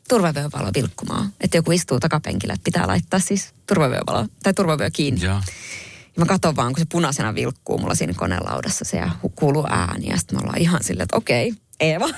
turvavyövalo 0.09 0.69
vilkkumaan. 0.75 1.33
Että 1.41 1.57
joku 1.57 1.71
istuu 1.71 1.99
takapenkillä, 1.99 2.53
että 2.53 2.63
pitää 2.63 2.87
laittaa 2.87 3.19
siis 3.19 3.53
turvavyövalo 3.67 4.27
tai 4.43 4.53
turvavyö 4.53 4.89
kiinni. 4.93 5.21
Ja. 5.21 5.41
Ja 6.15 6.19
mä 6.19 6.25
katson 6.25 6.55
vaan, 6.55 6.73
kun 6.73 6.79
se 6.79 6.85
punaisena 6.91 7.35
vilkkuu 7.35 7.77
mulla 7.77 7.95
siinä 7.95 8.13
konelaudassa 8.13 8.85
se 8.85 8.97
ja 8.97 9.09
kuuluu 9.35 9.65
ääni. 9.69 10.09
Ja 10.09 10.17
sitten 10.17 10.37
me 10.37 10.41
ollaan 10.41 10.61
ihan 10.61 10.83
silleen, 10.83 11.03
että 11.03 11.17
okei, 11.17 11.53
Eeva. 11.79 12.09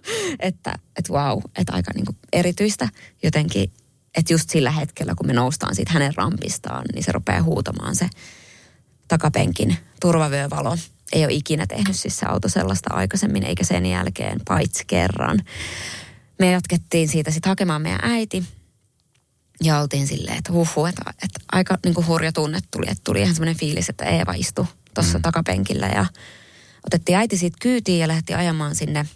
että 0.38 0.74
että 0.96 1.12
wow, 1.12 1.38
että 1.58 1.72
aika 1.72 1.92
niinku 1.94 2.16
erityistä 2.32 2.88
jotenkin. 3.22 3.72
Että 4.16 4.32
just 4.32 4.50
sillä 4.50 4.70
hetkellä, 4.70 5.14
kun 5.14 5.26
me 5.26 5.32
noustaan 5.32 5.74
siitä 5.74 5.92
hänen 5.92 6.14
rampistaan, 6.16 6.84
niin 6.94 7.04
se 7.04 7.12
rupeaa 7.12 7.42
huutamaan 7.42 7.96
se 7.96 8.08
takapenkin 9.08 9.76
turvavyövalo. 10.00 10.76
Ei 11.12 11.24
ole 11.24 11.32
ikinä 11.32 11.66
tehnyt 11.66 11.96
siis 11.96 12.18
se 12.18 12.26
auto 12.26 12.48
sellaista 12.48 12.94
aikaisemmin, 12.94 13.42
eikä 13.42 13.64
sen 13.64 13.86
jälkeen, 13.86 14.40
paitsi 14.48 14.84
kerran. 14.86 15.42
Me 16.38 16.50
jatkettiin 16.50 17.08
siitä 17.08 17.30
sitten 17.30 17.50
hakemaan 17.50 17.82
meidän 17.82 18.00
äiti. 18.02 18.44
Ja 19.62 19.80
oltiin 19.80 20.06
silleen, 20.06 20.36
että 20.36 20.52
huhu, 20.52 20.86
että, 20.86 21.02
että 21.22 21.40
aika 21.52 21.78
niin 21.84 21.94
kuin 21.94 22.06
hurja 22.06 22.32
tunne 22.32 22.58
tuli. 22.70 22.86
Että 22.88 23.00
tuli 23.04 23.20
ihan 23.22 23.34
semmoinen 23.34 23.56
fiilis, 23.56 23.88
että 23.88 24.04
Eeva 24.04 24.32
istui 24.32 24.66
tuossa 24.94 25.18
mm. 25.18 25.22
takapenkillä. 25.22 25.86
Ja 25.86 26.06
otettiin 26.86 27.18
äiti 27.18 27.38
siitä 27.38 27.56
kyytiin 27.60 27.98
ja 27.98 28.08
lähti 28.08 28.34
ajamaan 28.34 28.74
sinne 28.74 29.06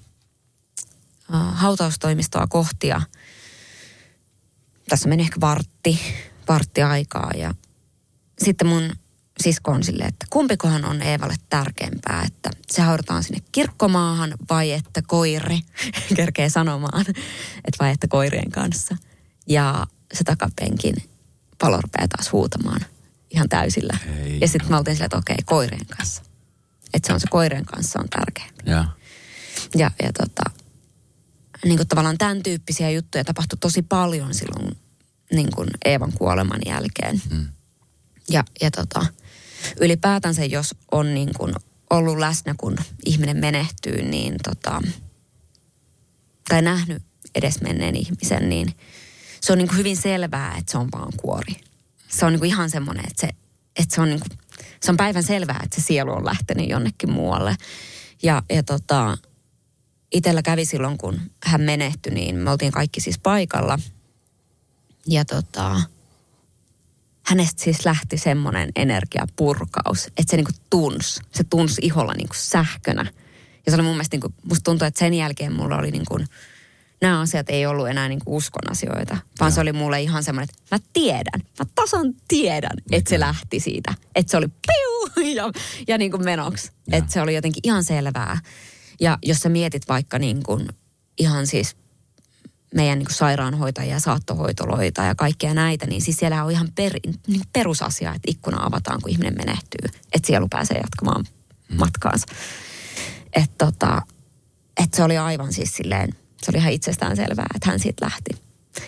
uh, 1.29 1.55
hautaustoimistoa 1.55 2.47
kohti. 2.47 2.87
Ja 2.87 3.01
tässä 4.89 5.09
meni 5.09 5.23
ehkä 5.23 5.41
vartti, 5.41 6.01
vartti 6.49 6.83
aikaa. 6.83 7.31
Ja 7.37 7.55
sitten 8.39 8.69
mun 8.69 8.93
sisko 9.41 9.71
on 9.71 9.83
silleen, 9.83 10.09
että 10.09 10.27
kumpikohan 10.31 10.85
on 10.85 11.03
Eevalle 11.03 11.35
tärkeämpää, 11.49 12.23
että 12.27 12.51
se 12.71 12.83
haudataan 12.83 13.23
sinne 13.23 13.43
kirkkomaahan 13.53 14.35
vai 14.51 14.73
että 14.73 15.03
koiri, 15.07 15.61
kerkee 16.17 16.49
sanomaan, 16.49 17.05
että 17.09 17.77
vai 17.81 17.91
että 17.91 18.09
koirien 18.09 18.51
kanssa. 18.51 18.97
Ja 19.49 19.87
se 20.15 20.25
takapenkin 20.25 20.95
palo 21.59 21.81
rupeaa 21.81 22.09
taas 22.09 22.33
huutamaan 22.33 22.81
ihan 23.31 23.49
täysillä. 23.49 23.99
Ei. 24.19 24.39
Ja 24.41 24.49
sitten 24.49 24.71
me 24.71 24.77
oltiin 24.77 24.95
silleen, 24.95 25.07
että 25.07 25.17
okei, 25.17 25.37
koirien 25.45 25.87
kanssa. 25.87 26.23
Että 26.95 27.07
se 27.07 27.13
on 27.13 27.21
se 27.21 27.27
koirien 27.31 27.65
kanssa 27.65 28.01
on 28.01 28.09
tärkeämpi. 28.09 28.63
Ja. 28.67 28.85
Ja, 29.75 29.91
ja 30.03 30.13
tota, 30.13 30.43
niin 31.65 31.77
kuin 31.77 31.89
tavallaan 31.89 32.19
tämän 32.19 32.43
tyyppisiä 32.43 32.91
juttuja 32.91 33.25
tapahtui 33.25 33.59
tosi 33.61 33.83
paljon 33.83 34.35
silloin 34.35 34.77
niin 35.33 35.49
kuin 35.55 35.69
Eevan 35.85 36.13
kuoleman 36.13 36.61
jälkeen. 36.67 37.23
Mm. 37.31 37.49
Ja, 38.31 38.45
ja 38.61 38.71
tota, 38.71 39.07
ylipäätänsä, 39.81 40.45
jos 40.45 40.75
on 40.93 41.15
niin 41.15 41.31
kuin 41.37 41.55
ollut 41.91 42.19
läsnä, 42.19 42.55
kun 42.59 42.77
ihminen 43.07 43.37
menehtyy, 43.37 44.03
niin 44.03 44.35
tota, 44.45 44.83
tai 46.49 46.63
nähnyt 46.63 47.03
edesmenneen 47.35 47.97
ihmisen, 47.97 48.49
niin 48.49 48.75
se 49.41 49.53
on 49.53 49.59
niin 49.59 49.69
kuin 49.69 49.79
hyvin 49.79 49.97
selvää, 49.97 50.57
että 50.59 50.73
se 50.73 50.79
on 50.79 50.89
vaan 50.93 51.13
kuori. 51.17 51.55
Se 52.09 52.27
on 52.27 52.33
niin 52.33 52.41
kuin 52.41 52.49
ihan 52.49 52.71
semmoinen, 52.71 53.05
että 53.11 53.21
se, 53.21 53.29
että 53.77 53.95
se 53.95 54.01
on 54.01 54.09
niin 54.09 54.21
kuin, 54.21 54.39
se 54.81 54.91
on 54.91 54.97
päivän 54.97 55.23
selvää, 55.23 55.61
että 55.65 55.81
se 55.81 55.87
sielu 55.87 56.13
on 56.13 56.25
lähtenyt 56.25 56.69
jonnekin 56.69 57.11
muualle. 57.11 57.57
Ja, 58.23 58.43
ja 58.51 58.63
tota, 58.63 59.19
itsellä 60.13 60.43
kävi 60.43 60.65
silloin, 60.65 60.99
kun 60.99 61.21
hän 61.45 61.61
menehtyi, 61.61 62.15
niin 62.15 62.37
me 62.37 62.51
oltiin 62.51 62.73
kaikki 62.73 63.01
siis 63.01 63.19
paikalla. 63.19 63.79
Ja 65.07 65.25
tota, 65.25 65.81
hänestä 67.27 67.63
siis 67.63 67.85
lähti 67.85 68.19
semmoinen 68.19 68.71
energiapurkaus, 68.77 70.07
että 70.07 70.31
se 70.31 70.37
niinku 70.37 70.53
tunsi, 70.71 71.21
se 71.35 71.45
tunsi 71.45 71.81
iholla 71.85 72.15
niinku 72.15 72.35
sähkönä. 72.37 73.07
Ja 73.67 73.73
se 73.73 73.75
oli 73.75 73.83
mun 73.83 73.93
mielestä, 73.93 74.15
niinku, 74.15 74.35
musta 74.45 74.65
tuntuu, 74.65 74.87
että 74.87 74.99
sen 74.99 75.15
jälkeen 75.15 75.53
mulla 75.53 75.77
oli 75.77 75.91
niinku, 75.91 76.19
nämä 77.01 77.21
asiat 77.21 77.51
ei 77.51 77.67
ollut 77.67 77.89
enää 77.89 78.09
niinku 78.09 78.37
uskon 78.37 78.71
asioita, 78.71 79.17
vaan 79.41 79.49
Joo. 79.49 79.51
se 79.51 79.61
oli 79.61 79.73
mulle 79.73 80.01
ihan 80.01 80.25
semmoinen, 80.25 80.49
että 80.51 80.77
mä 80.77 80.83
tiedän, 80.93 81.41
mä 81.59 81.65
tasan 81.75 82.15
tiedän, 82.29 82.77
että 82.93 83.11
se 83.11 83.21
lähti 83.21 83.61
siitä. 83.61 83.95
Että 84.15 84.31
se 84.31 84.37
oli 84.37 84.49
piu 84.49 85.25
ja, 85.37 85.51
ja 85.89 85.99
niinku 85.99 86.19
menoksi. 86.19 86.73
Että 86.93 87.13
se 87.13 87.21
oli 87.21 87.35
jotenkin 87.35 87.61
ihan 87.65 87.85
selvää. 87.85 88.39
Ja 89.01 89.19
jos 89.23 89.39
sä 89.39 89.49
mietit 89.49 89.89
vaikka 89.89 90.19
niinku 90.19 90.61
ihan 91.19 91.47
siis 91.47 91.77
meidän 92.75 92.99
niin 92.99 93.09
sairaanhoitajia, 93.11 94.01
saattohoitoloita 94.01 95.03
ja 95.03 95.15
kaikkea 95.15 95.55
näitä, 95.55 95.87
niin 95.87 96.03
siis 96.03 96.17
siellä 96.17 96.45
on 96.45 96.51
ihan 96.51 96.69
per, 96.75 96.93
niin 97.27 97.43
perusasia, 97.53 98.15
että 98.15 98.31
ikkuna 98.31 98.65
avataan, 98.67 99.01
kun 99.03 99.11
ihminen 99.11 99.37
menehtyy. 99.37 100.01
Että 100.13 100.27
sielu 100.27 100.49
pääsee 100.49 100.77
jatkamaan 100.77 101.25
matkaansa. 101.79 102.27
Että 103.33 103.67
tota, 103.67 104.03
et 104.83 104.95
se 104.95 105.03
oli 105.03 105.19
aivan 105.19 105.53
siis 105.53 105.77
silleen, 105.77 106.15
se 106.43 106.51
oli 106.51 106.59
ihan 106.59 106.73
itsestään 106.73 107.17
selvää, 107.17 107.47
että 107.55 107.71
hän 107.71 107.81
siitä 107.81 108.05
lähti. 108.05 108.31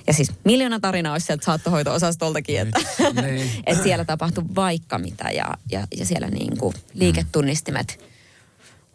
Ja 0.06 0.12
siis 0.12 0.32
miljoona 0.44 0.80
tarinaa 0.80 1.12
olisi 1.12 1.26
sieltä 1.26 1.44
saattohoito-osastoltakin, 1.44 2.60
että, 2.60 2.80
Niin. 3.22 3.50
että 3.66 3.82
siellä 3.82 4.04
tapahtui 4.04 4.44
vaikka 4.54 4.98
mitä 4.98 5.30
ja, 5.30 5.54
ja, 5.70 5.86
ja 5.96 6.06
siellä 6.06 6.28
niin 6.28 6.58
kuin 6.58 6.74
liiketunnistimet 6.94 8.11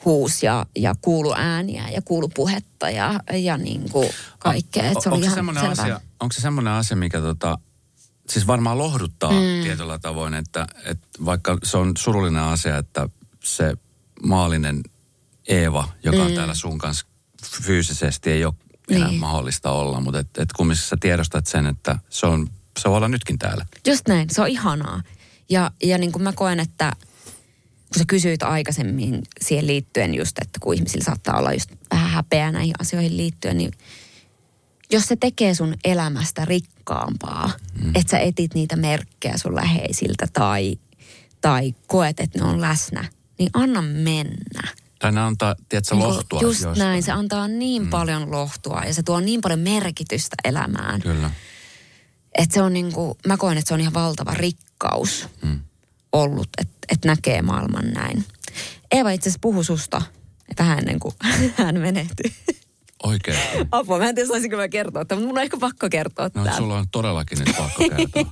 huus 0.08 0.44
ja, 0.44 0.66
ja 0.76 0.96
kuulu 1.02 1.34
ääniä 1.38 1.90
ja 1.90 2.02
kuulu 2.02 2.30
puhetta 2.30 2.90
ja, 2.90 3.20
ja 3.34 3.58
niin 3.58 3.90
kuin 3.92 4.10
kaikkea. 4.40 4.84
Että 4.92 5.04
se 5.04 5.10
oli 5.10 5.16
onko, 5.16 5.24
se 5.24 5.26
ihan 5.26 5.36
semmoinen 5.36 5.70
asia, 5.70 6.02
onko 6.20 6.34
se 6.34 6.42
semmoinen 6.42 6.74
asia, 6.74 6.98
mikä 6.98 7.22
tota, 7.22 7.58
siis 8.30 8.48
varmaan 8.48 8.78
lohduttaa 8.78 9.32
mm. 9.32 9.64
tietyllä 9.64 10.00
tavoin, 10.00 10.34
että, 10.34 10.68
että 10.86 11.08
vaikka 11.26 11.58
se 11.64 11.78
on 11.78 11.92
surullinen 11.98 12.44
asia, 12.44 12.78
että 12.78 13.10
se 13.44 13.74
maallinen 14.24 14.84
Eeva, 15.48 15.88
joka 16.04 16.24
on 16.24 16.34
täällä 16.34 16.54
sun 16.54 16.78
kanssa 16.78 17.06
fyysisesti, 17.62 18.32
ei 18.32 18.46
ole 18.46 18.54
enää 18.90 19.08
Niin. 19.08 19.20
mahdollista 19.20 19.72
olla, 19.72 20.00
mutta 20.02 20.20
et, 20.20 20.38
et 20.38 20.54
kumminkin 20.54 20.86
sä 20.86 20.98
tiedostat 21.00 21.48
sen, 21.48 21.66
että 21.66 22.00
se 22.10 22.26
on, 22.26 22.48
se 22.80 22.90
voi 22.90 22.98
olla 22.98 23.08
nytkin 23.08 23.40
täällä. 23.40 23.66
Just 23.88 24.08
näin, 24.08 24.28
se 24.32 24.42
on 24.42 24.48
ihanaa. 24.48 25.02
Ja, 25.50 25.72
ja 25.84 25.98
niin 25.98 26.12
kuin 26.12 26.24
mä 26.24 26.34
koen, 26.34 26.60
että 26.60 26.94
kun 27.94 28.00
sä 28.00 28.04
kysyit 28.08 28.44
aikaisemmin 28.44 29.22
siihen 29.42 29.68
liittyen 29.68 30.16
just, 30.16 30.40
että 30.42 30.60
kun 30.62 30.74
ihmisillä 30.74 31.04
saattaa 31.06 31.38
olla 31.38 31.54
just 31.54 31.72
vähän 31.92 32.10
häpeä 32.10 32.52
näihin 32.52 32.74
asioihin 32.80 33.18
liittyen, 33.18 33.58
niin 33.58 33.72
jos 34.92 35.06
se 35.06 35.16
tekee 35.16 35.54
sun 35.56 35.76
elämästä 35.84 36.46
rikkaampaa, 36.46 37.52
mm. 37.84 37.92
että 37.96 38.12
sä 38.12 38.20
etit 38.20 38.54
niitä 38.54 38.76
merkkejä 38.76 39.38
sun 39.38 39.56
läheisiltä 39.56 40.28
tai, 40.34 40.78
tai 41.42 41.76
koet, 41.88 42.20
että 42.20 42.40
ne 42.40 42.46
on 42.46 42.62
läsnä, 42.62 43.06
niin 43.40 43.50
anna 43.54 43.82
mennä. 43.82 44.68
Tai 45.00 45.12
ne 45.12 45.22
antaa, 45.22 45.56
tiedätkö, 45.70 45.96
Niin 45.96 46.08
lohtua. 46.08 46.42
Just 46.42 46.62
jostain. 46.62 46.80
näin, 46.80 47.04
se 47.04 47.12
antaa 47.12 47.48
niin 47.48 47.84
mm. 47.84 47.90
paljon 47.90 48.32
lohtua 48.32 48.82
ja 48.86 48.94
se 48.94 49.04
tuo 49.04 49.20
niin 49.20 49.42
paljon 49.42 49.60
merkitystä 49.60 50.36
elämään. 50.44 51.02
Kyllä. 51.02 51.32
Että 52.38 52.54
se 52.54 52.62
on 52.62 52.74
niin 52.74 52.92
kuin, 52.94 53.18
mä 53.28 53.38
koen, 53.38 53.58
että 53.58 53.68
se 53.68 53.74
on 53.74 53.82
ihan 53.82 53.94
valtava 53.94 54.34
rikkaus 54.34 55.28
Mm. 55.42 55.60
ollut, 56.12 56.50
että 56.58 56.77
et 56.94 57.06
näkee 57.06 57.42
maailman 57.42 57.88
näin. 57.94 58.24
Eeva 58.92 59.12
itse 59.12 59.30
asiassa 59.30 59.40
puhui 59.42 59.66
susta 59.66 60.02
vähän 60.60 60.78
ennen 60.80 61.00
kuin 61.00 61.16
hän 61.58 61.80
menehtyi. 61.80 62.34
Oikein. 63.04 63.38
Apua, 63.72 63.98
mä 63.98 64.10
en 64.10 64.16
tiedä 64.16 64.28
saisinko 64.28 64.58
mä 64.58 64.68
kertoa, 64.68 65.02
mutta 65.02 65.16
mun 65.16 65.30
on 65.38 65.38
ehkä 65.44 65.58
pakko 65.58 65.90
kertoa 65.90 66.30
No 66.34 66.44
tämä. 66.44 66.58
sulla 66.58 66.78
on 66.78 66.86
todellakin 66.92 67.40
nyt 67.40 67.56
pakko 67.58 67.84
kertoa. 67.90 68.24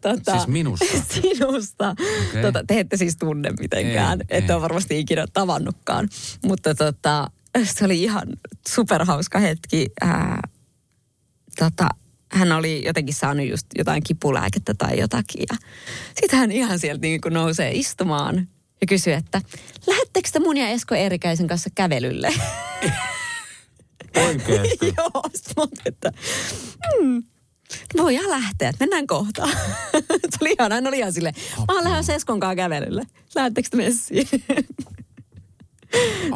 tota, 0.00 0.32
Siis 0.32 0.46
minusta? 0.46 0.84
Sinusta. 1.12 1.90
Okei. 2.28 2.42
Tota, 2.42 2.64
te 2.66 2.80
ette 2.80 2.96
siis 2.96 3.16
tunne 3.16 3.50
mitenkään, 3.60 4.20
Ei, 4.20 4.38
ette 4.38 4.52
ei. 4.52 4.54
ole 4.54 4.62
varmasti 4.62 4.98
ikinä 4.98 5.26
tavannutkaan. 5.32 6.08
Mutta 6.46 6.74
tota, 6.74 7.30
se 7.64 7.84
oli 7.84 8.02
ihan 8.02 8.28
superhauska 8.68 9.38
hetki. 9.38 9.86
Ää, 10.00 10.40
tota, 11.58 11.88
hän 12.32 12.52
oli 12.52 12.84
jotenkin 12.86 13.14
saanut 13.14 13.46
just 13.48 13.66
jotain 13.78 14.02
kipulääkettä 14.02 14.74
tai 14.74 14.98
jotakin. 14.98 15.46
Ja 15.50 15.56
sitten 16.20 16.38
hän 16.38 16.52
ihan 16.52 16.78
sieltä 16.78 17.00
niin 17.00 17.20
kuin 17.20 17.34
nousee 17.34 17.70
istumaan 17.72 18.48
ja 18.80 18.86
kysyy, 18.86 19.12
että 19.12 19.42
lähettekö 19.86 20.28
te 20.32 20.38
mun 20.38 20.56
ja 20.56 20.68
Esko 20.68 20.94
Eerikäisen 20.94 21.46
kanssa 21.46 21.70
kävelylle? 21.74 22.34
Oikeasti. 24.26 24.78
Joo, 24.96 25.22
sitten 25.34 25.68
että 25.86 26.12
mm, 27.02 27.22
voidaan 27.96 28.30
lähteä, 28.30 28.68
että 28.68 28.84
mennään 28.84 29.06
kohta. 29.06 29.48
se 30.30 30.38
oli 30.40 30.54
ihan, 30.58 30.72
hän 30.72 30.86
oli 30.86 30.98
ihan 30.98 31.12
silleen, 31.12 31.34
mä 31.58 31.74
oon 31.74 31.84
lähdössä 31.84 32.14
Eskon 32.14 32.40
kanssa 32.40 32.56
kävelylle. 32.56 33.02
Lähettekö 33.34 33.68
te 33.70 33.76
messiin? 33.76 34.28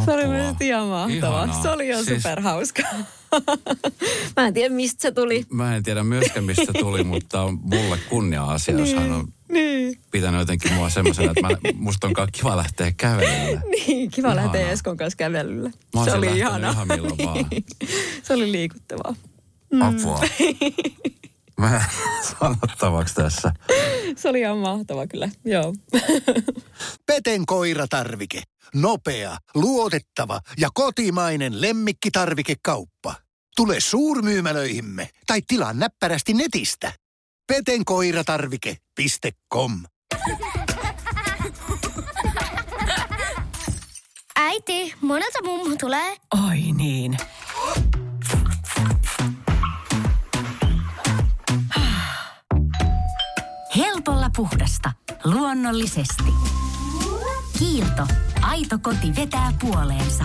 se 0.05 0.11
oli 0.13 0.27
mielestäni 0.27 0.69
ihan 0.69 0.87
mahtavaa. 0.87 1.45
Ihanaa. 1.45 1.63
Se 1.63 1.71
oli 1.71 1.89
ihan 1.89 2.05
Siis- 2.05 2.23
superhauska. 2.23 2.83
Mä 4.37 4.47
en 4.47 4.55
tiedä, 4.55 4.75
mistä 4.75 5.03
se 5.03 5.13
tuli. 5.13 5.45
Mä 5.51 5.77
en 5.77 5.83
tiedä 5.83 6.05
myöskään, 6.05 6.45
mistä 6.45 6.73
tuli, 6.79 7.05
mutta 7.05 7.43
on 7.43 7.59
mulle 7.63 7.99
kunnia-asia, 8.09 8.79
jos 8.79 8.95
hän 8.95 9.13
on 9.13 9.29
Niin. 9.49 9.99
pitänyt 10.11 10.41
jotenkin 10.41 10.73
mua 10.73 10.91
semmoisena, 10.91 11.33
että 11.37 11.49
mä, 11.49 11.73
musta 11.75 12.07
on 12.07 12.15
kiva 12.33 12.57
lähteä 12.57 12.93
kävelylle. 12.97 13.63
niin, 13.71 14.11
kiva 14.11 14.29
Ihana. 14.29 14.43
lähteä 14.43 14.71
Eskon 14.71 14.97
kanssa 14.97 15.17
kävelylle. 15.17 15.73
Se 16.05 16.13
oli 16.13 16.39
ihana. 16.39 16.71
ihan 16.71 16.89
milloin 16.89 17.19
vaan. 17.25 17.47
se 18.23 18.35
oli 18.35 18.53
liikuttavaa. 18.53 19.15
Mm. 19.73 19.83
Apua. 19.83 20.21
Mä 21.59 21.85
sanottavaksi 22.41 23.15
tässä. 23.15 23.53
Se 24.17 24.29
oli 24.29 24.41
ihan 24.41 24.59
mahtava 24.59 25.07
kyllä, 25.07 25.29
joo. 25.45 25.75
Peten 27.07 27.47
koiratarvike. 27.47 28.43
Nopea, 28.75 29.37
luotettava 29.55 30.41
ja 30.59 30.69
kotimainen 30.75 31.61
lemmikkitarvikekauppa. 31.61 33.15
Tule 33.57 33.81
suurmyymälöihimme 33.81 35.11
tai 35.27 35.43
tilaa 35.49 35.73
näppärästi 35.73 36.35
netistä. 36.35 36.93
petenkoiratarvike.com 37.47 39.83
Äiti, 44.37 44.95
monelta 45.01 45.39
mummu 45.45 45.77
tulee? 45.81 46.17
Oi 46.49 46.73
niin. 46.73 47.17
Helpolla 53.77 54.31
puhdasta. 54.37 54.93
Luonnollisesti. 55.25 56.33
Kiilto. 57.59 58.07
Aito 58.43 58.79
koti 58.83 59.17
vetää 59.17 59.53
puoleensa. 59.61 60.25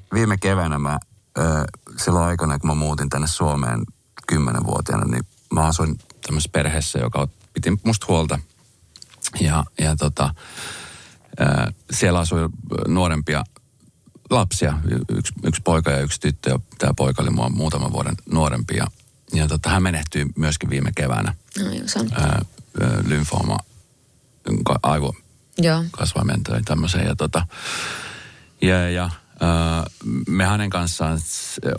viime 0.13 0.37
keväänä 0.37 0.79
mä, 0.79 0.99
ö, 1.37 1.41
silloin 1.97 2.25
aikana, 2.25 2.59
kun 2.59 2.69
mä 2.69 2.75
muutin 2.75 3.09
tänne 3.09 3.27
Suomeen 3.27 3.85
kymmenenvuotiaana, 4.27 5.05
niin 5.05 5.23
mä 5.53 5.65
asuin 5.65 5.99
tämmöisessä 6.27 6.49
perheessä, 6.53 6.99
joka 6.99 7.27
piti 7.53 7.79
musta 7.83 8.05
huolta. 8.09 8.39
Ja, 9.39 9.63
ja 9.79 9.95
tota, 9.95 10.33
ö, 11.41 11.71
siellä 11.91 12.19
asui 12.19 12.49
nuorempia 12.87 13.43
lapsia, 14.29 14.79
yksi, 15.09 15.33
yksi 15.43 15.61
poika 15.61 15.91
ja 15.91 15.99
yksi 15.99 16.19
tyttö. 16.19 16.49
Ja 16.49 16.59
tämä 16.77 16.93
poika 16.97 17.21
oli 17.21 17.29
mua 17.29 17.49
muutaman 17.49 17.93
vuoden 17.93 18.15
nuorempi. 18.31 18.75
Ja, 18.77 18.87
ja 19.33 19.47
tota, 19.47 19.69
hän 19.69 19.83
menehtyi 19.83 20.25
myöskin 20.35 20.69
viime 20.69 20.91
keväänä. 20.95 21.35
No, 21.59 21.65
lymfooma, 23.05 23.57
aivo 24.83 25.15
Joo. 25.57 25.83
kasvaimen 25.91 26.43
tai 26.43 26.61
tämmöiseen. 26.65 27.07
Ja 27.07 27.15
tota, 27.15 27.47
ja, 28.61 28.89
ja 28.89 29.09
me 30.27 30.45
hänen 30.45 30.69
kanssaan 30.69 31.19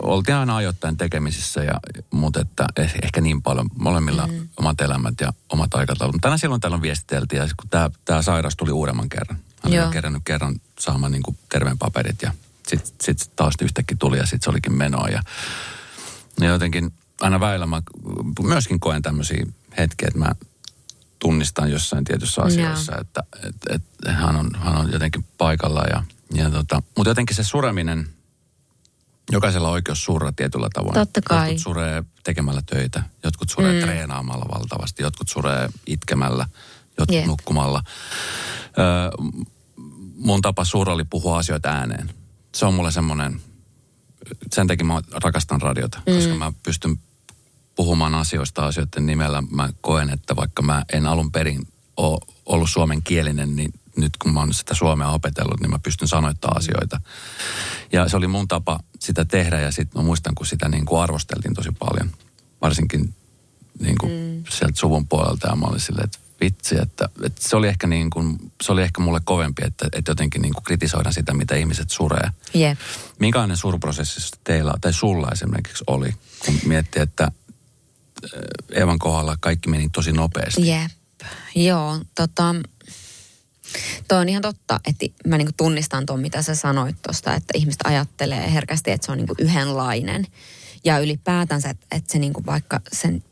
oltiin 0.01 0.35
aina 0.35 0.55
ajoittain 0.55 0.97
tekemisissä, 0.97 1.63
ja, 1.63 1.73
mutta 2.11 2.41
että 2.41 2.65
eh, 2.77 2.93
ehkä 3.03 3.21
niin 3.21 3.41
paljon 3.41 3.69
molemmilla 3.77 4.27
mm. 4.27 4.47
omat 4.57 4.81
elämät 4.81 5.13
ja 5.21 5.33
omat 5.49 5.73
aikataulut. 5.73 6.15
Tänä 6.21 6.37
silloin 6.37 6.61
täällä 6.61 6.81
viestiteltiin, 6.81 7.39
ja 7.41 7.47
kun 7.57 7.69
tämä, 7.69 7.89
tämä 8.05 8.21
sairaus 8.21 8.55
tuli 8.55 8.71
uudemman 8.71 9.09
kerran. 9.09 9.39
Hän 9.63 9.83
oli 9.83 9.93
kerännyt 9.93 10.21
kerran 10.25 10.55
saamaan 10.79 11.11
niin 11.11 11.23
kuin 11.23 11.37
terveen 11.49 11.77
paperit, 11.77 12.21
ja 12.21 12.31
sitten 12.67 12.91
sit 13.01 13.31
taas 13.35 13.53
yhtäkkiä 13.61 13.97
tuli, 13.99 14.17
ja 14.17 14.23
sitten 14.25 14.41
se 14.43 14.49
olikin 14.49 14.73
menoa. 14.73 15.07
Ja, 15.07 15.23
ja 16.39 16.47
jotenkin 16.47 16.93
aina 17.21 17.39
väillä 17.39 17.65
mä 17.65 17.81
myöskin 18.41 18.79
koen 18.79 19.01
tämmöisiä 19.01 19.45
hetkiä, 19.77 20.07
että 20.07 20.19
mä 20.19 20.31
tunnistan 21.19 21.71
jossain 21.71 22.03
tietyssä 22.03 22.41
asiassa, 22.41 22.91
yeah. 22.91 23.01
että, 23.01 23.23
että, 23.47 23.75
että 23.75 24.11
hän, 24.11 24.35
on, 24.35 24.51
hän 24.55 24.75
on 24.75 24.91
jotenkin 24.91 25.25
paikalla 25.37 25.83
ja 25.89 26.03
ja 26.33 26.49
tota, 26.49 26.81
mutta 26.97 27.09
jotenkin 27.09 27.35
se 27.35 27.43
sureminen, 27.43 28.09
jokaisella 29.31 29.67
on 29.67 29.73
oikeus 29.73 30.03
surra 30.03 30.31
tietyllä 30.31 30.69
tavoin. 30.73 30.93
Totta 30.93 31.21
kai. 31.21 31.47
Jotkut 31.47 31.63
suree 31.63 32.03
tekemällä 32.23 32.61
töitä, 32.65 33.03
jotkut 33.23 33.49
suree 33.49 33.73
mm. 33.73 33.79
treenaamalla 33.79 34.45
valtavasti, 34.53 35.03
jotkut 35.03 35.29
suree 35.29 35.69
itkemällä, 35.87 36.47
jotkut 36.97 37.15
yeah. 37.15 37.27
nukkumalla. 37.27 37.83
Ö, 38.67 39.11
mun 40.15 40.41
tapa 40.41 40.65
surra 40.65 40.93
oli 40.93 41.03
puhua 41.03 41.37
asioita 41.37 41.69
ääneen. 41.69 42.09
Se 42.55 42.65
on 42.65 42.73
mulle 42.73 42.91
semmoinen, 42.91 43.41
sen 44.53 44.67
takia 44.67 44.85
mä 44.85 45.01
rakastan 45.23 45.61
radiota, 45.61 46.01
mm. 46.07 46.15
koska 46.15 46.35
mä 46.35 46.51
pystyn 46.63 46.99
puhumaan 47.75 48.15
asioista 48.15 48.65
asioiden 48.65 49.05
nimellä. 49.05 49.43
Mä 49.49 49.69
koen, 49.81 50.09
että 50.09 50.35
vaikka 50.35 50.61
mä 50.61 50.85
en 50.93 51.07
alun 51.07 51.31
perin 51.31 51.67
ole 51.97 52.19
ollut 52.45 52.69
suomenkielinen, 52.69 53.55
niin 53.55 53.73
nyt 53.97 54.17
kun 54.17 54.33
mä 54.33 54.39
oon 54.39 54.53
sitä 54.53 54.73
suomea 54.73 55.09
opetellut, 55.09 55.59
niin 55.59 55.69
mä 55.69 55.79
pystyn 55.79 56.07
sanoittamaan 56.07 56.57
asioita. 56.57 57.01
Ja 57.91 58.09
se 58.09 58.17
oli 58.17 58.27
mun 58.27 58.47
tapa 58.47 58.79
sitä 58.99 59.25
tehdä 59.25 59.59
ja 59.59 59.71
sitten 59.71 60.01
mä 60.01 60.05
muistan, 60.05 60.35
kun 60.35 60.45
sitä 60.45 60.69
niin 60.69 60.85
kuin 60.85 61.01
arvosteltiin 61.01 61.53
tosi 61.53 61.69
paljon. 61.79 62.11
Varsinkin 62.61 63.13
niin 63.79 63.95
kuin 63.97 64.11
mm. 64.11 64.43
sieltä 64.49 64.79
suvun 64.79 65.07
puolelta 65.07 65.47
ja 65.47 65.55
mä 65.55 65.65
olin 65.65 65.79
silleen, 65.79 66.05
että 66.05 66.19
vitsi, 66.41 66.75
että, 66.81 67.09
että 67.23 67.49
se, 67.49 67.55
oli 67.55 67.67
ehkä 67.67 67.87
niin 67.87 68.09
kuin, 68.09 68.51
se 68.63 68.71
oli 68.71 68.81
ehkä 68.81 69.01
mulle 69.01 69.21
kovempi, 69.23 69.61
että, 69.65 69.87
että 69.93 70.11
jotenkin 70.11 70.41
niin 70.41 70.53
kuin 70.53 70.63
kritisoidaan 70.63 71.13
sitä, 71.13 71.33
mitä 71.33 71.55
ihmiset 71.55 71.89
suree. 71.89 72.29
Yeah. 72.55 72.77
Minkälainen 73.19 73.57
suruprosessi 73.57 74.31
teillä 74.43 74.73
tai 74.81 74.93
sulla 74.93 75.29
esimerkiksi 75.31 75.83
oli, 75.87 76.13
kun 76.45 76.59
miettii, 76.65 77.01
että 77.01 77.31
Evan 78.71 78.99
kohdalla 78.99 79.37
kaikki 79.39 79.69
meni 79.69 79.89
tosi 79.89 80.11
nopeasti? 80.11 80.67
Jep. 80.67 80.91
Joo, 81.55 81.99
tota, 82.15 82.55
Toi 84.07 84.19
on 84.19 84.29
ihan 84.29 84.41
totta, 84.41 84.79
että 84.87 85.05
mä 85.27 85.37
niinku 85.37 85.53
tunnistan 85.57 86.05
tuon, 86.05 86.19
mitä 86.19 86.41
sä 86.41 86.55
sanoit 86.55 87.01
tuosta, 87.01 87.35
että 87.35 87.57
ihmiset 87.57 87.81
ajattelee 87.83 88.53
herkästi, 88.53 88.91
että 88.91 89.05
se 89.05 89.11
on 89.11 89.17
niinku 89.17 89.35
yhdenlainen. 89.39 90.27
Ja 90.85 90.99
ylipäätänsä, 90.99 91.69
että, 91.69 91.85
että 91.91 92.11
se 92.11 92.19
niinku 92.19 92.43
vaikka 92.45 92.81
sen, 92.91 93.23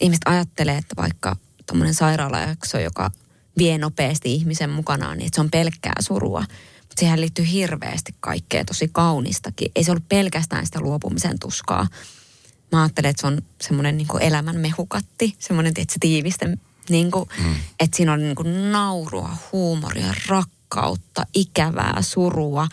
ihmiset 0.00 0.22
ajattelee, 0.24 0.76
että 0.76 0.96
vaikka 0.96 1.36
tuommoinen 1.66 1.94
sairaalajakso, 1.94 2.78
joka 2.78 3.10
vie 3.58 3.78
nopeasti 3.78 4.34
ihmisen 4.34 4.70
mukanaan, 4.70 5.18
niin 5.18 5.26
että 5.26 5.34
se 5.34 5.40
on 5.40 5.50
pelkkää 5.50 5.94
surua. 6.00 6.40
Mutta 6.80 7.00
siihen 7.00 7.20
liittyy 7.20 7.46
hirveästi 7.52 8.14
kaikkea 8.20 8.64
tosi 8.64 8.88
kaunistakin. 8.92 9.72
Ei 9.74 9.84
se 9.84 9.90
ollut 9.90 10.08
pelkästään 10.08 10.66
sitä 10.66 10.80
luopumisen 10.80 11.38
tuskaa. 11.38 11.86
Mä 12.72 12.82
ajattelen, 12.82 13.10
että 13.10 13.20
se 13.20 13.26
on 13.26 13.42
semmoinen 13.60 13.96
niin 13.96 14.08
elämän 14.20 14.56
mehukatti, 14.56 15.36
semmoinen 15.38 15.74
tietysti 15.74 15.98
tiivisten 16.00 16.60
niin 16.90 17.10
kuin, 17.10 17.28
mm. 17.44 17.54
Että 17.80 17.96
siinä 17.96 18.12
on 18.12 18.20
niin 18.20 18.36
kuin 18.36 18.72
naurua, 18.72 19.36
huumoria, 19.52 20.14
rakkautta, 20.28 21.26
ikävää, 21.34 21.98
surua, 22.00 22.68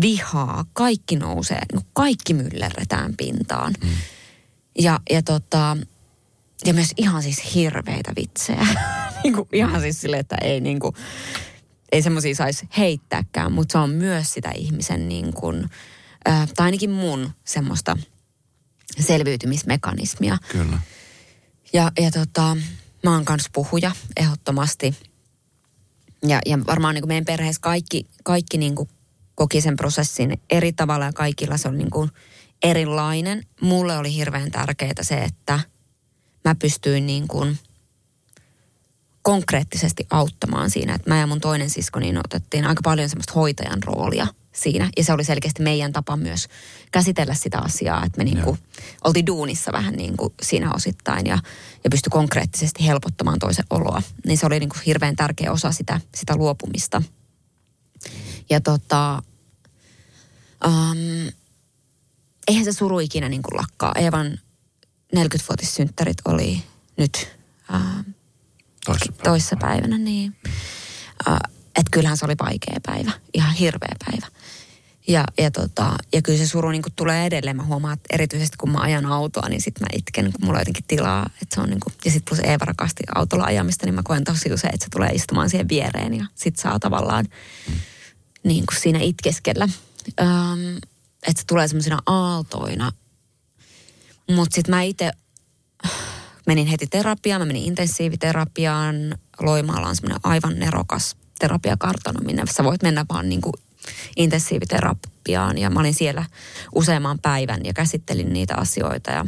vihaa. 0.00 0.64
Kaikki 0.72 1.16
nousee, 1.16 1.62
niin 1.72 1.86
kaikki 1.92 2.34
myllerretään 2.34 3.14
pintaan. 3.16 3.74
Mm. 3.84 3.90
Ja, 4.78 5.00
ja, 5.10 5.22
tota, 5.22 5.76
ja 6.66 6.74
myös 6.74 6.92
ihan 6.96 7.22
siis 7.22 7.54
hirveitä 7.54 8.12
vitsejä. 8.16 8.66
niin 9.24 9.34
kuin, 9.34 9.48
ihan 9.52 9.80
siis 9.80 10.00
silleen, 10.00 10.20
että 10.20 10.36
ei 10.42 10.60
niin 10.60 10.80
kuin, 10.80 10.94
ei 11.92 12.02
semmoisia 12.02 12.34
saisi 12.34 12.68
heittääkään, 12.78 13.52
mutta 13.52 13.72
se 13.72 13.78
on 13.78 13.90
myös 13.90 14.32
sitä 14.32 14.50
ihmisen 14.50 15.08
niin 15.08 15.32
kuin, 15.32 15.70
äh, 16.28 16.48
tai 16.56 16.64
ainakin 16.64 16.90
mun 16.90 17.30
semmoista 17.44 17.96
selviytymismekanismia. 19.00 20.38
Kyllä. 20.48 20.78
Ja, 21.72 21.92
ja 22.00 22.10
tota, 22.10 22.56
mä 23.04 23.12
oon 23.12 23.24
puhuja 23.52 23.92
ehdottomasti. 24.16 24.96
Ja, 26.26 26.40
ja 26.46 26.58
varmaan 26.66 26.94
niin 26.94 27.02
kuin 27.02 27.08
meidän 27.08 27.24
perheessä 27.24 27.60
kaikki, 27.60 28.06
kaikki 28.24 28.58
niin 28.58 28.74
kuin 28.74 28.88
koki 29.34 29.60
sen 29.60 29.76
prosessin 29.76 30.40
eri 30.50 30.72
tavalla 30.72 31.04
ja 31.04 31.12
kaikilla 31.12 31.56
se 31.56 31.68
oli 31.68 31.76
niin 31.76 31.90
kuin 31.90 32.10
erilainen. 32.62 33.46
Mulle 33.60 33.96
oli 33.96 34.14
hirveän 34.14 34.50
tärkeää 34.50 35.02
se, 35.02 35.18
että 35.18 35.60
mä 36.44 36.54
pystyin 36.54 37.06
niin 37.06 37.28
kuin 37.28 37.58
konkreettisesti 39.22 40.06
auttamaan 40.10 40.70
siinä. 40.70 40.94
Että 40.94 41.10
mä 41.10 41.18
ja 41.18 41.26
mun 41.26 41.40
toinen 41.40 41.70
sisko 41.70 42.00
niin 42.00 42.18
otettiin 42.18 42.66
aika 42.66 42.80
paljon 42.84 43.08
semmoista 43.08 43.32
hoitajan 43.32 43.82
roolia– 43.82 44.26
siinä. 44.52 44.90
Ja 44.96 45.04
se 45.04 45.12
oli 45.12 45.24
selkeästi 45.24 45.62
meidän 45.62 45.92
tapa 45.92 46.16
myös 46.16 46.48
käsitellä 46.92 47.34
sitä 47.34 47.58
asiaa, 47.58 48.04
että 48.04 48.18
me 48.18 48.24
niin 48.24 48.42
kuin 48.42 48.58
oltiin 49.04 49.26
duunissa 49.26 49.72
vähän 49.72 49.94
niin 49.94 50.16
kuin 50.16 50.34
siinä 50.42 50.74
osittain 50.74 51.26
ja, 51.26 51.38
ja 51.84 51.90
pystyi 51.90 52.10
konkreettisesti 52.10 52.86
helpottamaan 52.86 53.38
toisen 53.38 53.64
oloa. 53.70 54.02
Niin 54.26 54.38
se 54.38 54.46
oli 54.46 54.58
niin 54.60 54.68
kuin 54.68 54.82
hirveän 54.86 55.16
tärkeä 55.16 55.52
osa 55.52 55.72
sitä, 55.72 56.00
sitä 56.14 56.36
luopumista. 56.36 57.02
Ja 58.50 58.60
tota, 58.60 59.22
um, 60.66 61.32
eihän 62.48 62.64
se 62.64 62.72
suru 62.72 62.98
ikinä 62.98 63.28
niin 63.28 63.42
kuin 63.42 63.56
lakkaa. 63.56 63.92
Evan 63.94 64.40
40-vuotissynttärit 65.16 66.18
oli 66.24 66.62
nyt 66.96 67.36
uh, 67.74 68.14
toissapäivänä. 68.84 69.24
toissapäivänä 69.24 69.98
niin. 69.98 70.36
Uh, 71.28 71.38
kyllähän 71.90 72.16
se 72.16 72.24
oli 72.24 72.34
vaikea 72.42 72.80
päivä, 72.86 73.12
ihan 73.34 73.54
hirveä 73.54 73.94
päivä. 74.06 74.26
Ja, 75.08 75.24
ja, 75.38 75.50
tota, 75.50 75.96
ja 76.12 76.22
kyllä 76.22 76.38
se 76.38 76.46
suru 76.46 76.70
niin 76.70 76.82
tulee 76.96 77.26
edelleen. 77.26 77.56
Mä 77.56 77.64
huomaan, 77.64 77.94
että 77.94 78.14
erityisesti 78.14 78.56
kun 78.56 78.70
mä 78.70 78.78
ajan 78.78 79.06
autoa, 79.06 79.48
niin 79.48 79.60
sitten 79.60 79.82
mä 79.82 79.98
itken, 79.98 80.32
kun 80.32 80.44
mulla 80.44 80.58
on 80.58 80.60
jotenkin 80.60 80.84
tilaa. 80.88 81.30
Että 81.42 81.54
se 81.54 81.60
on 81.60 81.70
niin 81.70 81.80
kuin, 81.80 81.94
ja 82.04 82.10
sitten 82.10 82.36
plus 82.36 82.50
Eeva 82.50 82.64
rakasti 82.64 83.02
autolla 83.14 83.44
ajamista, 83.44 83.86
niin 83.86 83.94
mä 83.94 84.02
koen 84.04 84.24
tosi 84.24 84.52
usein, 84.52 84.74
että 84.74 84.84
se 84.84 84.90
tulee 84.90 85.10
istumaan 85.10 85.50
siihen 85.50 85.68
viereen 85.68 86.14
ja 86.14 86.26
sitten 86.34 86.62
saa 86.62 86.78
tavallaan 86.78 87.26
niin 88.42 88.66
kuin 88.66 88.80
siinä 88.80 88.98
itkeskellä. 89.02 89.68
Öm, 90.20 90.76
että 91.26 91.40
se 91.40 91.46
tulee 91.46 91.68
semmoisina 91.68 91.98
aaltoina. 92.06 92.92
Mutta 94.30 94.54
sitten 94.54 94.74
mä 94.74 94.82
itse 94.82 95.10
menin 96.46 96.66
heti 96.66 96.86
terapiaan, 96.86 97.40
mä 97.40 97.46
menin 97.46 97.64
intensiiviterapiaan. 97.64 99.18
Loimaalla 99.40 99.88
on 99.88 99.96
semmoinen 99.96 100.20
aivan 100.22 100.58
nerokas 100.58 101.16
terapiakartano, 101.38 102.20
minne 102.20 102.42
sä 102.50 102.64
voit 102.64 102.82
mennä 102.82 103.06
vaan 103.08 103.28
niin 103.28 103.40
kuin 103.40 103.54
intensiiviterapiaan. 104.16 105.58
Ja 105.58 105.70
mä 105.70 105.80
olin 105.80 105.94
siellä 105.94 106.24
useamman 106.74 107.18
päivän 107.18 107.60
ja 107.64 107.72
käsittelin 107.72 108.32
niitä 108.32 108.54
asioita. 108.56 109.10
Ja 109.10 109.26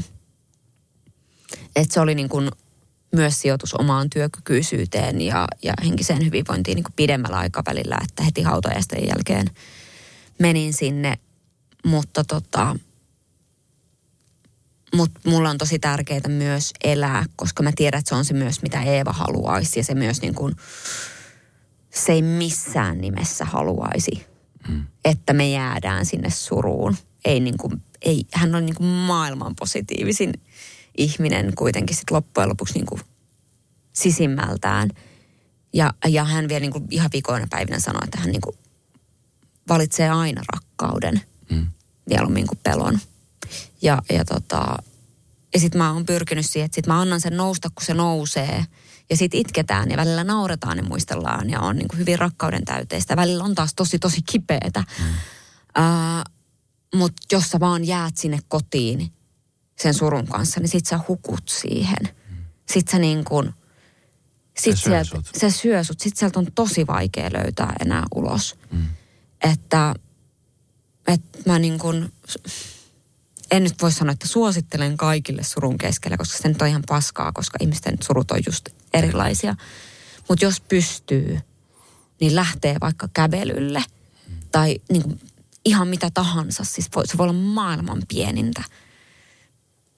että 1.76 1.94
se 1.94 2.00
oli 2.00 2.14
niin 2.14 2.28
kuin 2.28 2.50
myös 3.12 3.40
sijoitus 3.40 3.74
omaan 3.74 4.10
työkykyisyyteen 4.10 5.20
ja, 5.20 5.48
ja 5.62 5.74
henkiseen 5.84 6.24
hyvinvointiin 6.24 6.76
niin 6.76 6.84
kuin 6.84 6.94
pidemmällä 6.96 7.36
aikavälillä, 7.36 7.98
että 8.02 8.22
heti 8.22 8.42
hautajaisten 8.42 9.08
jälkeen 9.08 9.46
menin 10.38 10.72
sinne, 10.72 11.18
mutta 11.84 12.24
tota, 12.24 12.76
mutta 14.94 15.20
mulla 15.26 15.50
on 15.50 15.58
tosi 15.58 15.78
tärkeää 15.78 16.28
myös 16.28 16.72
elää, 16.84 17.24
koska 17.36 17.62
mä 17.62 17.72
tiedän, 17.76 17.98
että 17.98 18.08
se 18.08 18.14
on 18.14 18.24
se 18.24 18.34
myös, 18.34 18.62
mitä 18.62 18.82
Eeva 18.82 19.12
haluaisi. 19.12 19.80
Ja 19.80 19.84
se 19.84 19.94
myös 19.94 20.22
niin 20.22 20.34
kuin, 20.34 20.56
se 21.90 22.12
ei 22.12 22.22
missään 22.22 23.00
nimessä 23.00 23.44
haluaisi 23.44 24.31
mm. 24.68 24.84
että 25.04 25.32
me 25.32 25.50
jäädään 25.50 26.06
sinne 26.06 26.30
suruun. 26.30 26.96
Ei 27.24 27.40
niin 27.40 27.56
kuin, 27.58 27.82
ei, 28.02 28.24
hän 28.32 28.54
on 28.54 28.66
niin 28.66 28.74
kuin 28.74 28.86
maailman 28.86 29.56
positiivisin 29.58 30.32
ihminen 30.98 31.52
kuitenkin 31.54 31.96
sit 31.96 32.10
loppujen 32.10 32.48
lopuksi 32.48 32.74
niin 32.74 32.86
kuin 32.86 33.00
sisimmältään. 33.92 34.90
Ja, 35.72 35.94
ja 36.06 36.24
hän 36.24 36.48
vielä 36.48 36.60
niin 36.60 36.72
kuin 36.72 36.84
ihan 36.90 37.10
vikoina 37.12 37.46
päivinä 37.50 37.78
sanoi, 37.78 38.00
että 38.04 38.18
hän 38.18 38.30
niin 38.30 38.40
kuin 38.40 38.56
valitsee 39.68 40.10
aina 40.10 40.42
rakkauden 40.52 41.20
mm. 41.50 41.66
mieluummin 42.06 42.46
kuin 42.46 42.60
pelon. 42.62 42.98
Ja, 43.82 44.02
ja, 44.10 44.24
tota, 44.24 44.76
ja 45.54 45.60
sitten 45.60 45.78
mä 45.78 45.92
oon 45.92 46.06
pyrkinyt 46.06 46.46
siihen, 46.46 46.64
että 46.64 46.74
sit 46.74 46.86
mä 46.86 47.00
annan 47.00 47.20
sen 47.20 47.36
nousta, 47.36 47.70
kun 47.70 47.86
se 47.86 47.94
nousee– 47.94 48.64
ja 49.12 49.16
sitten 49.16 49.40
itketään 49.40 49.90
ja 49.90 49.96
välillä 49.96 50.24
nauretaan 50.24 50.78
ja 50.78 50.84
muistellaan 50.84 51.50
ja 51.50 51.60
on 51.60 51.76
niin 51.76 51.88
kuin 51.88 51.98
hyvin 51.98 52.18
rakkauden 52.18 52.64
täyteistä. 52.64 53.16
Välillä 53.16 53.44
on 53.44 53.54
taas 53.54 53.74
tosi 53.74 53.98
tosi 53.98 54.22
kipeätä. 54.22 54.84
Mm. 54.98 55.04
Uh, 55.78 56.24
Mutta 56.94 57.22
jos 57.32 57.44
sä 57.44 57.60
vaan 57.60 57.84
jäät 57.84 58.16
sinne 58.16 58.38
kotiin 58.48 59.12
sen 59.80 59.94
surun 59.94 60.26
kanssa, 60.26 60.60
niin 60.60 60.68
sit 60.68 60.86
sä 60.86 61.00
hukut 61.08 61.48
siihen. 61.48 62.08
Mm. 62.30 62.36
Sit 62.72 62.88
sä 62.88 62.98
niin 62.98 63.24
kuin, 63.24 63.52
sit 64.58 64.78
se, 64.78 64.82
syö 64.82 65.04
sieltä, 65.04 65.30
se 65.38 65.50
syö 65.50 65.84
sut. 65.84 66.00
Sit 66.00 66.16
sieltä 66.16 66.38
on 66.38 66.46
tosi 66.54 66.86
vaikea 66.86 67.30
löytää 67.32 67.72
enää 67.80 68.04
ulos. 68.14 68.58
Mm. 68.70 68.86
Että, 69.52 69.94
että 71.06 71.38
mä 71.46 71.58
niin 71.58 71.78
kuin, 71.78 72.12
en 73.50 73.64
nyt 73.64 73.82
voi 73.82 73.92
sanoa, 73.92 74.12
että 74.12 74.28
suosittelen 74.28 74.96
kaikille 74.96 75.42
surun 75.42 75.78
keskellä, 75.78 76.16
koska 76.16 76.38
se 76.38 76.48
nyt 76.48 76.62
on 76.62 76.68
ihan 76.68 76.82
paskaa, 76.88 77.32
koska 77.32 77.58
ihmisten 77.60 77.96
surut 78.02 78.30
on 78.30 78.40
just 78.46 78.68
erilaisia. 78.94 79.54
Mutta 80.28 80.44
jos 80.44 80.60
pystyy, 80.60 81.40
niin 82.20 82.36
lähtee 82.36 82.76
vaikka 82.80 83.08
kävelylle 83.14 83.84
tai 84.52 84.80
niin 84.90 85.02
kuin 85.02 85.20
ihan 85.64 85.88
mitä 85.88 86.10
tahansa. 86.14 86.64
Siis 86.64 86.88
voi, 86.96 87.06
se 87.06 87.18
voi 87.18 87.24
olla 87.24 87.38
maailman 87.38 88.02
pienintä. 88.08 88.62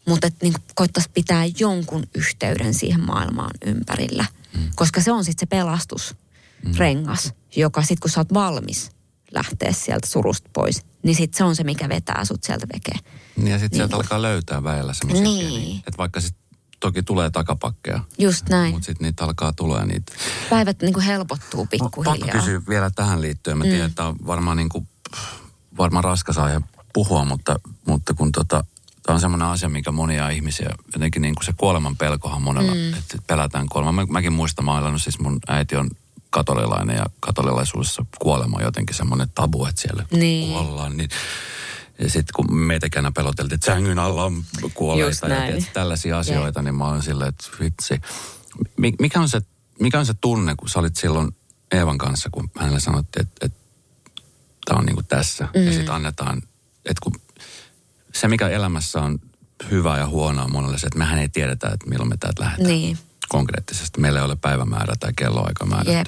Mutta 0.06 0.28
niin 0.42 0.54
koittaisi 0.74 1.10
pitää 1.14 1.44
jonkun 1.58 2.06
yhteyden 2.14 2.74
siihen 2.74 3.00
maailmaan 3.00 3.50
ympärillä. 3.66 4.24
Mm. 4.56 4.70
Koska 4.74 5.00
se 5.00 5.12
on 5.12 5.24
sitten 5.24 5.40
se 5.40 5.46
pelastusrengas, 5.46 7.24
mm. 7.24 7.32
joka 7.56 7.82
sitten 7.82 8.00
kun 8.00 8.10
sä 8.10 8.20
oot 8.20 8.34
valmis 8.34 8.90
lähteä 9.34 9.72
sieltä 9.72 10.06
surusta 10.06 10.50
pois, 10.52 10.82
niin 11.02 11.14
sitten 11.14 11.38
se 11.38 11.44
on 11.44 11.56
se, 11.56 11.64
mikä 11.64 11.88
vetää 11.88 12.24
sut 12.24 12.44
sieltä 12.44 12.66
vekeen. 12.74 12.98
Niin 13.36 13.48
ja 13.48 13.58
sitten 13.58 13.78
niin. 13.78 13.78
sieltä 13.78 13.96
alkaa 13.96 14.22
löytää 14.22 14.64
väellä 14.64 14.94
semmoisia 14.94 15.24
niin. 15.24 15.76
että 15.76 15.98
vaikka 15.98 16.20
sitten 16.20 16.43
toki 16.84 17.02
tulee 17.02 17.30
takapakkeja. 17.30 18.00
Just 18.18 18.48
näin. 18.48 18.72
Mutta 18.72 18.86
sitten 18.86 19.04
niitä 19.04 19.24
alkaa 19.24 19.52
tulla 19.52 19.84
niitä. 19.84 20.12
Päivät 20.50 20.82
niin 20.82 20.92
kuin 20.92 21.04
helpottuu 21.04 21.66
pikkuhiljaa. 21.66 22.16
Pakko 22.18 22.38
kysyä 22.38 22.62
vielä 22.68 22.90
tähän 22.90 23.22
liittyen. 23.22 23.58
Mä 23.58 23.64
mm. 23.64 23.70
tiedän, 23.70 23.90
että 23.90 24.04
on 24.04 24.16
varmaan, 24.26 24.56
niin 24.56 24.68
kuin, 24.68 24.88
varmaan 25.78 26.04
raskas 26.04 26.38
aihe 26.38 26.60
puhua, 26.92 27.24
mutta, 27.24 27.60
mutta 27.86 28.14
kun 28.14 28.32
tota, 28.32 28.64
tämä 29.02 29.14
on 29.14 29.20
semmoinen 29.20 29.48
asia, 29.48 29.68
mikä 29.68 29.92
monia 29.92 30.28
ihmisiä, 30.28 30.70
jotenkin 30.92 31.22
niin 31.22 31.34
kuin 31.34 31.44
se 31.44 31.52
kuoleman 31.56 31.96
pelkohan 31.96 32.42
monella, 32.42 32.74
mm. 32.74 32.94
että 32.94 33.18
pelätään 33.26 33.68
kuolema. 33.68 33.92
Mä, 33.92 34.06
mäkin 34.10 34.32
muistan, 34.32 34.64
mä 34.64 34.78
olen 34.78 34.98
siis 34.98 35.18
mun 35.18 35.38
äiti 35.48 35.76
on 35.76 35.90
katolilainen 36.30 36.96
ja 36.96 37.06
katolilaisuudessa 37.20 38.06
kuolema 38.18 38.56
on 38.56 38.64
jotenkin 38.64 38.96
semmoinen 38.96 39.28
tabu, 39.34 39.66
että 39.66 39.80
siellä 39.80 40.06
niin. 40.10 40.52
kuollaan. 40.52 40.96
Niin 40.96 41.08
ja 41.98 42.10
sitten 42.10 42.32
kun 42.36 42.54
meitäkään 42.56 43.14
peloteltiin, 43.14 43.54
että 43.54 43.66
sängyn 43.66 43.98
alla 43.98 44.24
on 44.24 44.44
kuolleita 44.74 45.28
ja 45.28 45.46
tiedät, 45.46 45.72
tällaisia 45.72 46.18
asioita, 46.18 46.60
yeah. 46.60 46.64
niin 46.64 46.74
mä 46.74 46.84
oon 46.84 47.02
silleen, 47.02 47.28
että 47.28 47.44
vitsi. 47.60 48.00
Mikä 48.98 49.20
on, 49.20 49.28
se, 49.28 49.40
mikä 49.80 49.98
on 49.98 50.06
se 50.06 50.14
tunne, 50.20 50.54
kun 50.56 50.68
sä 50.68 50.78
olit 50.78 50.96
silloin 50.96 51.36
Eevan 51.72 51.98
kanssa, 51.98 52.28
kun 52.32 52.50
hänelle 52.58 52.80
sanottiin, 52.80 53.26
että, 53.26 53.46
että 53.46 53.60
tämä 54.64 54.78
on 54.78 54.86
niin 54.86 54.96
kuin 54.96 55.06
tässä. 55.06 55.48
Mm. 55.54 55.66
Ja 55.66 55.72
sitten 55.72 55.94
annetaan, 55.94 56.42
että 56.84 57.00
kun 57.02 57.20
se 58.14 58.28
mikä 58.28 58.48
elämässä 58.48 59.00
on 59.00 59.18
hyvä 59.70 59.98
ja 59.98 60.06
huonoa 60.06 60.48
monelle 60.48 60.78
se, 60.78 60.86
että 60.86 60.98
mehän 60.98 61.18
ei 61.18 61.28
tiedetä, 61.28 61.68
että 61.68 61.88
milloin 61.88 62.08
me 62.08 62.16
täältä 62.16 62.42
lähdetään. 62.42 62.68
Niin. 62.68 62.98
Konkreettisesti. 63.28 64.00
Meillä 64.00 64.18
ei 64.18 64.24
ole 64.24 64.36
päivämäärä 64.36 64.94
tai 65.00 65.12
kelloaika 65.16 65.66
määrätty. 65.66 65.92
Yep. 65.92 66.06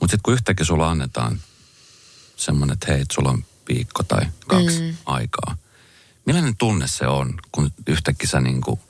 Mutta 0.00 0.12
sitten 0.12 0.22
kun 0.22 0.34
yhtäkkiä 0.34 0.66
sulla 0.66 0.90
annetaan 0.90 1.40
semmoinen, 2.36 2.74
että 2.74 2.92
hei, 2.92 3.04
sulla 3.12 3.30
on 3.30 3.44
viikko 3.68 4.02
tai 4.02 4.26
kaksi 4.46 4.80
mm. 4.80 4.96
aikaa. 5.06 5.56
Millainen 6.26 6.56
tunne 6.56 6.86
se 6.86 7.06
on, 7.06 7.34
kun 7.52 7.70
yhtäkkiä 7.86 8.28
sä, 8.28 8.40
niin 8.40 8.60
kuin, 8.60 8.80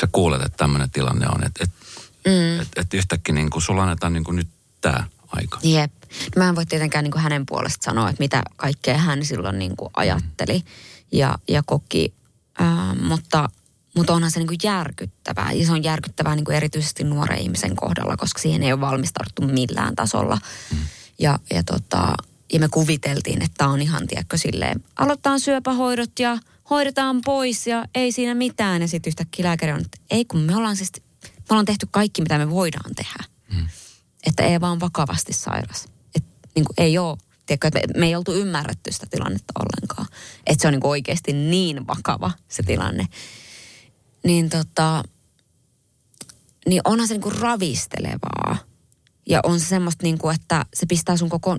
sä 0.00 0.08
kuulet, 0.12 0.42
että 0.42 0.56
tämmöinen 0.56 0.90
tilanne 0.90 1.26
on, 1.28 1.44
että 1.44 1.64
et, 1.64 1.70
mm. 2.26 2.60
et, 2.60 2.68
et 2.76 2.94
yhtäkkiä 2.94 3.34
niin 3.34 3.50
kuin, 3.50 3.62
sulla 3.62 3.82
annetaan 3.82 4.12
niin 4.12 4.24
kuin 4.24 4.36
nyt 4.36 4.48
tämä 4.80 5.06
aika. 5.28 5.58
Jep. 5.62 5.92
Mä 6.36 6.48
en 6.48 6.56
voi 6.56 6.66
tietenkään 6.66 7.04
niin 7.04 7.12
kuin 7.12 7.22
hänen 7.22 7.46
puolesta 7.46 7.84
sanoa, 7.84 8.10
että 8.10 8.22
mitä 8.22 8.42
kaikkea 8.56 8.98
hän 8.98 9.24
silloin 9.24 9.58
niin 9.58 9.76
kuin 9.76 9.90
ajatteli 9.96 10.58
mm. 10.58 10.64
ja, 11.12 11.38
ja 11.48 11.62
koki, 11.66 12.14
äh, 12.60 12.96
mutta, 13.00 13.48
mutta 13.96 14.12
onhan 14.12 14.30
se 14.30 14.38
niin 14.38 14.46
kuin 14.46 14.58
järkyttävää. 14.62 15.52
Ja 15.52 15.66
se 15.66 15.72
on 15.72 15.84
järkyttävää 15.84 16.36
niin 16.36 16.44
kuin 16.44 16.56
erityisesti 16.56 17.04
nuoren 17.04 17.38
ihmisen 17.38 17.76
kohdalla, 17.76 18.16
koska 18.16 18.40
siihen 18.40 18.62
ei 18.62 18.72
ole 18.72 18.80
valmistarttu 18.80 19.42
millään 19.42 19.94
tasolla. 19.94 20.38
Mm. 20.70 20.78
Ja, 21.18 21.38
ja 21.50 21.62
tota, 21.62 22.14
ja 22.52 22.60
me 22.60 22.68
kuviteltiin, 22.68 23.42
että 23.42 23.54
tämä 23.58 23.70
on 23.70 23.82
ihan, 23.82 24.06
tiedätkö, 24.06 24.36
silleen, 24.36 24.84
aloitetaan 24.96 25.40
syöpähoidot 25.40 26.18
ja 26.18 26.38
hoidetaan 26.70 27.20
pois 27.24 27.66
ja 27.66 27.84
ei 27.94 28.12
siinä 28.12 28.34
mitään. 28.34 28.82
Ja 28.82 28.88
sitten 28.88 29.10
yhtäkkiä 29.10 29.44
lääkäri 29.44 29.72
on, 29.72 29.80
että 29.80 29.98
ei 30.10 30.24
kun 30.24 30.40
me 30.40 30.56
ollaan 30.56 30.76
siis, 30.76 30.92
me 31.22 31.46
ollaan 31.50 31.64
tehty 31.64 31.88
kaikki, 31.90 32.22
mitä 32.22 32.38
me 32.38 32.50
voidaan 32.50 32.94
tehdä. 32.94 33.24
Hmm. 33.54 33.68
Että 34.26 34.42
ei 34.42 34.60
vaan 34.60 34.80
vakavasti 34.80 35.32
sairas. 35.32 35.84
Että 36.14 36.48
niin 36.54 36.64
kuin, 36.64 36.74
ei 36.76 36.98
ole, 36.98 37.18
tiedätkö, 37.46 37.68
että 37.68 37.80
me, 37.80 38.00
me 38.00 38.06
ei 38.06 38.16
oltu 38.16 38.34
ymmärretty 38.34 38.92
sitä 38.92 39.06
tilannetta 39.10 39.52
ollenkaan. 39.58 40.06
Että 40.46 40.62
se 40.62 40.68
on 40.68 40.72
niin 40.72 40.80
kuin 40.80 40.90
oikeasti 40.90 41.32
niin 41.32 41.86
vakava 41.86 42.30
se 42.48 42.62
tilanne. 42.62 43.06
Niin 44.24 44.50
tota, 44.50 45.02
niin 46.68 46.80
onhan 46.84 47.08
se 47.08 47.14
niin 47.14 47.22
kuin 47.22 47.38
ravistelevaa. 47.38 48.56
Ja 49.28 49.40
on 49.42 49.60
se 49.60 49.66
semmoista, 49.66 50.02
niin 50.02 50.18
kuin, 50.18 50.34
että 50.34 50.66
se 50.74 50.86
pistää 50.86 51.16
sun 51.16 51.28
koko 51.28 51.58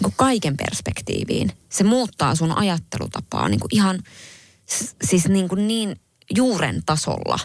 niin 0.00 0.12
kaiken 0.16 0.56
perspektiiviin. 0.56 1.52
Se 1.68 1.84
muuttaa 1.84 2.34
sun 2.34 2.58
ajattelutapaa 2.58 3.48
niin 3.48 3.60
kuin 3.60 3.74
ihan 3.74 4.02
siis 5.04 5.28
niin, 5.28 5.48
kuin 5.48 5.68
niin 5.68 6.00
juuren 6.36 6.82
tasolla. 6.86 7.38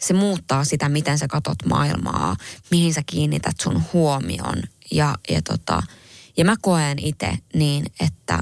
Se 0.00 0.14
muuttaa 0.14 0.64
sitä, 0.64 0.88
miten 0.88 1.18
sä 1.18 1.28
katot 1.28 1.58
maailmaa, 1.66 2.36
mihin 2.70 2.94
sä 2.94 3.02
kiinnität 3.06 3.60
sun 3.62 3.82
huomion. 3.92 4.62
Ja, 4.90 5.14
ja, 5.30 5.42
tota, 5.42 5.82
ja 6.36 6.44
mä 6.44 6.56
koen 6.60 6.98
itse 6.98 7.32
niin, 7.54 7.86
että 8.00 8.38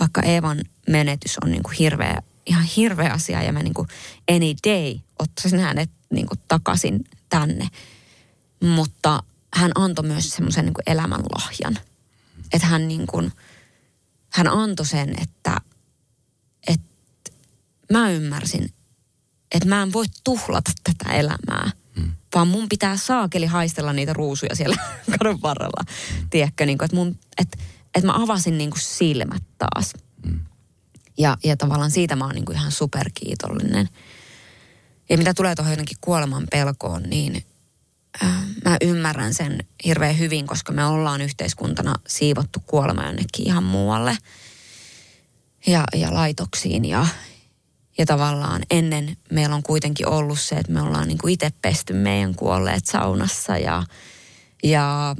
vaikka 0.00 0.22
Eevan 0.22 0.60
menetys 0.88 1.38
on 1.44 1.50
niin 1.50 1.62
kuin 1.62 1.76
hirveä, 1.78 2.22
ihan 2.46 2.64
hirveä 2.64 3.12
asia 3.12 3.42
ja 3.42 3.52
mä 3.52 3.62
niin 3.62 3.74
kuin 3.74 3.88
any 4.30 4.54
day 4.66 5.00
ottaisin 5.18 5.60
hänet 5.60 5.90
niin 6.10 6.26
kuin 6.26 6.40
takaisin 6.48 7.04
tänne. 7.28 7.68
Mutta 8.62 9.22
hän 9.54 9.72
antoi 9.74 10.06
myös 10.06 10.30
semmoisen 10.30 10.64
niin 10.64 10.74
elämänlahjan– 10.86 11.78
että 12.52 12.66
hän 12.66 12.88
niin 12.88 13.06
kuin, 13.06 13.32
hän 14.32 14.48
antoi 14.48 14.86
sen, 14.86 15.22
että, 15.22 15.56
että 16.66 17.30
mä 17.92 18.10
ymmärsin, 18.10 18.70
että 19.52 19.68
mä 19.68 19.82
en 19.82 19.92
voi 19.92 20.04
tuhlata 20.24 20.70
tätä 20.84 21.14
elämää. 21.14 21.70
Mm. 21.96 22.12
vaan 22.34 22.48
mun 22.48 22.68
pitää 22.68 22.96
saakeli 22.96 23.46
haistella 23.46 23.92
niitä 23.92 24.12
ruusuja 24.12 24.56
siellä 24.56 24.76
kadun 25.18 25.42
varrella. 25.42 25.84
Tiedätkö, 26.30 26.66
niin 26.66 26.78
kuin, 26.78 26.84
että, 26.84 26.96
mun, 26.96 27.18
että, 27.38 27.58
että 27.94 28.06
mä 28.06 28.22
avasin 28.22 28.58
niin 28.58 28.70
kuin 28.70 28.80
silmät 28.80 29.42
taas. 29.58 29.92
Mm. 30.26 30.40
Ja, 31.18 31.36
ja 31.44 31.56
tavallaan 31.56 31.90
siitä 31.90 32.16
mä 32.16 32.24
oon 32.24 32.34
niin 32.34 32.44
kuin 32.44 32.56
ihan 32.56 32.72
superkiitollinen. 32.72 33.88
Ja 35.08 35.18
mitä 35.18 35.34
tulee 35.34 35.54
tuohon 35.54 35.72
jotenkin 35.72 35.98
kuoleman 36.00 36.46
pelkoon, 36.50 37.02
niin 37.02 37.44
mä 38.64 38.76
ymmärrän 38.80 39.34
sen 39.34 39.58
hirveän 39.84 40.18
hyvin, 40.18 40.46
koska 40.46 40.72
me 40.72 40.84
ollaan 40.84 41.20
yhteiskuntana 41.20 41.94
siivottu 42.08 42.60
kuolema 42.66 43.06
jonnekin 43.06 43.46
ihan 43.46 43.64
muualle 43.64 44.18
ja, 45.66 45.84
ja 45.94 46.14
laitoksiin. 46.14 46.84
Ja, 46.84 47.06
ja 47.98 48.06
tavallaan 48.06 48.62
ennen 48.70 49.16
meillä 49.32 49.56
on 49.56 49.62
kuitenkin 49.62 50.08
ollut 50.08 50.40
se, 50.40 50.56
että 50.56 50.72
me 50.72 50.82
ollaan 50.82 51.08
niin 51.08 51.18
kuin 51.18 51.34
itse 51.34 51.50
pesty 51.62 51.92
meidän 51.92 52.34
kuolleet 52.34 52.86
saunassa 52.86 53.58
ja, 53.58 53.82
ja 54.62 55.16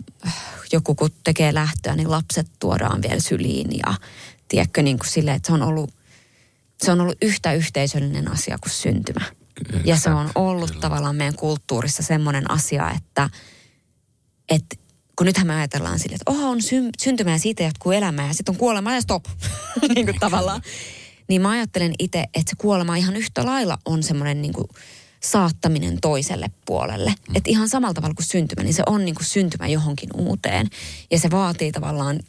joku 0.72 0.94
kun 0.94 1.10
tekee 1.24 1.54
lähtöä, 1.54 1.96
niin 1.96 2.10
lapset 2.10 2.46
tuodaan 2.58 3.02
vielä 3.02 3.20
syliin 3.20 3.70
ja 3.78 3.94
tiedätkö 4.48 4.82
niin 4.82 4.98
kuin 4.98 5.08
sille, 5.08 5.34
että 5.34 5.46
se 5.46 5.52
on 5.52 5.62
ollut, 5.62 5.94
se 6.82 6.92
on 6.92 7.00
ollut 7.00 7.18
yhtä 7.22 7.52
yhteisöllinen 7.52 8.30
asia 8.32 8.58
kuin 8.58 8.72
syntymä. 8.72 9.24
Ja 9.84 9.96
se 9.96 10.10
on 10.10 10.30
ollut 10.34 10.70
Kyllä. 10.70 10.80
tavallaan 10.80 11.16
meidän 11.16 11.36
kulttuurissa 11.36 12.02
semmoinen 12.02 12.50
asia, 12.50 12.90
että, 12.90 13.30
että 14.48 14.76
kun 15.16 15.26
nythän 15.26 15.46
me 15.46 15.54
ajatellaan 15.54 15.98
sille, 15.98 16.14
että 16.14 16.30
oho, 16.30 16.50
on 16.50 16.62
syn, 16.62 16.90
syntymä 16.98 17.30
ja 17.30 17.38
siitä 17.38 17.62
jatkuu 17.62 17.92
elämä 17.92 18.26
ja 18.26 18.34
sitten 18.34 18.52
on 18.52 18.58
kuolema 18.58 18.94
ja 18.94 19.00
stop. 19.00 19.24
niin 19.94 20.06
kuin 20.06 20.20
tavallaan. 20.20 20.62
Niin 21.28 21.42
mä 21.42 21.50
ajattelen 21.50 21.94
itse, 21.98 22.24
että 22.34 22.50
se 22.50 22.56
kuolema 22.58 22.96
ihan 22.96 23.16
yhtä 23.16 23.46
lailla 23.46 23.78
on 23.84 24.02
semmoinen 24.02 24.42
niin 24.42 24.52
kuin 24.52 24.68
saattaminen 25.20 26.00
toiselle 26.00 26.50
puolelle. 26.66 27.14
Mm. 27.28 27.36
Että 27.36 27.50
ihan 27.50 27.68
samalla 27.68 27.94
tavalla 27.94 28.14
kuin 28.14 28.26
syntymä, 28.26 28.62
niin 28.62 28.74
se 28.74 28.82
on 28.86 29.04
niin 29.04 29.14
kuin 29.14 29.26
syntymä 29.26 29.66
johonkin 29.66 30.10
uuteen. 30.14 30.66
Ja 31.10 31.18
se 31.18 31.30
vaatii 31.30 31.72
tavallaan, 31.72 32.20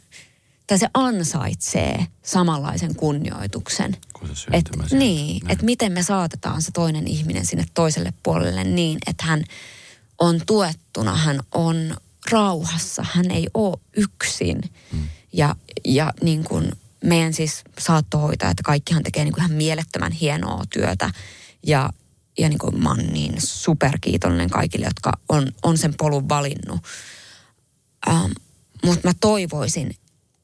tai 0.66 0.78
se 0.78 0.88
ansaitsee 0.94 2.06
samanlaisen 2.22 2.94
kunnioituksen. 2.94 3.96
Kun 4.18 4.28
se 4.28 4.32
Et, 4.32 4.66
syntymä 4.66 4.88
sieltä. 4.88 5.04
niin, 5.04 5.50
että 5.50 5.64
miten 5.64 5.92
me 5.92 6.02
saatetaan 6.02 6.62
se 6.62 6.70
toinen 6.72 7.08
ihminen 7.08 7.46
sinne 7.46 7.64
toiselle 7.74 8.12
puolelle 8.22 8.64
niin, 8.64 8.98
että 9.06 9.24
hän 9.24 9.44
on 10.18 10.40
tuettuna, 10.46 11.16
hän 11.16 11.40
on 11.52 11.96
rauhassa, 12.30 13.04
hän 13.12 13.30
ei 13.30 13.46
ole 13.54 13.78
yksin. 13.96 14.60
Mm. 14.92 15.08
Ja, 15.32 15.56
ja 15.84 16.12
niin 16.22 16.44
kuin 16.44 16.72
meidän 17.04 17.34
siis 17.34 17.62
saattohoitajat, 17.78 18.50
että 18.50 18.62
kaikkihan 18.62 19.02
tekee 19.02 19.24
niin 19.24 19.32
kuin 19.34 19.44
ihan 19.44 19.56
mielettömän 19.56 20.12
hienoa 20.12 20.64
työtä. 20.70 21.10
Ja, 21.66 21.90
ja 22.38 22.48
niin 22.48 22.58
kuin 22.58 22.82
mä 22.82 22.88
oon 22.88 23.06
niin 23.06 23.34
superkiitollinen 23.38 24.50
kaikille, 24.50 24.86
jotka 24.86 25.12
on, 25.28 25.52
on 25.62 25.78
sen 25.78 25.94
polun 25.98 26.28
valinnut. 26.28 26.80
Ähm, 28.08 28.32
Mutta 28.84 29.08
mä 29.08 29.12
toivoisin, 29.20 29.94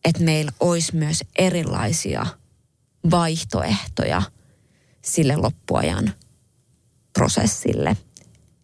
että 0.04 0.22
meillä 0.22 0.52
olisi 0.60 0.96
myös 0.96 1.24
erilaisia 1.38 2.26
vaihtoehtoja 3.10 4.22
sille 5.02 5.36
loppuajan 5.36 6.12
prosessille. 7.12 7.96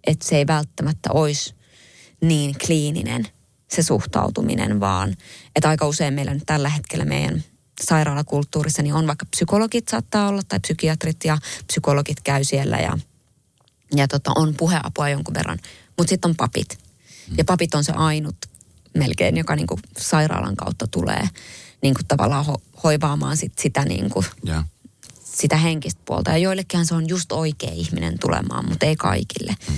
Että 0.06 0.28
se 0.28 0.36
ei 0.36 0.46
välttämättä 0.46 1.12
olisi 1.12 1.54
niin 2.20 2.54
kliininen 2.66 3.26
se 3.68 3.82
suhtautuminen, 3.82 4.80
vaan 4.80 5.16
että 5.56 5.68
aika 5.68 5.86
usein 5.86 6.14
meillä 6.14 6.34
nyt 6.34 6.42
tällä 6.46 6.68
hetkellä 6.68 7.04
meidän 7.04 7.44
sairaalakulttuurissa 7.82 8.82
niin 8.82 8.94
on 8.94 9.06
vaikka 9.06 9.26
psykologit 9.30 9.88
saattaa 9.88 10.28
olla 10.28 10.42
tai 10.48 10.60
psykiatrit 10.60 11.24
ja 11.24 11.38
psykologit 11.66 12.20
käy 12.20 12.44
siellä 12.44 12.76
ja, 12.76 12.98
ja 13.94 14.08
tota, 14.08 14.32
on 14.36 14.54
puheapua 14.54 15.08
jonkun 15.08 15.34
verran. 15.34 15.58
Mutta 15.98 16.10
sitten 16.10 16.28
on 16.28 16.36
papit. 16.36 16.78
Ja 17.38 17.44
papit 17.44 17.74
on 17.74 17.84
se 17.84 17.92
ainut 17.92 18.36
melkein, 18.94 19.36
joka 19.36 19.56
niinku 19.56 19.78
sairaalan 19.98 20.56
kautta 20.56 20.86
tulee 20.86 21.28
niinku 21.82 22.00
tavallaan 22.08 22.46
ho- 22.46 22.80
hoivaamaan 22.84 23.36
sit 23.36 23.52
sitä 23.58 23.84
niinku 23.84 24.24
Ja. 24.44 24.64
sitä 25.24 25.56
henkistä 25.56 26.00
puolta. 26.04 26.30
Ja 26.30 26.36
joillekinhan 26.38 26.86
se 26.86 26.94
on 26.94 27.08
just 27.08 27.32
oikea 27.32 27.70
ihminen 27.72 28.18
tulemaan, 28.18 28.68
mutta 28.68 28.86
ei 28.86 28.96
kaikille. 28.96 29.54
Mm. 29.68 29.74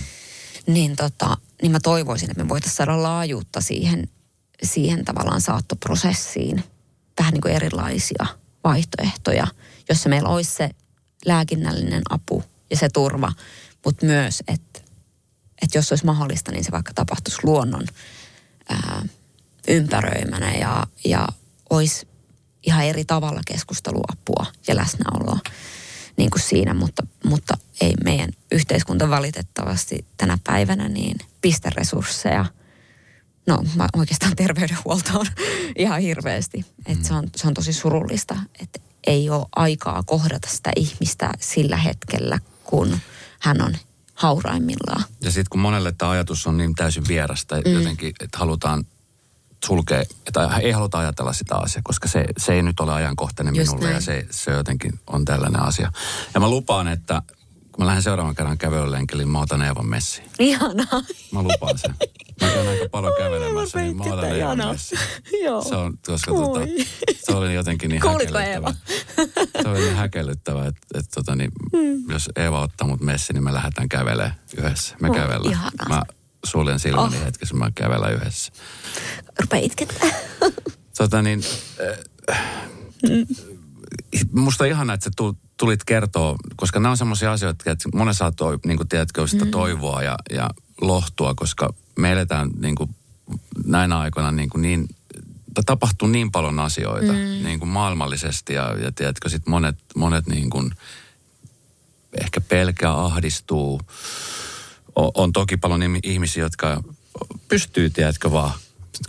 Niin, 0.67 0.97
tota, 0.97 1.37
niin 1.63 1.73
mä 1.73 1.81
toivoisin, 1.81 2.31
että 2.31 2.43
me 2.43 2.49
voitaisiin 2.49 2.77
saada 2.77 3.03
laajuutta 3.03 3.61
siihen, 3.61 4.09
siihen 4.63 5.05
tavallaan 5.05 5.41
saattoprosessiin. 5.41 6.65
Vähän 7.19 7.33
niin 7.33 7.41
kuin 7.43 7.55
erilaisia 7.55 8.27
vaihtoehtoja, 8.65 9.47
jossa 9.89 10.09
meillä 10.09 10.29
olisi 10.29 10.53
se 10.53 10.71
lääkinnällinen 11.27 12.03
apu 12.11 12.45
ja 12.71 12.77
se 12.77 12.89
turva, 12.89 13.33
mutta 13.85 14.07
myös, 14.07 14.43
että, 14.49 14.81
että 15.63 15.79
jos 15.79 15.93
olisi 15.93 16.05
mahdollista, 16.07 16.53
niin 16.53 16.65
se 16.65 16.73
vaikka 16.73 16.93
tapahtuisi 16.95 17.39
luonnon 17.43 17.87
ää, 18.69 19.03
ympäröimänä 19.69 20.55
ja, 20.55 20.87
ja 21.05 21.29
olisi 21.77 22.09
ihan 22.63 22.85
eri 22.85 23.05
tavalla 23.05 23.41
keskusteluapua 23.47 24.47
ja 24.69 24.77
läsnäoloa 24.77 25.39
niin 26.17 26.31
kuin 26.31 26.43
siinä, 26.43 26.75
mutta, 26.75 27.07
mutta 27.25 27.55
ei 27.81 27.95
meidän 28.05 28.31
yhteiskunta 28.53 29.11
valitettavasti 29.11 30.07
tänä 30.17 30.39
päivänä 30.45 30.89
niin 30.89 31.17
pisteresursseja, 31.41 32.45
no 33.47 33.65
mä 33.77 33.89
oikeastaan 33.97 34.37
terveydenhuoltoon 34.37 35.27
ihan 35.77 36.01
hirveästi. 36.01 36.65
Että 36.87 37.09
se, 37.09 37.15
on, 37.15 37.29
se 37.37 37.49
on 37.49 37.55
tosi 37.55 37.73
surullista, 37.73 38.37
että 38.61 38.81
ei 39.07 39.31
ole 39.31 39.47
aikaa 39.57 40.03
kohdata 40.03 40.49
sitä 40.49 40.71
ihmistä 40.77 41.31
sillä 41.41 41.77
hetkellä, 41.77 42.39
kun 42.65 42.99
hän 43.41 43.63
on 43.63 43.77
hauraimmillaan. 44.15 45.05
Ja 45.21 45.31
sitten 45.31 45.51
kun 45.51 45.61
monelle 45.61 45.93
tämä 45.93 46.11
ajatus 46.11 46.47
on 46.47 46.57
niin 46.57 46.75
täysin 46.75 47.05
vierasta, 47.09 47.57
mm. 47.57 47.73
jotenkin, 47.73 48.13
että 48.21 48.39
halutaan 48.39 48.85
sulkea, 49.67 50.01
että 50.27 50.51
ei 50.63 50.73
haluta 50.73 50.99
ajatella 50.99 51.33
sitä 51.33 51.57
asiaa, 51.57 51.83
koska 51.85 52.09
se, 52.09 52.25
se 52.39 52.53
ei 52.53 52.63
nyt 52.63 52.81
ole 52.81 52.93
ajankohtainen 52.93 53.57
Just 53.57 53.69
minulle 53.71 53.87
ja 53.89 53.93
näin. 53.93 54.03
se, 54.03 54.27
se 54.31 54.51
jotenkin 54.51 55.01
on 55.07 55.25
tällainen 55.25 55.63
asia. 55.63 55.93
Ja 56.35 56.41
mä 56.41 56.49
lupaan, 56.51 56.89
että 56.89 57.23
kun 57.73 57.85
mä 57.85 57.87
lähden 57.87 58.03
seuraavan 58.03 58.35
kerran 58.35 58.59
kävelylenkille, 58.59 59.23
niin 59.23 59.31
mä 59.33 59.41
otan 59.41 59.63
Eevan 59.63 59.87
messiin. 59.87 60.29
Ihanaa. 60.39 61.03
Mä 61.33 61.43
lupaan 61.43 61.79
sen. 61.79 61.95
Mä 62.41 62.49
käyn 62.49 62.69
aika 62.69 62.89
paljon 62.91 63.13
kävelemässä, 63.19 63.79
niin 63.81 63.97
mä 63.97 64.05
otan 64.05 64.25
Eevan 64.39 64.59
messiin. 64.59 65.01
Joo. 65.45 65.63
Se 65.65 65.75
on, 65.75 65.99
koska 66.07 66.33
tota, 66.33 66.61
Oi. 66.61 66.77
se 67.25 67.33
oli 67.33 67.55
jotenkin 67.55 67.89
niin 67.91 68.03
Kuulitko, 68.03 68.39
häkellyttävä. 68.39 68.75
Se 69.63 69.69
oli 69.69 69.79
niin 69.81 69.97
häkellyttävä, 69.97 70.67
että, 70.67 70.81
että 70.95 71.11
tota, 71.15 71.35
niin, 71.37 71.51
Hmm. 71.77 72.11
jos 72.13 72.31
Eeva 72.37 72.61
ottaa 72.61 72.89
mut 72.89 73.01
messiin, 73.01 73.35
niin 73.35 73.45
me 73.45 73.53
lähdetään 73.53 73.89
kävelemään 73.89 74.35
yhdessä. 74.57 74.97
Me 75.01 75.09
Oh, 75.11 75.17
kävellään. 75.17 75.53
ihanaa. 75.53 75.89
Mä 75.89 76.03
suljen 76.45 76.79
silmäni 76.79 77.17
Oh. 77.17 77.25
hetkessä, 77.25 77.55
mä 77.55 77.71
kävellään 77.75 78.15
yhdessä. 78.15 78.53
Rupea 79.41 79.61
itkettää. 79.61 80.09
Tota 80.99 81.23
niin, 81.23 81.43
äh, 81.81 81.99
musta 84.33 84.65
ihana, 84.65 84.95
että 84.95 85.05
sä 85.05 85.11
tu- 85.17 85.39
tulit 85.57 85.85
kertoa, 85.85 86.37
koska 86.57 86.81
nämä 86.81 86.91
on 86.91 86.97
semmoisia 86.97 87.33
asioita, 87.33 87.71
että 87.71 87.89
monen 87.95 88.15
saa 88.15 88.33
toi, 88.33 88.59
niin 88.67 88.77
kuin 88.77 88.89
tiedätkö, 88.89 89.27
sitä 89.27 89.47
toivoa 89.47 90.03
ja, 90.03 90.17
ja 90.31 90.51
lohtua, 90.81 91.35
koska 91.35 91.75
me 91.99 92.13
eletään 92.13 92.51
niin 92.61 92.75
kuin, 92.75 92.95
näinä 93.67 93.99
aikoina 93.99 94.33
niin, 94.33 94.51
kuin 94.51 94.63
niin 94.63 94.89
tapahtuu 95.67 96.09
niin 96.09 96.33
paljon 96.33 96.61
asioita 96.61 97.13
mm. 97.13 97.19
niin 97.19 97.59
kuin 97.59 97.69
maailmallisesti 97.69 98.55
ja, 98.55 98.77
ja 98.83 98.93
tiedätkö, 98.93 99.29
sit 99.29 99.47
monet, 99.47 99.77
monet 99.97 100.27
niin 100.27 100.51
kuin 100.51 100.71
ehkä 102.21 102.41
pelkää, 102.41 103.05
ahdistuu. 103.05 103.81
On, 104.97 105.11
on 105.15 105.33
toki 105.33 105.57
paljon 105.57 105.99
ihmisiä, 106.03 106.43
jotka 106.43 106.83
pystyy, 107.49 107.91
tiedätkö 107.91 108.33
vaan, 108.33 108.53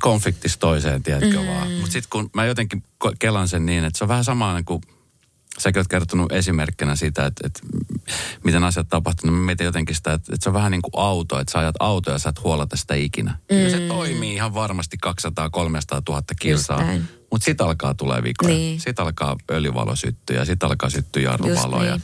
konfliktista 0.02 0.60
toiseen, 0.60 1.04
tiedätkö 1.04 1.40
mm. 1.40 1.48
vaan. 1.48 1.72
Mutta 1.72 1.92
sitten 1.92 2.10
kun 2.10 2.30
mä 2.34 2.46
jotenkin 2.46 2.84
kelan 3.20 3.48
sen 3.48 3.66
niin, 3.66 3.84
että 3.84 3.98
se 3.98 4.04
on 4.04 4.08
vähän 4.08 4.24
sama 4.24 4.64
kuin 4.66 4.82
säkin 5.60 5.80
oot 5.80 5.88
kertonut 5.88 6.32
esimerkkinä 6.32 6.96
siitä, 6.96 7.26
että, 7.26 7.48
että 7.48 7.60
miten 8.44 8.64
asiat 8.64 8.90
tapahtuu. 8.90 9.32
Mä 9.32 9.46
mietin 9.46 9.66
jotenkin 9.66 9.96
sitä, 9.96 10.14
että, 10.14 10.34
että 10.34 10.44
se 10.44 10.50
on 10.50 10.54
vähän 10.54 10.72
niin 10.72 10.82
kuin 10.82 10.94
auto, 10.98 11.40
että 11.40 11.52
sä 11.52 11.60
ajat 11.60 11.76
auto 11.80 12.12
ja 12.12 12.20
sä 12.20 12.30
et 12.30 12.44
huolata 12.44 12.78
sitä 12.78 12.96
ikinä. 12.96 13.38
Mm. 13.52 13.58
Ja 13.58 13.70
se 13.70 13.80
toimii 13.80 14.34
ihan 14.34 14.54
varmasti 14.54 14.98
200-300 15.06 15.10
000 16.10 16.22
kilsaa. 16.40 16.84
Mutta 17.32 17.46
sitten 17.46 17.66
alkaa 17.66 17.94
tulee 17.94 18.24
vikoja. 18.24 18.56
Niin. 18.56 18.80
Sitten 18.80 19.06
alkaa 19.06 19.36
öljyvalo 19.52 19.96
syttyä 19.96 20.36
ja 20.36 20.46
sitten 20.46 20.70
alkaa 20.70 20.90
syttyä 20.90 21.24
jarruvalo. 21.24 21.78
Just 21.78 21.88
Ja, 21.88 21.96
niin. 21.96 22.04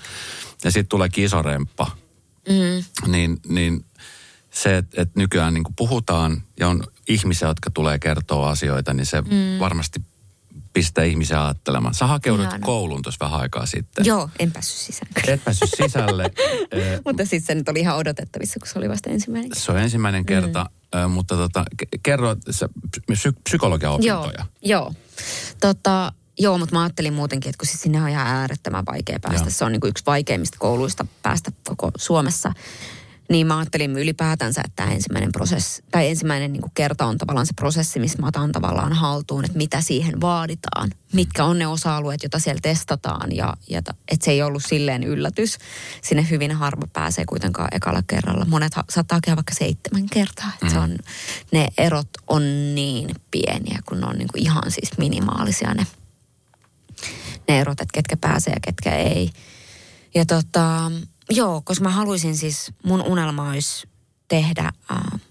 ja 0.63 0.71
sitten 0.71 0.89
tulee 0.89 1.09
kisoremppa. 1.09 1.91
Mm. 2.49 3.11
Niin, 3.11 3.37
niin 3.47 3.85
se, 4.51 4.77
että, 4.77 5.01
että 5.01 5.19
nykyään 5.19 5.53
niin 5.53 5.63
puhutaan 5.75 6.41
ja 6.59 6.67
on 6.67 6.83
ihmisiä, 7.07 7.47
jotka 7.47 7.71
tulee 7.71 7.99
kertoa 7.99 8.49
asioita, 8.49 8.93
niin 8.93 9.05
se 9.05 9.21
mm. 9.21 9.59
varmasti 9.59 10.01
pistää 10.73 11.03
ihmisiä 11.03 11.45
ajattelemaan. 11.45 11.93
Sä 11.93 12.07
hakeudut 12.07 12.45
Ihana. 12.45 12.65
kouluun 12.65 13.01
tuossa 13.01 13.25
vähän 13.25 13.39
aikaa 13.39 13.65
sitten. 13.65 14.05
Joo, 14.05 14.29
en 14.39 14.51
päässyt 14.51 14.77
sisään 14.77 15.11
kyllä. 15.13 15.33
Et 15.33 15.43
päässyt 15.43 15.69
sisälle. 15.77 16.23
Eh, 16.71 16.99
Mutta 17.05 17.23
sitten 17.25 17.41
se 17.47 17.55
nyt 17.55 17.69
oli 17.69 17.79
ihan 17.79 17.97
odotettavissa, 17.97 18.59
kun 18.59 18.67
se 18.67 18.79
oli 18.79 18.89
vasta 18.89 19.09
ensimmäinen. 19.09 19.51
se 19.55 19.71
on 19.71 19.77
ensimmäinen 19.77 20.25
kerta, 20.25 20.69
mm. 21.05 21.11
mutta 21.11 21.35
tota, 21.35 21.65
ke- 21.83 21.99
kerro 22.03 22.35
sä 22.49 22.69
psy- 23.11 23.41
psykologian 23.43 23.93
opintoja. 23.93 24.33
Joo, 24.37 24.45
joo. 24.61 24.93
Tota, 25.59 26.13
joo, 26.39 26.57
mutta 26.57 26.75
mä 26.75 26.81
ajattelin 26.81 27.13
muutenkin, 27.13 27.49
että 27.49 27.57
kun 27.59 27.67
siis 27.67 27.81
sinne 27.81 28.01
on 28.01 28.09
ihan 28.09 28.27
äärettömän 28.27 28.85
vaikea 28.85 29.19
päästä. 29.19 29.45
Joo. 29.45 29.49
Se 29.49 29.65
on 29.65 29.71
niin 29.71 29.81
kuin 29.81 29.89
yksi 29.89 30.03
vaikeimmista 30.05 30.57
kouluista 30.59 31.05
päästä 31.21 31.51
koko 31.63 31.91
Suomessa. 31.97 32.53
Niin 33.29 33.47
mä 33.47 33.57
ajattelin 33.57 33.97
ylipäätänsä, 33.97 34.61
että 34.65 34.75
tämä 34.75 34.91
ensimmäinen 34.91 35.31
prosessi, 35.31 35.83
tai 35.91 36.09
ensimmäinen 36.09 36.53
niin 36.53 36.61
kuin 36.61 36.71
kerta 36.73 37.05
on 37.05 37.17
tavallaan 37.17 37.45
se 37.45 37.53
prosessi, 37.53 37.99
missä 37.99 38.17
mä 38.21 38.27
otan 38.27 38.51
tavallaan 38.51 38.93
haltuun, 38.93 39.45
että 39.45 39.57
mitä 39.57 39.81
siihen 39.81 40.21
vaaditaan. 40.21 40.89
Mitkä 41.13 41.43
on 41.43 41.59
ne 41.59 41.67
osa-alueet, 41.67 42.23
joita 42.23 42.39
siellä 42.39 42.59
testataan 42.61 43.35
ja, 43.35 43.53
ja 43.69 43.79
että 43.79 44.25
se 44.25 44.31
ei 44.31 44.41
ollut 44.41 44.63
silleen 44.67 45.03
yllätys. 45.03 45.57
Sinne 46.01 46.27
hyvin 46.29 46.51
harva 46.51 46.87
pääsee 46.93 47.25
kuitenkaan 47.25 47.69
ekalla 47.71 48.03
kerralla. 48.07 48.45
Monet 48.45 48.73
ha- 48.73 48.83
saattaa 48.89 49.19
käydä 49.23 49.35
vaikka 49.35 49.53
seitsemän 49.53 50.09
kertaa. 50.09 50.51
Mm. 50.61 50.69
Se 50.69 50.79
on, 50.79 50.97
ne 51.51 51.67
erot 51.77 52.09
on 52.27 52.75
niin 52.75 53.15
pieniä, 53.31 53.79
kun 53.85 53.99
ne 53.99 54.05
on 54.05 54.15
niin 54.17 54.29
kuin 54.33 54.43
ihan 54.43 54.71
siis 54.71 54.97
minimaalisia 54.97 55.73
ne, 55.73 55.87
ne 57.47 57.59
erot, 57.59 57.81
että 57.81 57.93
ketkä 57.93 58.17
pääsee 58.17 58.53
ja 58.53 58.59
ketkä 58.61 58.95
ei. 58.95 59.29
Ja 60.15 60.25
tota, 60.25 60.91
Joo, 61.29 61.61
koska 61.65 61.83
mä 61.83 61.89
haluaisin 61.89 62.37
siis, 62.37 62.71
mun 62.83 63.01
unelma 63.01 63.49
olisi 63.49 63.87
tehdä, 64.27 64.71
äh, 64.91 65.21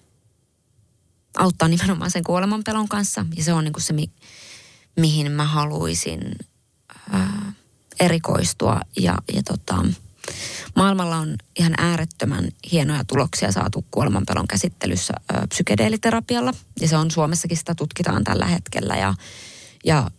auttaa 1.37 1.69
nimenomaan 1.69 2.11
sen 2.11 2.25
kuolemanpelon 2.25 2.89
kanssa. 2.89 3.27
Ja 3.37 3.45
se 3.45 3.53
on 3.53 3.65
niin 3.65 3.73
kuin 3.73 3.83
se, 3.83 3.93
mi, 3.93 4.11
mihin 4.97 5.33
mä 5.33 5.45
haluaisin 5.45 6.21
äh, 7.15 7.55
erikoistua. 8.01 8.81
Ja, 8.97 9.19
ja 9.33 9.43
tota, 9.43 9.87
maailmalla 10.77 11.17
on 11.17 11.37
ihan 11.59 11.75
äärettömän 11.79 12.49
hienoja 12.73 13.05
tuloksia 13.05 13.53
saatu 13.53 13.85
kuolemanpelon 13.91 14.49
käsittelyssä 14.49 15.15
äh, 15.35 15.49
psykedeeliterapialla. 15.49 16.53
Ja 16.81 16.89
se 16.89 16.97
on 16.97 17.11
Suomessakin, 17.11 17.57
sitä 17.57 17.75
tutkitaan 17.75 18.25
tällä 18.25 18.47
hetkellä. 18.47 18.97
Ja, 18.97 19.15
ja 19.85 20.11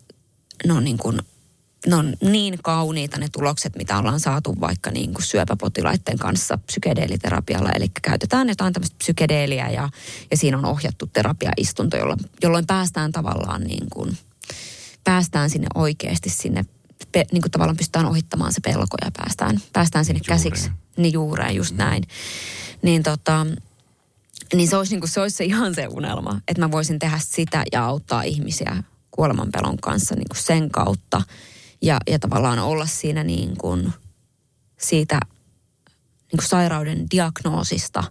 no 0.65 0.79
niin 0.79 0.97
kuin 0.97 1.21
ne 1.87 1.95
on 1.95 2.13
niin 2.21 2.59
kauniita 2.63 3.17
ne 3.17 3.27
tulokset, 3.31 3.75
mitä 3.75 3.97
ollaan 3.97 4.19
saatu 4.19 4.55
vaikka 4.61 4.91
niin 4.91 5.13
kuin 5.13 5.25
syöpäpotilaiden 5.25 6.17
kanssa 6.19 6.57
psykedeeliterapialla. 6.57 7.71
Eli 7.71 7.91
käytetään 8.01 8.49
jotain 8.49 8.73
tämmöistä 8.73 8.95
psykedeeliä 8.97 9.69
ja, 9.69 9.89
ja 10.31 10.37
siinä 10.37 10.57
on 10.57 10.65
ohjattu 10.65 11.07
terapiaistunto, 11.07 11.97
jolloin, 11.97 12.19
jolloin 12.43 12.67
päästään 12.67 13.11
tavallaan 13.11 13.61
niin 13.63 13.87
kuin, 13.89 14.17
päästään 15.03 15.49
sinne 15.49 15.67
oikeasti 15.75 16.29
sinne, 16.29 16.65
pe, 17.11 17.25
niin 17.31 17.41
kuin 17.41 17.51
tavallaan 17.51 17.77
pystytään 17.77 18.05
ohittamaan 18.05 18.53
se 18.53 18.61
pelko 18.61 18.97
ja 19.05 19.11
päästään, 19.17 19.61
päästään 19.73 20.05
sinne 20.05 20.21
juureen. 20.27 20.37
käsiksi. 20.37 20.71
Niin 20.97 21.13
juureen, 21.13 21.55
just 21.55 21.71
mm. 21.71 21.77
näin. 21.77 22.03
Niin 22.81 23.03
tota, 23.03 23.45
niin 24.53 24.67
se 24.69 24.77
olisi, 24.77 24.93
niin 24.93 25.01
kuin, 25.01 25.09
se 25.09 25.21
olisi 25.21 25.37
se 25.37 25.45
ihan 25.45 25.75
se 25.75 25.87
unelma, 25.87 26.41
että 26.47 26.61
mä 26.61 26.71
voisin 26.71 26.99
tehdä 26.99 27.19
sitä 27.23 27.63
ja 27.71 27.85
auttaa 27.85 28.23
ihmisiä 28.23 28.83
kuolemanpelon 29.11 29.77
kanssa 29.77 30.15
niin 30.15 30.29
kuin 30.29 30.43
sen 30.43 30.69
kautta 30.69 31.21
ja, 31.81 31.99
ja 32.07 32.19
tavallaan 32.19 32.59
olla 32.59 32.85
siinä 32.85 33.23
niin 33.23 33.57
kuin 33.57 33.93
siitä 34.77 35.19
niin 36.31 36.37
kuin 36.37 36.47
sairauden 36.47 37.05
diagnoosista 37.11 38.03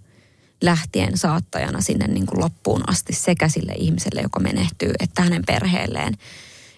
lähtien 0.62 1.18
saattajana 1.18 1.80
sinne 1.80 2.06
niin 2.06 2.26
kuin 2.26 2.40
loppuun 2.40 2.90
asti 2.90 3.12
sekä 3.12 3.48
sille 3.48 3.72
ihmiselle, 3.72 4.20
joka 4.20 4.40
menehtyy, 4.40 4.92
että 5.00 5.22
hänen 5.22 5.42
perheelleen. 5.46 6.14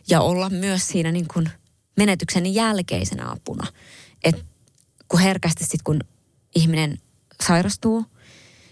Ja 0.08 0.20
olla 0.20 0.50
myös 0.50 0.88
siinä 0.88 1.12
niin 1.12 1.28
kuin 1.34 1.50
menetyksen 1.96 2.54
jälkeisenä 2.54 3.30
apuna. 3.30 3.66
Et 4.24 4.46
kun 5.08 5.20
herkästi 5.20 5.64
sitten 5.64 5.84
kun 5.84 6.00
ihminen 6.54 6.98
sairastuu, 7.42 8.04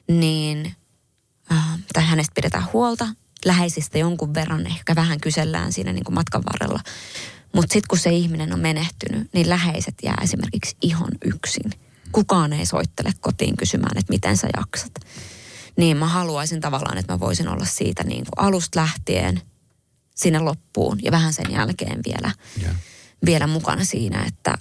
niin 0.09 0.75
äh, 1.53 1.79
tai 1.93 2.05
hänestä 2.05 2.33
pidetään 2.35 2.69
huolta, 2.73 3.09
läheisistä 3.45 3.99
jonkun 3.99 4.35
verran 4.35 4.67
ehkä 4.67 4.95
vähän 4.95 5.21
kysellään 5.21 5.73
siinä 5.73 5.93
niin 5.93 6.05
kuin 6.05 6.15
matkan 6.15 6.43
varrella. 6.53 6.81
Mutta 7.55 7.73
sitten 7.73 7.89
kun 7.89 7.99
se 7.99 8.11
ihminen 8.11 8.53
on 8.53 8.61
menehtynyt, 8.61 9.29
niin 9.33 9.49
läheiset 9.49 9.95
jää 10.03 10.19
esimerkiksi 10.23 10.77
ihan 10.83 11.11
yksin. 11.25 11.73
Kukaan 12.13 12.53
ei 12.53 12.67
soittele 12.67 13.13
kotiin 13.21 13.57
kysymään, 13.57 13.99
että 13.99 14.13
miten 14.13 14.37
sä 14.37 14.49
jaksat. 14.57 14.93
Niin 15.77 15.97
mä 15.97 16.07
haluaisin 16.07 16.61
tavallaan, 16.61 16.99
että 16.99 17.13
mä 17.13 17.21
voisin 17.21 17.49
olla 17.49 17.65
siitä 17.65 18.05
niin 18.05 18.25
kuin 18.25 18.47
alusta 18.47 18.81
lähtien 18.81 19.43
sinne 20.15 20.39
loppuun 20.39 20.99
ja 21.03 21.11
vähän 21.11 21.33
sen 21.33 21.51
jälkeen 21.51 22.01
vielä, 22.07 22.33
yeah. 22.63 22.77
vielä 23.27 23.47
mukana 23.47 23.85
siinä, 23.85 24.25
että 24.25 24.59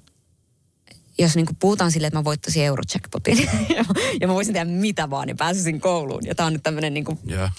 jos 1.19 1.35
niin 1.35 1.45
kuin 1.45 1.57
puhutaan 1.59 1.91
silleen, 1.91 2.07
että 2.07 2.19
mä 2.19 2.23
voittaisin 2.23 2.63
Eurojackpotin 2.63 3.37
ja, 3.77 3.85
ja 4.21 4.27
mä 4.27 4.33
voisin 4.33 4.53
tehdä 4.53 4.71
mitä 4.71 5.09
vaan, 5.09 5.27
niin 5.27 5.37
pääsisin 5.37 5.81
kouluun. 5.81 6.25
Ja 6.25 6.35
tää 6.35 6.45
on 6.45 6.53
nyt 6.53 6.63
tämmöinen 6.63 6.93
niin 6.93 7.05
kuin, 7.05 7.19
yeah. 7.31 7.51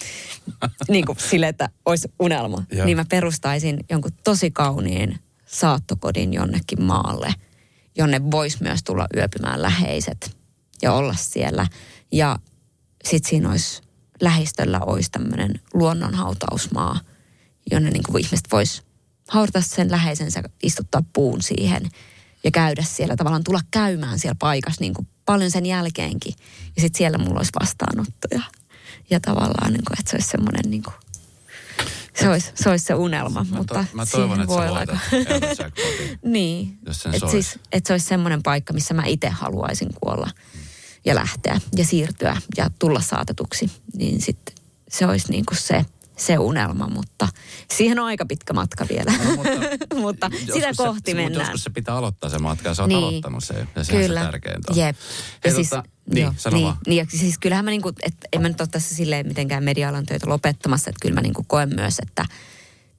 niin 0.88 1.06
kuin 1.06 1.18
sille, 1.18 1.48
että 1.48 1.68
olisi 1.86 2.12
unelma. 2.20 2.64
Yeah. 2.74 2.86
Niin 2.86 2.96
mä 2.96 3.04
perustaisin 3.04 3.84
jonkun 3.90 4.12
tosi 4.24 4.50
kauniin 4.50 5.18
saattokodin 5.46 6.32
jonnekin 6.32 6.82
maalle, 6.82 7.34
jonne 7.96 8.30
voisi 8.30 8.62
myös 8.62 8.82
tulla 8.82 9.06
yöpymään 9.16 9.62
läheiset 9.62 10.36
ja 10.82 10.92
olla 10.92 11.14
siellä. 11.14 11.66
Ja 12.12 12.38
sitten 13.04 13.30
siinä 13.30 13.50
olisi 13.50 13.82
lähistöllä 14.20 14.80
olisi 14.80 15.10
tämmöinen 15.10 15.60
luonnonhautausmaa, 15.74 17.00
jonne 17.70 17.90
niin 17.90 18.02
kuin 18.02 18.24
ihmiset 18.24 18.46
vois 18.52 18.82
haudata 19.28 19.60
sen 19.60 19.90
läheisensä, 19.90 20.42
istuttaa 20.62 21.02
puun 21.12 21.42
siihen 21.42 21.90
ja 22.44 22.50
käydä 22.50 22.82
siellä, 22.82 23.16
tavallaan 23.16 23.44
tulla 23.44 23.60
käymään 23.70 24.18
siellä 24.18 24.36
paikassa 24.38 24.80
niin 24.80 24.94
kuin 24.94 25.08
paljon 25.24 25.50
sen 25.50 25.66
jälkeenkin. 25.66 26.34
Ja 26.76 26.82
sitten 26.82 26.98
siellä 26.98 27.18
mulla 27.18 27.38
olisi 27.38 27.52
vastaanotto 27.60 28.28
ja, 29.10 29.20
tavallaan, 29.20 29.72
niin 29.72 29.84
kuin, 29.86 29.98
että 29.98 30.10
se 30.10 30.16
olisi 30.16 30.28
semmoinen 30.28 30.70
niin 30.70 30.82
kuin 30.82 30.94
se 32.20 32.28
olisi, 32.28 32.50
se 32.54 32.70
olisi 32.70 32.84
se 32.84 32.94
unelma, 32.94 33.46
mä 33.50 33.56
mutta 33.56 33.74
to, 33.74 33.84
mä 33.92 34.06
toivon, 34.06 34.40
että 34.40 34.54
voi 34.54 34.68
olla 34.68 34.80
Niin, 36.22 36.78
että 37.12 37.30
siis, 37.30 37.58
et 37.72 37.86
se 37.86 37.92
olisi 37.92 38.06
semmoinen 38.06 38.42
paikka, 38.42 38.72
missä 38.72 38.94
mä 38.94 39.02
itse 39.06 39.28
haluaisin 39.28 39.88
kuolla 40.00 40.30
ja 41.04 41.14
lähteä 41.14 41.60
ja 41.76 41.84
siirtyä 41.84 42.36
ja 42.56 42.70
tulla 42.78 43.00
saatetuksi. 43.00 43.70
Niin 43.96 44.20
sitten 44.22 44.54
se 44.88 45.06
olisi 45.06 45.30
niin 45.30 45.46
kuin 45.46 45.58
se, 45.58 45.86
se 46.18 46.38
unelma, 46.38 46.88
mutta 46.88 47.28
siihen 47.70 47.98
on 47.98 48.06
aika 48.06 48.26
pitkä 48.26 48.52
matka 48.52 48.86
vielä. 48.88 49.12
No, 49.18 49.36
mutta 49.36 49.50
mutta 50.00 50.30
sitä 50.52 50.68
kohti 50.76 51.10
se, 51.10 51.14
mennään. 51.14 51.32
Mutta 51.32 51.42
joskus 51.42 51.64
se 51.64 51.70
pitää 51.70 51.96
aloittaa 51.96 52.30
se 52.30 52.38
matka 52.38 52.68
ja 52.68 52.74
sä 52.74 52.82
oot 52.82 52.88
niin. 52.88 52.98
aloittanut 52.98 53.44
se 53.44 53.66
ja 53.76 53.84
se 53.84 53.92
Kyllä. 53.92 54.20
on 54.20 54.26
se 54.26 54.30
tärkeintä. 54.30 54.72
Jep. 54.74 54.96
Hei, 55.44 55.54
siis, 55.54 55.70
tota, 55.70 55.84
niin, 56.14 56.22
joo, 56.22 56.34
sano 56.36 56.56
niin, 56.56 56.64
vaan. 56.64 56.78
Niin, 56.86 56.96
ja 56.96 57.06
siis 57.08 57.38
kyllähän 57.38 57.64
mä 57.64 57.70
niinku, 57.70 57.88
että 57.88 58.28
en 58.32 58.42
mä 58.42 58.48
nyt 58.48 58.60
ole 58.60 58.68
tässä 58.68 58.94
silleen 58.94 59.26
mitenkään 59.26 59.64
media-alan 59.64 60.06
töitä 60.06 60.28
lopettamassa, 60.28 60.90
että 60.90 60.98
kyllä 61.02 61.14
mä 61.14 61.20
niinku 61.20 61.44
koen 61.46 61.74
myös, 61.74 61.98
että 61.98 62.24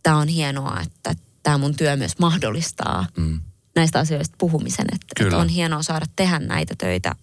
tämä 0.04 0.18
on 0.18 0.28
hienoa, 0.28 0.82
että 0.82 1.14
tämä 1.44 1.58
mun 1.58 1.76
työ 1.76 1.96
myös 1.96 2.20
mahdollistaa 2.20 3.06
mm. 3.18 3.40
näistä 3.76 4.00
asioista 4.00 4.36
puhumisen. 4.38 4.86
Että, 4.94 5.26
että 5.26 5.38
on 5.38 5.50
hienoa 5.50 5.84
saada 5.84 6.06
tehdä 6.16 6.40
näitä 6.40 6.76
töitä 6.78 7.16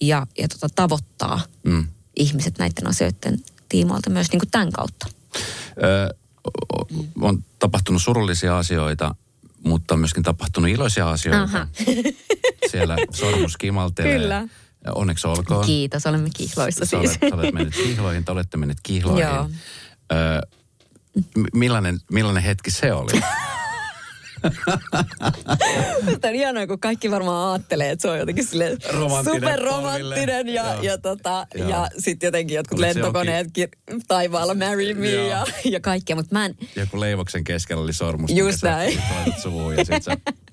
ja, 0.00 0.26
ja 0.38 0.48
tota, 0.48 0.68
tavoittaa 0.74 1.40
mm. 1.64 1.86
ihmiset 2.16 2.58
näiden 2.58 2.86
asioiden 2.86 3.38
tiimoilta 3.74 4.10
myös 4.10 4.30
niin 4.32 4.40
kuin 4.40 4.50
tämän 4.50 4.72
kautta. 4.72 5.06
Ö, 5.82 6.14
on 7.20 7.44
tapahtunut 7.58 8.02
surullisia 8.02 8.58
asioita, 8.58 9.14
mutta 9.64 9.94
on 9.94 10.00
myöskin 10.00 10.22
tapahtunut 10.22 10.70
iloisia 10.70 11.10
asioita. 11.10 11.42
Aha. 11.42 11.66
Siellä 12.70 12.96
sormus 13.10 13.56
kimaltelee. 13.56 14.18
Kyllä. 14.18 14.48
Onneksi 14.94 15.28
olkoon. 15.28 15.66
Kiitos, 15.66 16.06
olemme 16.06 16.30
kihloissa 16.36 16.84
siis. 16.84 17.12
Sä 17.12 17.18
olet, 17.22 17.34
olet 17.34 17.54
mennyt 17.54 17.74
kihloihin, 17.74 18.24
te 18.24 18.32
olette 18.32 18.56
menneet 18.56 18.78
kihloihin. 18.82 19.22
Joo. 19.22 19.50
Ö, 20.12 20.40
millainen, 21.54 21.98
millainen 22.12 22.42
hetki 22.42 22.70
se 22.70 22.92
oli? 22.92 23.12
Tämä 26.20 26.30
on 26.30 26.34
ihanaa, 26.34 26.66
kun 26.66 26.80
kaikki 26.80 27.10
varmaan 27.10 27.52
ajattelee, 27.52 27.90
että 27.90 28.02
se 28.02 28.08
on 28.08 28.18
jotenkin 28.18 28.46
sille 28.46 28.76
superromanttinen 29.24 30.48
ja, 30.48 30.76
ja, 30.82 30.98
tota, 30.98 31.46
ja 31.54 31.88
sitten 31.98 32.26
jotenkin 32.26 32.54
jotkut 32.54 32.78
Oliko 32.78 32.94
lentokoneet 32.94 33.46
taivaalla 34.08 34.54
marry 34.54 34.94
me 34.94 35.10
ja, 35.10 35.46
ja 35.64 35.80
kaikkea, 35.80 36.16
mutta 36.16 36.34
mä 36.34 36.46
en... 36.46 36.54
Joku 36.76 37.00
leivoksen 37.00 37.44
keskellä 37.44 37.82
oli 37.82 37.92
sormus, 37.92 38.30
Just 38.30 38.62
näin. 38.62 39.02
suvuun 39.42 39.76
ja 39.76 39.84
sit 39.84 40.02
sä 40.02 40.16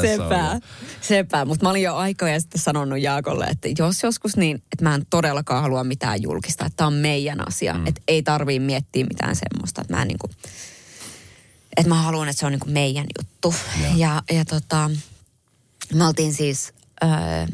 Sepä, 0.00 0.60
sepä. 1.00 1.44
Mutta 1.44 1.64
mä 1.64 1.70
olin 1.70 1.82
jo 1.82 1.94
aikoja 1.94 2.40
sitten 2.40 2.60
sanonut 2.60 3.00
Jaakolle, 3.00 3.44
että 3.44 3.68
jos 3.78 4.02
joskus 4.02 4.36
niin, 4.36 4.56
että 4.56 4.84
mä 4.84 4.94
en 4.94 5.06
todellakaan 5.10 5.62
halua 5.62 5.84
mitään 5.84 6.22
julkista, 6.22 6.66
että 6.66 6.76
tämä 6.76 6.86
on 6.86 6.94
meidän 6.94 7.48
asia. 7.48 7.74
Mm. 7.74 7.86
Että 7.86 8.00
ei 8.08 8.22
tarvii 8.22 8.60
miettiä 8.60 9.04
mitään 9.04 9.36
semmoista, 9.36 9.80
että 9.80 9.94
mä 9.94 10.02
en 10.02 10.08
niin 10.08 10.18
kuin, 10.18 10.30
että 11.76 11.88
mä 11.88 12.02
haluan, 12.02 12.28
että 12.28 12.40
se 12.40 12.46
on 12.46 12.52
niin 12.52 12.60
kuin 12.60 12.72
meidän 12.72 13.06
juttu. 13.18 13.54
Ja, 13.82 13.88
ja, 13.96 14.22
ja 14.36 14.44
tota, 14.44 14.90
me 15.94 16.06
oltiin 16.06 16.34
siis 16.34 16.72
äh, 17.04 17.48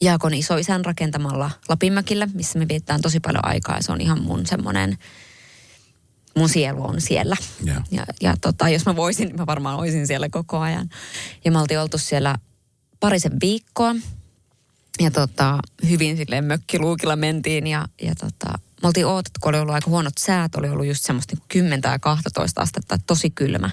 Jaakon 0.00 0.34
isoisän 0.34 0.84
rakentamalla 0.84 1.50
Lapinmäkillä, 1.68 2.28
missä 2.34 2.58
me 2.58 2.68
vietetään 2.68 3.00
tosi 3.00 3.20
paljon 3.20 3.44
aikaa. 3.44 3.76
Ja 3.76 3.82
se 3.82 3.92
on 3.92 4.00
ihan 4.00 4.22
mun 4.22 4.46
semmoinen, 4.46 4.98
mun 6.36 6.48
sielu 6.48 6.84
on 6.84 7.00
siellä. 7.00 7.36
Yeah. 7.66 7.84
Ja, 7.90 8.06
ja 8.20 8.36
tota, 8.40 8.68
jos 8.68 8.86
mä 8.86 8.96
voisin, 8.96 9.26
niin 9.26 9.36
mä 9.36 9.46
varmaan 9.46 9.78
olisin 9.78 10.06
siellä 10.06 10.28
koko 10.28 10.58
ajan. 10.58 10.88
Ja 11.44 11.52
me 11.52 11.58
oltiin 11.58 11.80
oltu 11.80 11.98
siellä 11.98 12.38
parisen 13.00 13.32
viikkoa. 13.40 13.94
Ja 15.00 15.10
tota, 15.10 15.58
hyvin 15.88 16.16
silleen 16.16 16.44
mökkiluukilla 16.44 17.16
mentiin 17.16 17.66
ja, 17.66 17.88
ja 18.02 18.14
tota, 18.14 18.58
me 18.82 18.86
oltiin 18.86 19.06
ootettu, 19.06 19.40
kun 19.42 19.48
oli 19.48 19.58
ollut 19.58 19.74
aika 19.74 19.90
huonot 19.90 20.18
säät, 20.18 20.54
oli 20.54 20.68
ollut 20.68 20.86
just 20.86 21.04
semmoista 21.04 21.36
niin 21.36 21.44
10 21.48 21.80
tai 21.80 21.98
12 21.98 22.60
astetta, 22.60 22.98
tosi 23.06 23.30
kylmä. 23.30 23.70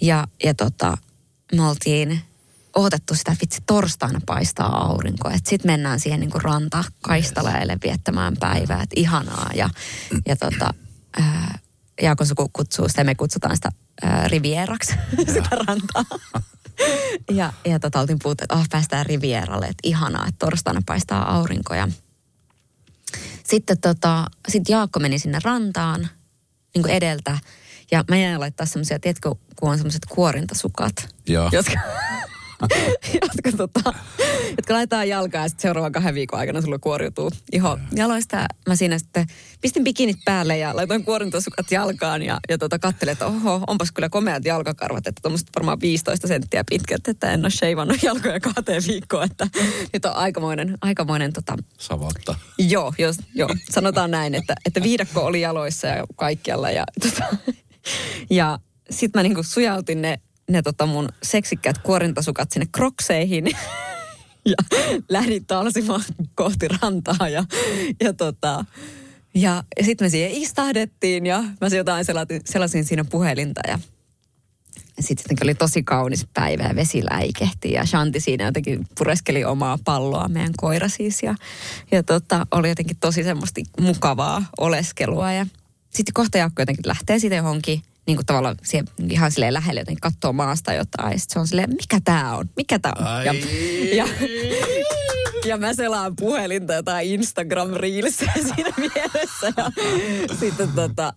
Ja, 0.00 0.28
ja 0.44 0.54
tota, 0.54 0.98
me 1.54 1.68
oltiin 1.68 2.20
odotettu 2.76 3.14
sitä, 3.14 3.32
että 3.32 3.40
vitsi 3.42 3.62
torstaina 3.66 4.20
paistaa 4.26 4.84
aurinko. 4.84 5.28
Että 5.28 5.50
sitten 5.50 5.70
mennään 5.70 6.00
siihen 6.00 6.20
niin 6.20 6.30
kuin 6.30 6.42
rantakaistaleelle 6.42 7.78
viettämään 7.84 8.36
päivää. 8.40 8.82
Että 8.82 9.00
ihanaa. 9.00 9.50
Ja, 9.54 9.70
ja 10.26 10.36
tota, 10.36 10.74
ää, 11.20 11.58
Jaakon 12.02 12.26
suku 12.26 12.50
kutsuu 12.52 12.88
sitä, 12.88 13.04
me 13.04 13.14
kutsutaan 13.14 13.56
sitä 13.56 13.72
ää, 14.02 14.28
rivieraksi, 14.28 14.94
sitä 15.34 15.48
rantaa. 15.50 16.18
ja 17.30 17.52
ja 17.64 17.78
tota, 17.78 18.00
oltiin 18.00 18.18
puhuttu, 18.22 18.44
että 18.44 18.54
oh, 18.54 18.66
päästään 18.70 19.06
rivieralle, 19.06 19.66
että 19.66 19.80
ihanaa, 19.82 20.26
että 20.28 20.46
torstaina 20.46 20.80
paistaa 20.86 21.36
aurinko. 21.36 21.74
Ja 21.74 21.88
sitten 23.46 23.80
tota, 23.80 24.26
sit 24.48 24.68
Jaakko 24.68 25.00
meni 25.00 25.18
sinne 25.18 25.38
rantaan 25.44 26.08
niin 26.74 26.82
kuin 26.82 26.94
edeltä. 26.94 27.38
Ja 27.90 28.04
mä 28.08 28.16
jäin 28.16 28.40
laittaa 28.40 28.66
semmoisia, 28.66 28.98
tiedätkö, 28.98 29.34
kun 29.56 29.70
on 29.70 29.76
semmoiset 29.76 30.06
kuorintasukat. 30.08 31.08
Joo. 31.28 31.48
Jotka, 31.52 31.72
jotka, 33.22 33.52
tota, 33.56 33.92
jotka 34.56 34.74
laitetaan 34.74 35.08
jalkaan 35.08 35.44
ja 35.44 35.48
sitten 35.48 35.62
seuraavan 35.62 35.92
kahden 35.92 36.14
viikon 36.14 36.38
aikana 36.38 36.60
sulla 36.60 36.78
kuoriutuu 36.78 37.30
iho 37.52 37.78
jaloista. 37.96 38.46
Mä 38.68 38.76
siinä 38.76 38.98
sitten 38.98 39.26
pistin 39.60 39.84
bikinit 39.84 40.16
päälle 40.24 40.58
ja 40.58 40.76
laitoin 40.76 41.04
kuorintasukat 41.04 41.70
jalkaan 41.70 42.22
ja, 42.22 42.40
ja 42.48 42.58
tota, 42.58 42.78
katselin, 42.78 43.12
että 43.12 43.26
oho, 43.26 43.64
onpas 43.66 43.92
kyllä 43.92 44.08
komeat 44.08 44.44
jalkakarvat, 44.44 45.06
että 45.06 45.20
tuommoiset 45.22 45.48
varmaan 45.56 45.80
15 45.80 46.28
senttiä 46.28 46.64
pitkät, 46.70 47.08
että 47.08 47.32
en 47.32 47.40
ole 47.40 47.50
sheivannut 47.50 48.02
jalkoja 48.02 48.40
kahteen 48.40 48.82
viikkoon, 48.88 49.24
että 49.24 49.46
nyt 49.92 50.04
on 50.04 50.16
aikamoinen, 50.16 50.78
aikamoinen 50.80 51.32
tota, 51.32 51.56
Savotta. 51.78 52.34
Joo, 52.58 52.94
jos, 52.98 53.16
joo, 53.34 53.48
sanotaan 53.70 54.10
näin, 54.10 54.34
että, 54.34 54.54
että 54.66 54.82
viidakko 54.82 55.20
oli 55.20 55.40
jaloissa 55.40 55.86
ja 55.86 56.04
kaikkialla. 56.16 56.70
Ja, 56.70 56.84
tota, 57.02 57.36
ja 58.30 58.58
sitten 58.90 59.18
mä 59.18 59.22
niinku 59.22 59.42
sujautin 59.42 60.02
ne, 60.02 60.20
ne 60.50 60.62
tota 60.62 60.86
mun 60.86 61.08
seksikkäät 61.22 61.78
kuorintasukat 61.78 62.52
sinne 62.52 62.66
krokseihin. 62.72 63.44
ja 64.44 64.56
lähdin 65.08 65.46
talsimaan 65.46 66.04
kohti 66.34 66.68
rantaa 66.68 67.28
ja, 67.28 67.44
ja 68.00 68.12
tota, 68.12 68.64
ja, 69.34 69.64
ja 69.78 69.84
sitten 69.84 70.04
me 70.04 70.08
siihen 70.08 70.30
istahdettiin 70.30 71.26
ja 71.26 71.44
mä 71.60 71.68
se 71.68 71.76
jotain 71.76 72.04
selasin, 72.04 72.40
selasin 72.44 72.84
siinä 72.84 73.04
puhelinta 73.04 73.60
ja 73.68 73.78
sitten 75.00 75.36
oli 75.42 75.54
tosi 75.54 75.82
kaunis 75.82 76.26
päivä 76.34 76.62
ja 76.62 76.76
vesi 76.76 77.04
läikehti 77.04 77.72
ja 77.72 77.86
Shanti 77.86 78.20
siinä 78.20 78.44
jotenkin 78.44 78.86
pureskeli 78.98 79.44
omaa 79.44 79.78
palloa, 79.84 80.28
meidän 80.28 80.52
koira 80.56 80.88
siis. 80.88 81.22
Ja, 81.22 81.34
ja 81.92 82.02
tota, 82.02 82.46
oli 82.50 82.68
jotenkin 82.68 82.96
tosi 83.00 83.24
semmoista 83.24 83.60
mukavaa 83.80 84.44
oleskelua 84.58 85.32
ja 85.32 85.46
sitten 85.90 86.14
kohta 86.14 86.38
Jaakko 86.38 86.62
jotenkin 86.62 86.88
lähtee 86.88 87.18
sitten 87.18 87.36
johonkin 87.36 87.82
niin 88.06 88.16
kuin 88.16 88.26
tavallaan 88.26 88.56
siihen, 88.62 88.86
ihan 89.10 89.32
silleen 89.32 89.54
lähelle 89.54 89.80
jotenkin 89.80 90.00
katsoo 90.00 90.32
maasta 90.32 90.72
jotain. 90.72 91.12
Ja 91.12 91.18
sitten 91.18 91.34
se 91.34 91.38
on 91.38 91.48
silleen, 91.48 91.70
mikä 91.70 92.00
tämä 92.04 92.36
on? 92.36 92.50
Mikä 92.56 92.78
tämä 92.78 93.18
on? 93.18 93.24
Ja, 93.24 93.34
ja, 93.96 94.08
ja 95.44 95.56
mä 95.56 95.74
selaan 95.74 96.16
puhelinta 96.16 96.74
jotain 96.74 97.08
instagram 97.08 97.70
reelsia 97.70 98.32
siinä 98.54 98.70
mielessä. 98.76 99.52
Ja 100.28 100.36
sitten 100.40 100.68
tota, 100.72 101.12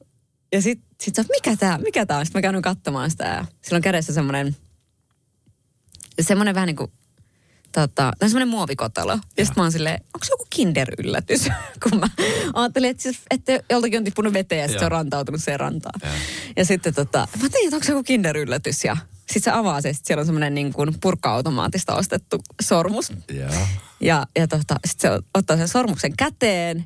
ja 0.51 0.61
sit, 0.61 0.79
sit 1.01 1.15
sä 1.15 1.25
mikä 1.29 1.55
tää, 1.55 1.77
mikä 1.77 2.05
tää 2.05 2.17
on? 2.17 2.25
Sitten 2.25 2.39
mä 2.39 2.51
käyn 2.51 2.61
katsomaan 2.61 3.11
sitä 3.11 3.25
ja 3.25 3.45
sillä 3.61 3.75
on 3.75 3.81
kädessä 3.81 4.13
semmonen, 4.13 4.55
semmonen 6.21 6.55
vähän 6.55 6.67
niin 6.67 6.75
kuin, 6.75 6.91
tota, 7.71 8.11
tai 8.19 8.29
semmonen 8.29 8.47
muovikotelo. 8.47 9.11
Ja 9.11 9.45
sitten 9.45 9.53
mä 9.55 9.61
oon 9.61 9.71
silleen, 9.71 9.99
onko 10.05 10.25
se 10.25 10.33
joku 10.33 10.47
kinder-yllätys? 10.49 11.49
Kun 11.83 11.99
mä 11.99 12.07
ajattelin, 12.53 12.89
että, 12.89 13.03
siis, 13.03 13.19
että 13.31 13.59
joltakin 13.69 13.97
on 13.97 14.03
tippunut 14.03 14.33
veteen 14.33 14.61
ja 14.61 14.67
sitten 14.67 14.79
se 14.79 14.85
on 14.85 14.91
rantautunut 14.91 15.43
siihen 15.43 15.59
rantaan. 15.59 15.99
Ja, 16.03 16.09
ja 16.55 16.65
sitten 16.65 16.93
tota, 16.93 17.27
mä 17.41 17.49
tein, 17.49 17.65
että 17.65 17.75
onko 17.75 17.85
se 17.85 17.91
joku 17.91 18.03
kinder-yllätys 18.03 18.83
ja 18.83 18.97
sitten 19.27 19.43
se 19.43 19.51
avaa 19.51 19.81
se, 19.81 19.93
sitten 19.93 20.07
siellä 20.07 20.21
on 20.21 20.25
semmoinen 20.25 20.55
niin 20.55 20.73
kuin 20.73 20.95
purkka-automaattista 21.01 21.95
ostettu 21.95 22.41
sormus. 22.61 23.13
Joo. 23.31 23.49
Ja, 23.99 24.27
ja 24.35 24.47
tota, 24.47 24.75
sitten 24.87 25.11
se 25.11 25.19
ottaa 25.33 25.57
sen 25.57 25.67
sormuksen 25.67 26.17
käteen. 26.17 26.85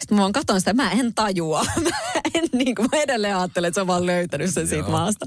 Sitten 0.00 0.16
mä 0.16 0.20
vaan 0.20 0.32
katon 0.32 0.60
sitä, 0.60 0.72
mä 0.72 0.90
en 0.90 1.14
tajua. 1.14 1.64
Mä 1.84 2.30
en 2.34 2.44
niin 2.52 2.74
kuin, 2.74 2.88
mä 2.92 3.02
edelleen 3.02 3.36
ajattelen, 3.36 3.68
että 3.68 3.74
se 3.74 3.80
on 3.80 3.86
vaan 3.86 4.06
löytänyt 4.06 4.54
sen 4.54 4.66
siitä 4.66 4.82
Joo. 4.82 4.90
maasta. 4.90 5.26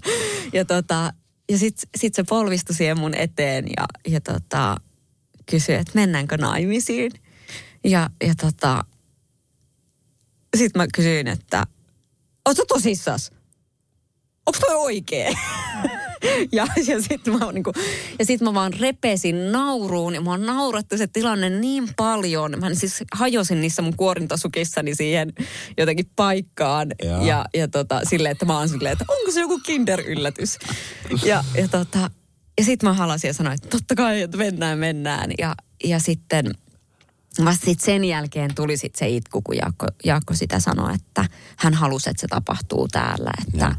Ja, 0.53 0.65
tota, 0.65 1.13
ja 1.51 1.57
sitten 1.57 1.89
sit 1.97 2.15
se 2.15 2.23
polvistui 2.23 2.75
siihen 2.75 2.99
mun 2.99 3.13
eteen 3.13 3.65
ja, 3.77 3.85
ja 4.07 4.21
tota, 4.21 4.77
kysyi, 5.49 5.75
että 5.75 5.91
mennäänkö 5.95 6.37
naimisiin. 6.37 7.11
Ja, 7.83 8.09
ja 8.27 8.33
tota, 8.35 8.85
sitten 10.57 10.81
mä 10.81 10.87
kysyin, 10.93 11.27
että 11.27 11.67
ootko 12.45 12.65
tosissas? 12.65 13.31
Onko 14.45 14.59
toi 14.59 14.75
oikee? 14.75 15.33
ja 16.51 16.67
ja 16.87 17.01
sitten 17.01 17.39
mä, 17.39 17.51
niinku, 17.51 17.73
ja 18.19 18.25
sit 18.25 18.41
mä 18.41 18.53
vaan 18.53 18.73
repesin 18.79 19.51
nauruun 19.51 20.15
ja 20.15 20.21
mä 20.21 20.29
oon 20.29 20.45
naurattu 20.45 20.97
se 20.97 21.07
tilanne 21.07 21.49
niin 21.49 21.89
paljon. 21.97 22.55
Mä 22.59 22.73
siis 22.73 23.03
hajosin 23.13 23.61
niissä 23.61 23.81
mun 23.81 23.95
kuorintasukissani 23.95 24.95
siihen 24.95 25.33
jotenkin 25.77 26.05
paikkaan. 26.15 26.87
Joo. 27.03 27.25
Ja, 27.25 27.45
ja 27.53 27.67
tota, 27.67 28.01
silleen, 28.09 28.31
että 28.31 28.45
mä 28.45 28.57
oon 28.57 28.69
silleen, 28.69 28.93
että 28.93 29.05
onko 29.07 29.31
se 29.31 29.39
joku 29.39 29.59
kinder-yllätys? 29.59 30.57
ja, 31.25 31.43
ja, 31.55 31.67
tota, 31.67 32.11
ja 32.59 32.65
sitten 32.65 32.89
mä 32.89 32.93
halasin 32.93 33.27
ja 33.27 33.33
sanoin, 33.33 33.55
että 33.55 33.69
totta 33.69 33.95
kai, 33.95 34.21
että 34.21 34.37
mennään, 34.37 34.79
mennään. 34.79 35.31
Ja, 35.37 35.55
ja 35.83 35.99
sitten 35.99 36.53
vasta 37.45 37.65
sit 37.65 37.79
sen 37.79 38.03
jälkeen 38.03 38.55
tuli 38.55 38.77
sit 38.77 38.95
se 38.95 39.09
itku, 39.09 39.41
kun 39.41 39.57
Jaakko, 39.57 39.85
Jaakko 40.05 40.33
sitä 40.33 40.59
sanoi, 40.59 40.95
että 40.95 41.25
hän 41.57 41.73
halusi, 41.73 42.09
että 42.09 42.21
se 42.21 42.27
tapahtuu 42.27 42.87
täällä. 42.87 43.31
Että, 43.47 43.75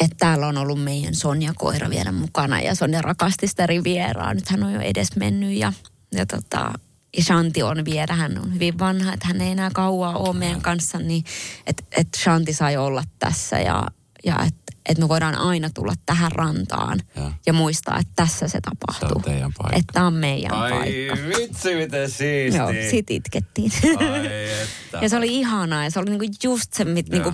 että 0.00 0.16
täällä 0.18 0.46
on 0.46 0.58
ollut 0.58 0.82
meidän 0.84 1.14
Sonja-koira 1.14 1.90
vielä 1.90 2.12
mukana 2.12 2.60
ja 2.60 2.74
Sonja 2.74 3.02
rakasti 3.02 3.46
sitä 3.46 3.66
Rivieraa. 3.66 4.34
Nyt 4.34 4.48
hän 4.48 4.62
on 4.62 4.72
jo 4.72 4.80
edes 4.80 5.16
mennyt 5.16 5.52
ja, 5.52 5.72
ja, 6.12 6.26
tota, 6.26 6.72
ja 7.16 7.24
Shanti 7.24 7.62
on 7.62 7.84
vielä, 7.84 8.14
hän 8.14 8.38
on 8.38 8.54
hyvin 8.54 8.78
vanha, 8.78 9.12
että 9.12 9.26
hän 9.26 9.40
ei 9.40 9.50
enää 9.50 9.70
kauaa 9.74 10.16
ole 10.16 10.36
meidän 10.36 10.60
kanssa, 10.60 10.98
niin 10.98 11.24
että 11.66 11.82
et 11.96 12.08
Shanti 12.16 12.52
sai 12.52 12.76
olla 12.76 13.04
tässä 13.18 13.58
ja, 13.58 13.86
ja 14.24 14.36
että 14.46 14.67
et 14.88 14.98
me 14.98 15.08
voidaan 15.08 15.34
aina 15.34 15.70
tulla 15.70 15.94
tähän 16.06 16.32
rantaan 16.32 17.00
Ja. 17.16 17.22
ja, 17.22 17.32
ja 17.46 17.52
muistaa, 17.52 17.98
että 17.98 18.12
tässä 18.16 18.48
se 18.48 18.60
tapahtuu. 18.60 19.08
Se 19.08 19.14
on 19.16 19.22
teidän 19.22 19.52
paikka. 19.58 19.76
Että 19.76 19.92
tämä 19.92 20.06
on 20.06 20.14
meidän 20.14 20.52
Ai 20.52 20.70
paikka. 20.70 21.38
vitsi, 21.38 21.74
miten 21.74 22.10
siistiä. 22.10 22.62
Joo, 22.62 22.72
sit 22.90 23.10
itkettiin. 23.10 23.72
Ai 23.98 24.26
että. 24.62 24.98
ja 25.02 25.08
se 25.08 25.16
oli 25.16 25.26
ihanaa 25.36 25.84
ja 25.84 25.90
se 25.90 25.98
oli 25.98 26.10
niinku 26.10 26.36
just 26.44 26.72
se, 26.72 26.84
mit, 26.84 27.08
niinku, 27.08 27.32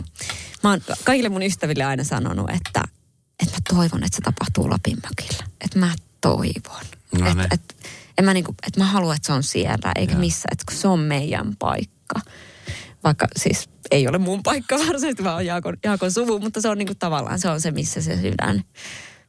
mä 0.62 0.70
oon 0.70 0.80
kaikille 1.04 1.28
mun 1.28 1.42
ystäville 1.42 1.84
aina 1.84 2.04
sanonut, 2.04 2.50
että, 2.50 2.82
että 3.42 3.54
mä 3.54 3.76
toivon, 3.76 4.04
että 4.04 4.16
se 4.16 4.22
tapahtuu 4.22 4.70
Lapin 4.70 4.98
mökillä. 5.02 5.44
Että 5.60 5.78
mä 5.78 5.94
toivon. 6.20 6.84
No 7.18 7.26
että 7.26 7.34
niin. 7.34 7.48
et, 7.54 7.76
et 8.18 8.24
mä, 8.24 8.34
niinku, 8.34 8.54
et 8.66 8.76
mä 8.76 8.84
haluan, 8.84 9.16
että 9.16 9.26
se 9.26 9.32
on 9.32 9.42
siellä, 9.42 9.92
eikä 9.96 10.14
missään, 10.14 10.52
että 10.52 10.64
kun 10.68 10.76
se 10.80 10.88
on 10.88 10.98
meidän 10.98 11.56
paikka. 11.58 12.20
Vaikka 13.04 13.26
siis 13.36 13.68
ei 13.90 14.08
ole 14.08 14.18
mun 14.18 14.42
paikka 14.42 14.76
varsinaisesti, 14.78 15.24
vaan 15.24 15.36
on 15.36 15.46
Jaakon, 15.46 15.76
Jaakon 15.84 16.12
suvu, 16.12 16.38
mutta 16.38 16.60
se 16.60 16.68
on 16.68 16.78
niinku 16.78 16.94
tavallaan 16.98 17.38
se 17.38 17.48
on 17.48 17.60
se, 17.60 17.70
missä 17.70 18.00
se 18.02 18.20
sydän, 18.20 18.64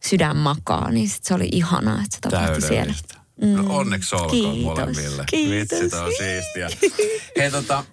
sydän 0.03 0.37
makaa. 0.37 0.91
Niin 0.91 1.09
sit 1.09 1.23
se 1.23 1.33
oli 1.33 1.49
ihanaa, 1.51 1.95
että 2.03 2.15
se 2.15 2.21
tapahtui 2.21 2.61
siellä. 2.61 2.75
Täydellistä. 2.75 3.15
No 3.41 3.75
onneksi 3.77 4.15
olkoon 4.15 4.31
Kiitos. 4.31 4.63
molemmille. 4.63 5.23
Kiitos. 5.29 5.79
Vitsi, 5.81 5.97
on 5.97 6.11
siistiä. 6.17 6.69
Hei 7.37 7.51
tota, 7.51 7.85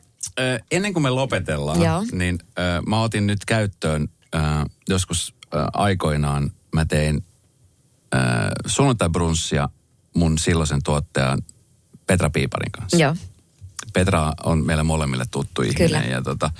ennen 0.70 0.92
kuin 0.92 1.02
me 1.02 1.10
lopetellaan, 1.10 1.82
Joo. 1.82 2.04
niin 2.12 2.38
mä 2.86 3.02
otin 3.02 3.26
nyt 3.26 3.44
käyttöön 3.44 4.08
ö, 4.34 4.38
joskus 4.88 5.34
ö, 5.54 5.64
aikoinaan, 5.72 6.50
mä 6.74 6.84
tein 6.84 7.24
ö, 8.14 8.18
sunnuntai-brunssia 8.66 9.68
mun 10.16 10.38
silloisen 10.38 10.80
tuottajan 10.84 11.42
Petra 12.06 12.30
Piiparin 12.30 12.72
kanssa. 12.72 12.96
Joo. 12.96 13.16
Petra 13.92 14.32
on 14.44 14.66
meille 14.66 14.82
molemmille 14.82 15.24
tuttu 15.30 15.62
ihminen 15.62 15.88
Kyllä. 15.88 16.00
ja 16.00 16.22
tota, 16.22 16.50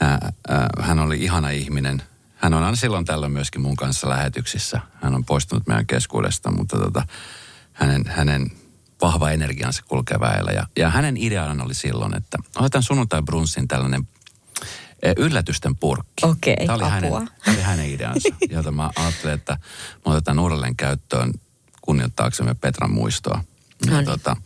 ää, 0.00 0.32
ää, 0.48 0.68
hän 0.80 0.98
oli 0.98 1.24
ihana 1.24 1.50
ihminen. 1.50 2.02
Hän 2.36 2.54
on 2.54 2.62
aina 2.62 2.76
silloin 2.76 3.04
tällöin 3.04 3.32
myöskin 3.32 3.60
mun 3.60 3.76
kanssa 3.76 4.08
lähetyksissä. 4.08 4.80
Hän 4.94 5.14
on 5.14 5.24
poistunut 5.24 5.66
meidän 5.66 5.86
keskuudesta, 5.86 6.50
mutta 6.50 6.78
tota, 6.78 7.06
hänen, 7.72 8.04
hänen 8.06 8.50
vahva 9.02 9.30
energiansa 9.30 9.82
kulkee 9.88 10.20
väellä. 10.20 10.50
Ja, 10.52 10.66
ja 10.76 10.90
hänen 10.90 11.16
ideana 11.16 11.64
oli 11.64 11.74
silloin, 11.74 12.16
että 12.16 12.38
otetaan 12.56 12.82
sunnuntai 12.82 13.22
brunssin 13.22 13.68
tällainen 13.68 14.08
yllätysten 15.16 15.76
purkki. 15.76 16.26
Okei, 16.26 16.66
Tämä 16.66 16.74
oli, 16.74 16.90
hänen, 16.90 17.12
tämä 17.12 17.54
oli 17.54 17.62
hänen 17.62 17.90
ideansa, 17.90 18.28
jota 18.50 18.72
mä 18.72 18.90
ajattelin, 18.96 19.34
että 19.34 19.58
me 20.06 20.12
otetaan 20.12 20.38
uudelleen 20.38 20.76
käyttöön 20.76 21.32
kunnioittaaksemme 21.80 22.54
Petran 22.54 22.90
muistoa. 22.90 23.44
Ja 23.86 23.90
No 23.90 23.96
niin. 23.96 24.06
tota, 24.06 24.36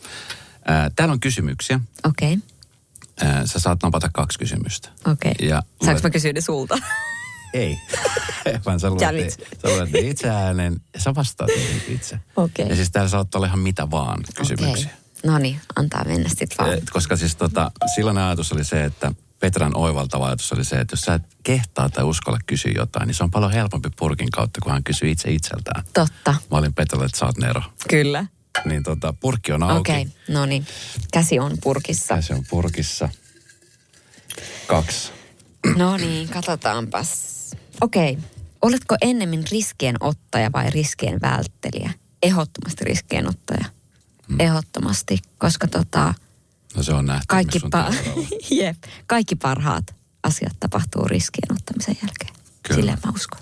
ää, 0.70 0.90
täällä 0.96 1.12
on 1.12 1.20
kysymyksiä. 1.20 1.80
Okei, 2.04 2.38
Ää, 3.22 3.46
Sä 3.46 3.58
saat 3.60 3.82
napata 3.82 4.08
kaksi 4.12 4.38
kysymystä. 4.38 4.88
okei. 5.06 5.32
Ja 5.42 5.62
Saanko 5.84 5.92
luet- 5.98 6.02
mä 6.02 6.10
kysyä 6.10 6.32
ne 6.32 6.40
sulta? 6.40 6.78
Ei. 7.54 7.78
Vaan 8.66 8.80
sä 8.80 8.90
luet, 8.90 9.30
sä 9.62 9.68
luet 9.68 9.94
itse 9.94 10.28
äänen 10.30 10.80
ja 10.94 11.00
sä 11.00 11.14
vastaat 11.14 11.50
itse. 11.88 12.20
Okei. 12.36 12.68
Ja 12.68 12.76
siis 12.76 12.90
täällä 12.90 13.08
saattaa 13.08 13.38
olla 13.38 13.46
ihan 13.46 13.58
mitä 13.58 13.90
vaan 13.90 14.20
kysymyksiä. 14.34 14.90
Okei. 14.90 15.30
No 15.30 15.38
niin, 15.38 15.60
antaa 15.76 16.04
mennä 16.04 16.28
sitten 16.28 16.48
vaan. 16.58 16.72
Et 16.78 16.90
Koska 16.90 17.16
siis 17.16 17.36
tota, 17.36 17.70
silloin 17.94 18.18
ajatus 18.18 18.52
oli 18.52 18.64
se, 18.64 18.84
että 18.84 19.12
Petran 19.40 19.76
oivaltava 19.76 20.26
ajatus 20.26 20.52
oli 20.52 20.64
se, 20.64 20.80
että 20.80 20.92
jos 20.92 21.00
sä 21.00 21.14
et 21.14 21.22
kehtaa 21.42 21.88
tai 21.88 22.04
uskalla 22.04 22.38
kysyä 22.46 22.72
jotain, 22.76 23.06
niin 23.06 23.14
se 23.14 23.24
on 23.24 23.30
paljon 23.30 23.52
helpompi 23.52 23.88
purkin 23.98 24.30
kautta, 24.30 24.60
kun 24.62 24.72
hän 24.72 24.84
kysyy 24.84 25.10
itse 25.10 25.30
itseltään. 25.30 25.84
Totta, 25.94 26.34
Mä 26.50 26.58
olin 26.58 26.74
Petralle, 26.74 27.04
että 27.06 27.18
sä 27.18 27.26
oot 27.26 27.36
Nero. 27.38 27.62
kyllä. 27.88 28.26
Niin 28.64 28.82
tota, 28.82 29.14
purkki 29.20 29.53
on 29.53 29.62
auki. 29.62 29.92
Okei, 29.92 30.03
okay. 30.03 30.34
no 30.34 30.46
niin. 30.46 30.66
Käsi 31.12 31.38
on 31.38 31.59
purkissa. 31.62 32.22
Se 32.22 32.34
on 32.34 32.44
purkissa. 32.51 33.09
Kaksi. 34.66 35.12
No 35.76 35.96
niin, 35.96 36.28
katsotaanpas. 36.28 37.11
Okei, 37.80 38.12
okay. 38.12 38.24
oletko 38.62 38.96
ennemmin 39.01 39.44
riskien 39.51 39.96
ottaja 40.01 40.53
vai 40.53 40.70
riskien 40.70 41.20
välttelijä? 41.20 41.90
Ehdottomasti 42.22 42.84
riskien 42.84 43.28
ottaja. 43.28 43.64
Hmm. 44.28 44.40
Ehdottomasti, 44.40 45.18
koska 45.38 45.66
tota, 45.68 46.14
No 46.76 46.82
se 46.82 46.92
on 46.92 47.07
nähty. 47.07 47.24
kaikki, 47.28 47.59
pa-. 47.59 47.94
Jep. 48.51 48.76
kaikki 49.07 49.36
parhaat 49.36 49.94
asiat 50.22 50.57
tapahtuu 50.61 51.05
riskien 51.05 51.53
ottamisen 51.53 51.96
jälkeen. 52.03 52.34
Kyllä. 52.62 52.80
Silleen 52.80 52.98
mä 53.07 53.12
uskon. 53.14 53.40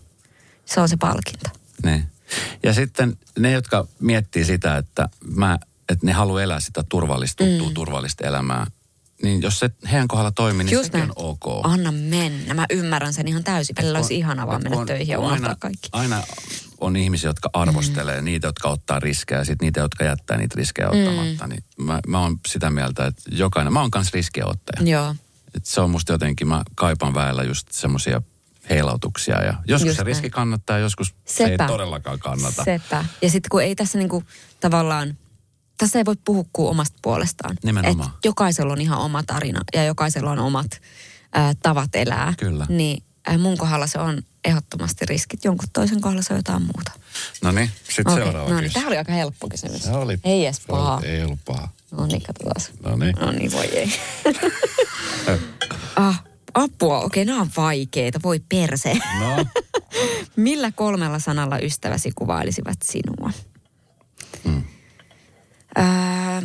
Se 0.64 0.80
on 0.80 0.88
se 0.88 0.96
palkinto. 0.96 1.48
Niin. 1.84 2.06
Ja 2.62 2.74
sitten 2.74 3.18
ne, 3.38 3.52
jotka 3.52 3.86
miettii 4.00 4.44
sitä, 4.44 4.76
että, 4.76 5.08
mä, 5.34 5.58
että 5.88 6.06
ne 6.06 6.12
haluaa 6.12 6.42
elää 6.42 6.60
sitä 6.60 6.84
turvallista, 6.88 7.44
tuttua, 7.44 7.68
mm. 7.68 7.74
turvallista 7.74 8.26
elämää, 8.26 8.66
niin 9.22 9.42
jos 9.42 9.58
se 9.58 9.70
heidän 9.92 10.08
kohdalla 10.08 10.30
toimii, 10.30 10.64
niin 10.64 10.74
Just 10.74 10.84
sekin 10.84 10.98
näin. 10.98 11.12
on 11.16 11.30
ok. 11.30 11.60
Anna 11.62 11.92
mennä. 11.92 12.54
Mä 12.54 12.66
ymmärrän 12.70 13.12
sen 13.12 13.28
ihan 13.28 13.44
täysin. 13.44 13.76
Välillä 13.76 13.98
olisi 13.98 14.16
ihanaa 14.16 14.46
vaan 14.46 14.62
mennä 14.62 14.76
kun- 14.76 14.86
töihin 14.86 15.08
ja 15.08 15.18
unohtaa 15.18 15.56
kaikki. 15.58 15.88
Aina 15.92 16.22
on 16.80 16.96
ihmisiä, 16.96 17.30
jotka 17.30 17.50
arvostelee 17.52 18.20
mm. 18.20 18.24
niitä, 18.24 18.46
jotka 18.46 18.68
ottaa 18.68 19.00
riskejä 19.00 19.38
ja 19.40 19.44
sitten 19.44 19.66
niitä, 19.66 19.80
jotka 19.80 20.04
jättää 20.04 20.36
niitä 20.38 20.54
riskejä 20.56 20.88
ottamatta. 20.90 21.46
Mm. 21.46 21.50
Niin 21.50 21.64
mä, 21.76 22.00
mä 22.06 22.20
oon 22.20 22.40
sitä 22.48 22.70
mieltä, 22.70 23.06
että 23.06 23.22
jokainen, 23.30 23.72
mä 23.72 23.80
oon 23.80 23.90
kanssa 23.90 24.10
riskejäottaja. 24.14 24.90
Joo. 24.90 25.14
Et 25.54 25.66
se 25.66 25.80
on 25.80 25.90
musta 25.90 26.12
jotenkin, 26.12 26.48
mä 26.48 26.62
kaipaan 26.74 27.14
väellä 27.14 27.42
just 27.42 27.68
semmoisia 27.72 28.22
heilautuksia 28.70 29.44
ja 29.44 29.54
joskus 29.66 29.86
Just 29.88 29.96
se 29.98 30.04
riski 30.04 30.22
näin. 30.22 30.30
kannattaa 30.30 30.76
ja 30.76 30.82
joskus 30.82 31.14
se 31.24 31.44
ei 31.44 31.50
Sepä. 31.50 31.66
todellakaan 31.66 32.18
kannata. 32.18 32.64
Sepä. 32.64 33.04
Ja 33.22 33.30
sitten 33.30 33.48
kun 33.50 33.62
ei 33.62 33.74
tässä 33.74 33.98
niinku 33.98 34.22
tavallaan, 34.60 35.18
tässä 35.78 35.98
ei 35.98 36.04
voi 36.04 36.16
puhua 36.24 36.44
kuin 36.52 36.68
omasta 36.68 36.98
puolestaan. 37.02 37.56
Nimenomaan. 37.64 38.10
Et 38.10 38.24
jokaisella 38.24 38.72
on 38.72 38.80
ihan 38.80 38.98
oma 38.98 39.22
tarina 39.22 39.60
ja 39.74 39.84
jokaisella 39.84 40.30
on 40.30 40.38
omat 40.38 40.80
ää, 41.32 41.54
tavat 41.62 41.94
elää. 41.94 42.34
Kyllä. 42.38 42.66
Niin 42.68 43.02
mun 43.38 43.58
kohdalla 43.58 43.86
se 43.86 43.98
on 43.98 44.22
ehdottomasti 44.44 45.06
riskit, 45.06 45.44
jonkun 45.44 45.68
toisen 45.72 46.00
kohdalla 46.00 46.22
se 46.22 46.32
on 46.32 46.38
jotain 46.38 46.62
muuta. 46.62 46.92
No 47.42 47.52
niin, 47.52 47.70
sitten 47.84 48.12
Okei, 48.12 48.24
seuraava 48.24 48.48
no 48.48 48.54
niin, 48.54 48.64
kysymys. 48.64 48.72
tämä 48.74 48.86
oli 48.86 48.96
aika 48.96 49.12
helppo 49.12 49.48
kysymys. 49.48 49.82
Se 49.82 49.90
oli, 49.90 50.18
Ei 50.24 50.44
edes 50.46 50.60
paha. 50.68 51.00
Ei 51.04 51.22
ollut 51.22 51.38
paha. 51.44 51.68
No 51.90 52.06
niin, 52.06 52.22
katsotaan. 52.22 52.76
No 52.82 52.96
niin. 52.96 53.14
No 53.20 53.32
niin, 53.32 53.52
voi 53.52 53.64
ei. 53.66 54.00
ah, 55.96 56.24
apua, 56.58 57.00
okei, 57.00 57.24
nämä 57.24 57.40
on 57.40 57.50
vaikeita, 57.56 58.20
voi 58.22 58.40
perse. 58.48 58.94
No, 58.94 59.44
Millä 60.36 60.72
kolmella 60.72 61.18
sanalla 61.18 61.58
ystäväsi 61.58 62.10
kuvailisivat 62.14 62.78
sinua? 62.84 63.32
Mm. 64.44 64.62
Öö, 65.78 66.40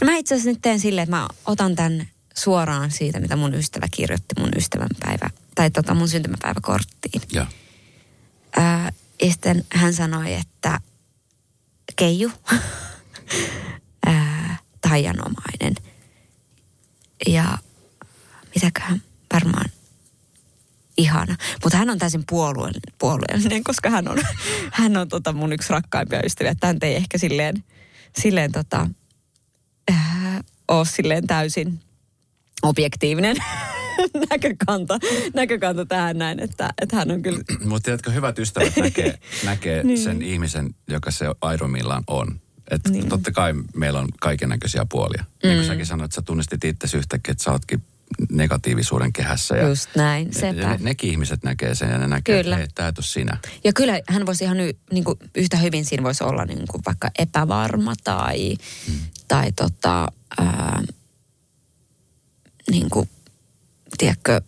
no 0.00 0.04
mä 0.04 0.16
itse 0.16 0.34
asiassa 0.34 0.50
nyt 0.50 0.62
teen 0.62 0.80
silleen, 0.80 1.02
että 1.02 1.16
mä 1.16 1.28
otan 1.46 1.76
tämän 1.76 2.08
suoraan 2.36 2.90
siitä, 2.90 3.20
mitä 3.20 3.36
mun 3.36 3.54
ystävä 3.54 3.86
kirjoitti 3.90 4.34
mun 4.38 4.50
ystävänpäivä, 4.56 5.30
tai 5.54 5.70
tota 5.70 5.94
mun 5.94 6.08
syntymäpäiväkorttiin. 6.08 7.22
ja. 7.32 7.46
Öö, 8.58 8.64
ja 9.22 9.30
sitten 9.32 9.64
hän 9.72 9.94
sanoi, 9.94 10.34
että 10.34 10.80
Keiju, 11.96 12.30
öö, 14.06 14.14
taianomainen. 14.80 15.89
Ja 17.26 17.58
mitäköhän 18.54 19.02
varmaan 19.34 19.70
ihana. 20.98 21.36
Mutta 21.64 21.78
hän 21.78 21.90
on 21.90 21.98
täysin 21.98 22.24
puolueellinen, 22.30 22.94
puolueellinen 22.98 23.64
koska 23.64 23.90
hän 23.90 24.08
on, 24.08 24.18
hän 24.72 24.96
on 24.96 25.08
tota 25.08 25.32
mun 25.32 25.52
yksi 25.52 25.72
rakkaimpia 25.72 26.20
ystäviä. 26.24 26.54
Hän 26.62 26.76
ei 26.82 26.96
ehkä 26.96 27.18
silleen, 27.18 27.64
silleen 28.18 28.52
tota, 28.52 28.86
ää, 29.92 30.40
ole 30.68 30.84
silleen 30.86 31.26
täysin 31.26 31.80
objektiivinen 32.62 33.36
näkökanta, 34.30 34.98
näkökanta 35.34 35.86
tähän 35.86 36.18
näin, 36.18 36.40
että, 36.40 36.70
että 36.82 36.96
hän 36.96 37.10
on 37.10 37.22
kyllä 37.22 37.40
Mutta 37.64 37.84
tiedätkö, 37.84 38.10
hyvät 38.10 38.38
ystävät 38.38 38.76
näkee, 38.76 39.18
näkee 39.44 39.82
Niin. 39.82 39.98
sen 39.98 40.22
ihmisen, 40.22 40.74
joka 40.88 41.10
se 41.10 41.26
aidommillaan 41.40 42.04
on. 42.06 42.40
Että 42.70 42.90
Niin. 42.90 43.08
totta 43.08 43.32
kai 43.32 43.54
meillä 43.76 44.00
on 44.00 44.08
kaiken 44.20 44.48
näköisiä 44.48 44.86
puolia. 44.90 45.24
Mm. 45.28 45.48
Niin 45.48 45.58
kuin 45.58 45.66
säkin 45.66 45.86
sanoit, 45.86 46.12
sä 46.12 46.22
tunnistit 46.22 46.64
itse 46.64 46.96
yhtäkkiä, 46.96 47.32
että 47.32 47.44
sä 47.44 47.52
ootkin 47.52 47.82
negatiivisuuden 48.30 49.12
kehässä. 49.12 49.56
Ja, 49.56 49.68
Just 49.68 49.90
näin, 49.96 50.32
sepä. 50.32 50.60
ja 50.60 50.68
ne, 50.68 50.78
nekin 50.80 51.10
ihmiset 51.10 51.42
näkee 51.42 51.74
sen 51.74 51.90
ja 51.90 51.98
ne 51.98 52.06
näkee, 52.06 52.42
Kyllä. 52.42 52.58
että 52.58 52.82
hei, 52.82 52.88
et 52.88 52.96
sinä. 53.00 53.38
Ja 53.64 53.72
kyllä 53.72 54.00
hän 54.08 54.26
voisi 54.26 54.44
ihan 54.44 54.60
y, 54.60 54.72
niin 54.92 55.04
kuin 55.04 55.18
yhtä 55.34 55.56
hyvin 55.56 55.84
siinä 55.84 56.02
voisi 56.02 56.24
olla 56.24 56.44
niin 56.44 56.64
kuin 56.70 56.82
vaikka 56.86 57.10
epävarma 57.18 57.94
tai, 58.04 58.54
mm. 58.88 58.94
tai 59.28 59.52
tota, 59.52 60.08
ää, 60.38 60.82
niin 62.70 62.90
kuin, 62.90 63.08
tiedätkö, 63.98 64.40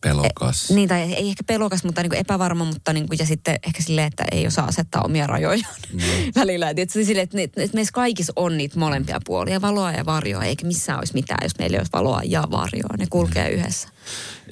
Pelokas. 0.00 0.70
niin 0.70 0.88
tai 0.88 1.00
ei 1.00 1.28
ehkä 1.28 1.44
pelokas, 1.44 1.84
mutta 1.84 2.02
niin 2.02 2.10
kuin 2.10 2.18
epävarma, 2.20 2.64
mutta 2.64 2.92
niin 2.92 3.08
kuin, 3.08 3.18
ja 3.18 3.26
sitten 3.26 3.56
ehkä 3.66 3.82
silleen, 3.82 4.06
että 4.06 4.24
ei 4.32 4.46
osaa 4.46 4.66
asettaa 4.66 5.02
omia 5.02 5.26
rajoja 5.26 5.66
Niin. 5.92 6.32
välillä. 6.40 6.72
Et 6.76 6.90
se 6.90 7.04
silleen, 7.04 7.24
että, 7.24 7.36
ne, 7.36 7.42
että 7.42 7.68
meissä 7.72 7.92
kaikissa 7.92 8.32
on 8.36 8.56
niitä 8.56 8.78
molempia 8.78 9.20
puolia, 9.26 9.60
valoa 9.60 9.92
ja 9.92 10.06
varjoa, 10.06 10.44
eikä 10.44 10.66
missään 10.66 10.98
olisi 10.98 11.14
mitään, 11.14 11.38
jos 11.42 11.58
meillä 11.58 11.74
ei 11.74 11.80
olisi 11.80 11.92
valoa 11.92 12.20
ja 12.24 12.44
varjoa. 12.50 12.96
Ne 12.98 13.06
kulkee 13.10 13.50
yhdessä. 13.50 13.88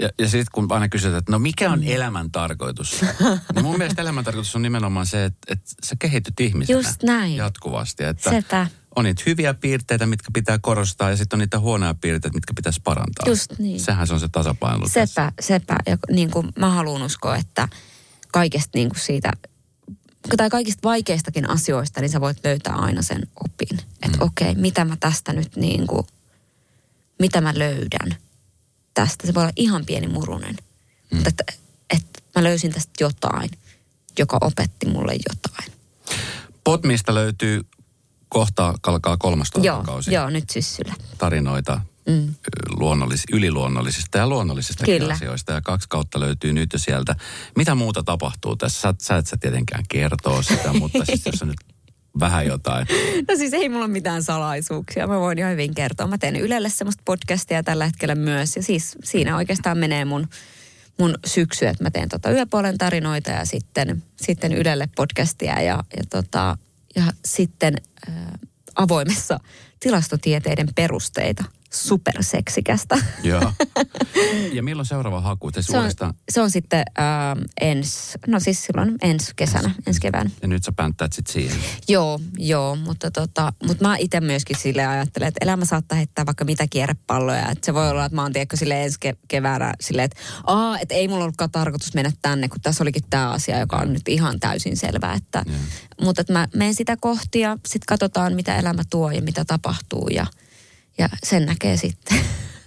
Ja, 0.00 0.10
ja 0.18 0.28
sitten 0.28 0.46
kun 0.52 0.66
aina 0.70 0.88
kysytään, 0.88 1.18
että 1.18 1.32
no 1.32 1.38
mikä 1.38 1.70
on 1.70 1.84
elämän 1.84 2.30
tarkoitus? 2.30 3.00
niin 3.54 3.64
mun 3.64 3.78
mielestä 3.78 4.02
elämän 4.02 4.24
tarkoitus 4.24 4.56
on 4.56 4.62
nimenomaan 4.62 5.06
se, 5.06 5.24
että, 5.24 5.52
että 5.52 5.70
sä 5.84 5.96
kehityt 5.98 6.40
ihmisenä 6.40 6.78
Just 6.78 7.02
näin. 7.02 7.36
jatkuvasti. 7.36 8.04
Että 8.04 8.30
Sepä. 8.30 8.66
on 8.96 9.04
niitä 9.04 9.22
hyviä 9.26 9.54
piirteitä, 9.54 10.06
mitkä 10.06 10.28
pitää 10.34 10.58
korostaa 10.58 11.10
ja 11.10 11.16
sitten 11.16 11.36
on 11.36 11.40
niitä 11.40 11.58
huonoja 11.58 11.94
piirteitä, 11.94 12.34
mitkä 12.34 12.54
pitäisi 12.54 12.80
parantaa. 12.84 13.28
Just 13.28 13.58
niin. 13.58 13.80
Sehän 13.80 14.06
se 14.06 14.14
on 14.14 14.20
se 14.20 14.28
tasapaino. 14.28 14.80
tässä. 14.80 15.06
Sepä, 15.06 15.32
sepä. 15.40 15.76
Ja 15.86 15.98
niin 16.10 16.30
kuin 16.30 16.48
mä 16.58 16.70
haluan 16.70 17.02
uskoa, 17.02 17.36
että 17.36 17.68
kaikesta 18.32 18.70
niin 18.74 18.88
kuin 18.88 19.00
siitä, 19.00 19.32
tai 20.36 20.50
kaikista 20.50 20.88
vaikeistakin 20.88 21.50
asioista, 21.50 22.00
niin 22.00 22.10
sä 22.10 22.20
voit 22.20 22.38
löytää 22.44 22.74
aina 22.74 23.02
sen 23.02 23.22
opin. 23.44 23.78
Että 24.02 24.18
mm. 24.18 24.26
okei, 24.26 24.50
okay, 24.50 24.62
mitä 24.62 24.84
mä 24.84 24.96
tästä 25.00 25.32
nyt 25.32 25.56
niin 25.56 25.86
kuin, 25.86 26.06
mitä 27.18 27.40
mä 27.40 27.52
löydän 27.56 28.16
tästä. 28.96 29.26
Se 29.26 29.34
voi 29.34 29.42
olla 29.42 29.52
ihan 29.56 29.86
pieni 29.86 30.06
murunen. 30.06 30.54
Mm. 31.10 31.16
Mutta 31.16 31.28
että, 31.28 31.44
että 31.90 32.22
mä 32.36 32.44
löysin 32.44 32.72
tästä 32.72 32.92
jotain, 33.00 33.50
joka 34.18 34.38
opetti 34.40 34.86
mulle 34.86 35.12
jotain. 35.12 35.72
Potmista 36.64 37.14
löytyy 37.14 37.60
kohta 38.28 38.74
alkaa 38.86 39.16
kolmas 39.16 39.48
Joo, 39.62 39.82
kausi. 39.82 40.14
joo, 40.14 40.30
nyt 40.30 40.50
syssyllä. 40.50 40.94
Tarinoita 41.18 41.80
Mm. 42.08 42.34
luonnollis, 42.76 43.22
yliluonnollisista 43.32 44.18
ja 44.18 44.26
luonnollisista 44.28 44.84
asioista. 45.12 45.52
Ja 45.52 45.60
kaksi 45.60 45.88
kautta 45.88 46.20
löytyy 46.20 46.52
nyt 46.52 46.72
jo 46.72 46.78
sieltä. 46.78 47.16
Mitä 47.56 47.74
muuta 47.74 48.02
tapahtuu 48.02 48.56
tässä? 48.56 48.80
Sä, 48.80 48.94
sä 49.02 49.16
et 49.16 49.26
sä 49.26 49.36
tietenkään 49.36 49.84
kertoo 49.88 50.42
sitä, 50.42 50.72
mutta 50.72 51.04
siis 51.04 51.26
jos 51.26 51.42
on 51.42 51.48
nyt 51.48 51.65
vähän 52.20 52.46
jotain. 52.46 52.86
No 53.28 53.36
siis 53.36 53.54
ei 53.54 53.68
mulla 53.68 53.84
ole 53.84 53.92
mitään 53.92 54.22
salaisuuksia. 54.22 55.06
Mä 55.06 55.20
voin 55.20 55.38
ihan 55.38 55.52
hyvin 55.52 55.74
kertoa. 55.74 56.06
Mä 56.06 56.18
teen 56.18 56.36
Ylelle 56.36 56.68
semmoista 56.68 57.02
podcastia 57.04 57.62
tällä 57.62 57.84
hetkellä 57.84 58.14
myös. 58.14 58.56
Ja 58.56 58.62
siis 58.62 58.96
siinä 59.04 59.36
oikeastaan 59.36 59.78
menee 59.78 60.04
mun, 60.04 60.28
mun 60.98 61.14
syksy, 61.26 61.66
että 61.66 61.84
mä 61.84 61.90
teen 61.90 62.08
tota 62.08 62.30
yöpuolen 62.30 62.78
tarinoita 62.78 63.30
ja 63.30 63.44
sitten, 63.44 64.02
sitten 64.16 64.52
Ylelle 64.52 64.88
podcastia 64.96 65.62
ja, 65.62 65.84
ja, 65.96 66.02
tota, 66.10 66.58
ja 66.96 67.02
sitten 67.24 67.76
äh, 68.08 68.14
avoimessa 68.74 69.40
tilastotieteiden 69.80 70.68
perusteita. 70.74 71.44
Superseksikästä. 71.72 72.98
Joo. 73.22 73.52
Ja 74.52 74.62
milloin 74.62 74.86
seuraava 74.86 75.20
haku? 75.20 75.52
Te 75.52 75.62
Se 75.62 75.78
on, 75.78 75.90
se 76.28 76.40
on 76.40 76.50
sitten 76.50 76.84
äh, 76.98 77.44
ens, 77.60 78.18
no 78.26 78.40
siis 78.40 78.64
silloin 78.64 78.96
ensi 79.02 79.32
kesänä, 79.36 79.70
ensi 79.86 80.00
keväänä. 80.00 80.30
ja 80.42 80.48
nyt 80.48 80.64
sä 80.64 80.72
pänttäät 80.72 81.12
sit 81.12 81.26
siihen. 81.26 81.56
Joo, 81.88 82.20
joo, 82.38 82.76
mutta, 82.76 83.10
tota, 83.10 83.52
mutta 83.66 83.88
mä 83.88 83.96
itse 83.96 84.20
myöskin 84.20 84.56
sille 84.56 84.86
ajattelen, 84.86 85.28
että 85.28 85.38
elämä 85.44 85.64
saattaa 85.64 85.96
heittää 85.96 86.26
vaikka 86.26 86.44
mitä 86.44 86.66
kierrepalloja. 86.70 87.50
Että 87.50 87.66
se 87.66 87.74
voi 87.74 87.90
olla, 87.90 88.04
että 88.04 88.16
mä 88.16 88.22
oon 88.22 88.32
tiedätkö 88.32 88.56
sille 88.56 88.84
ensi 88.84 88.98
ke- 89.06 89.18
keväänä 89.28 89.74
silleen, 89.80 90.04
että, 90.04 90.20
aa, 90.44 90.78
että 90.78 90.94
ei 90.94 91.08
mulla 91.08 91.24
ollutkaan 91.24 91.50
tarkoitus 91.50 91.94
mennä 91.94 92.12
tänne, 92.22 92.48
kun 92.48 92.60
tässä 92.60 92.84
olikin 92.84 93.04
tämä 93.10 93.30
asia, 93.30 93.58
joka 93.58 93.76
on 93.76 93.92
nyt 93.92 94.08
ihan 94.08 94.40
täysin 94.40 94.76
selvä. 94.76 95.12
Että, 95.12 95.44
mutta 96.00 96.20
että 96.20 96.32
mä 96.32 96.48
menen 96.54 96.74
sitä 96.74 96.96
kohti 97.00 97.40
ja 97.40 97.56
sitten 97.66 97.86
katsotaan, 97.86 98.34
mitä 98.34 98.56
elämä 98.56 98.82
tuo 98.90 99.10
ja 99.10 99.22
mitä 99.22 99.44
tapahtuu 99.44 100.08
ja, 100.08 100.26
ja 100.98 101.08
sen 101.24 101.46
näkee 101.46 101.76
sitten. 101.76 102.20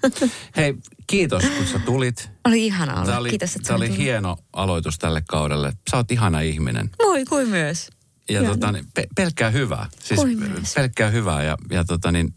Hei, 0.58 0.76
kiitos 1.08 1.44
kun 1.58 1.66
sä 1.68 1.80
tulit. 1.80 2.30
oli 2.46 2.66
ihana 2.66 2.94
olla. 2.94 3.06
Tämä 3.06 3.18
oli, 3.18 3.30
Kiitos, 3.30 3.56
että 3.56 3.68
tää 3.68 3.76
oli 3.76 3.98
hieno 3.98 4.38
aloitus 4.54 5.00
tälle 5.00 5.24
kaudelle. 5.28 5.74
Sä 5.92 5.98
oot 5.98 6.12
ihana 6.12 6.42
ihminen. 6.42 6.90
Moi, 7.04 7.26
kuin 7.26 7.50
myös. 7.50 7.90
Ja 8.30 8.44
tota, 8.44 8.72
niin, 8.72 8.86
pe- 8.94 9.08
pelkkää 9.16 9.50
hyvää. 9.50 9.90
Siis 10.04 10.20
Oi 10.20 10.36
myös. 10.36 10.74
pelkkää 10.76 11.10
hyvää. 11.10 11.44
Ja, 11.44 11.58
ja 11.70 11.84
tota, 11.84 12.12
niin, 12.12 12.34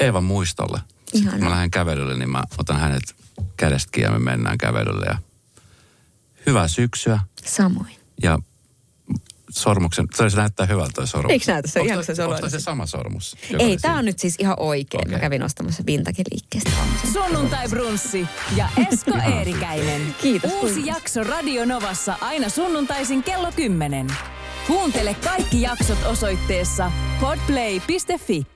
Eevan 0.00 0.24
muistolle. 0.24 0.80
Sitten 1.14 1.32
kun 1.32 1.44
mä 1.44 1.50
lähden 1.50 1.70
kävelylle, 1.70 2.16
niin 2.16 2.30
mä 2.30 2.42
otan 2.58 2.80
hänet 2.80 3.02
kädestä 3.56 3.90
kiinni 3.92 4.06
ja 4.14 4.18
me 4.18 4.24
mennään 4.30 4.58
kävelylle. 4.58 5.06
Ja 5.06 5.18
hyvää 6.46 6.68
syksyä 6.68 7.20
Samoin. 7.44 7.96
ja 8.22 8.38
sormuksen, 9.56 10.06
se 10.30 10.36
näyttää 10.36 10.66
hyvältä 10.66 10.92
toi 10.94 11.06
sormus. 11.06 11.32
Eikö 11.32 11.44
näytä? 11.52 11.68
Se 11.68 11.80
on 11.80 11.86
ihan 11.86 12.04
toi- 12.06 12.16
se 12.16 12.24
Onko 12.24 12.48
se 12.48 12.60
sama 12.60 12.86
sormus? 12.86 13.36
Ei, 13.58 13.78
siinä? 13.78 13.98
on 13.98 14.04
nyt 14.04 14.18
siis 14.18 14.34
ihan 14.38 14.56
oikein. 14.60 15.08
Mä 15.10 15.16
Okei. 15.16 15.20
kävin 15.20 15.42
ostamassa 15.42 15.82
Vintage-liikkeestä. 15.86 16.70
Sunnuntai 17.12 17.68
Brunssi 17.68 18.26
ja 18.56 18.68
Esko 18.92 19.12
Eerikäinen. 19.36 20.14
Kiitos. 20.22 20.52
Uusi 20.52 20.86
jakso 20.86 21.24
Radio 21.24 21.64
Novassa 21.64 22.14
aina 22.20 22.48
sunnuntaisin 22.48 23.22
kello 23.22 23.52
10. 23.56 24.06
Kuuntele 24.66 25.14
kaikki 25.14 25.62
jaksot 25.62 25.98
osoitteessa 26.06 26.92
podplay.fi. 27.20 28.55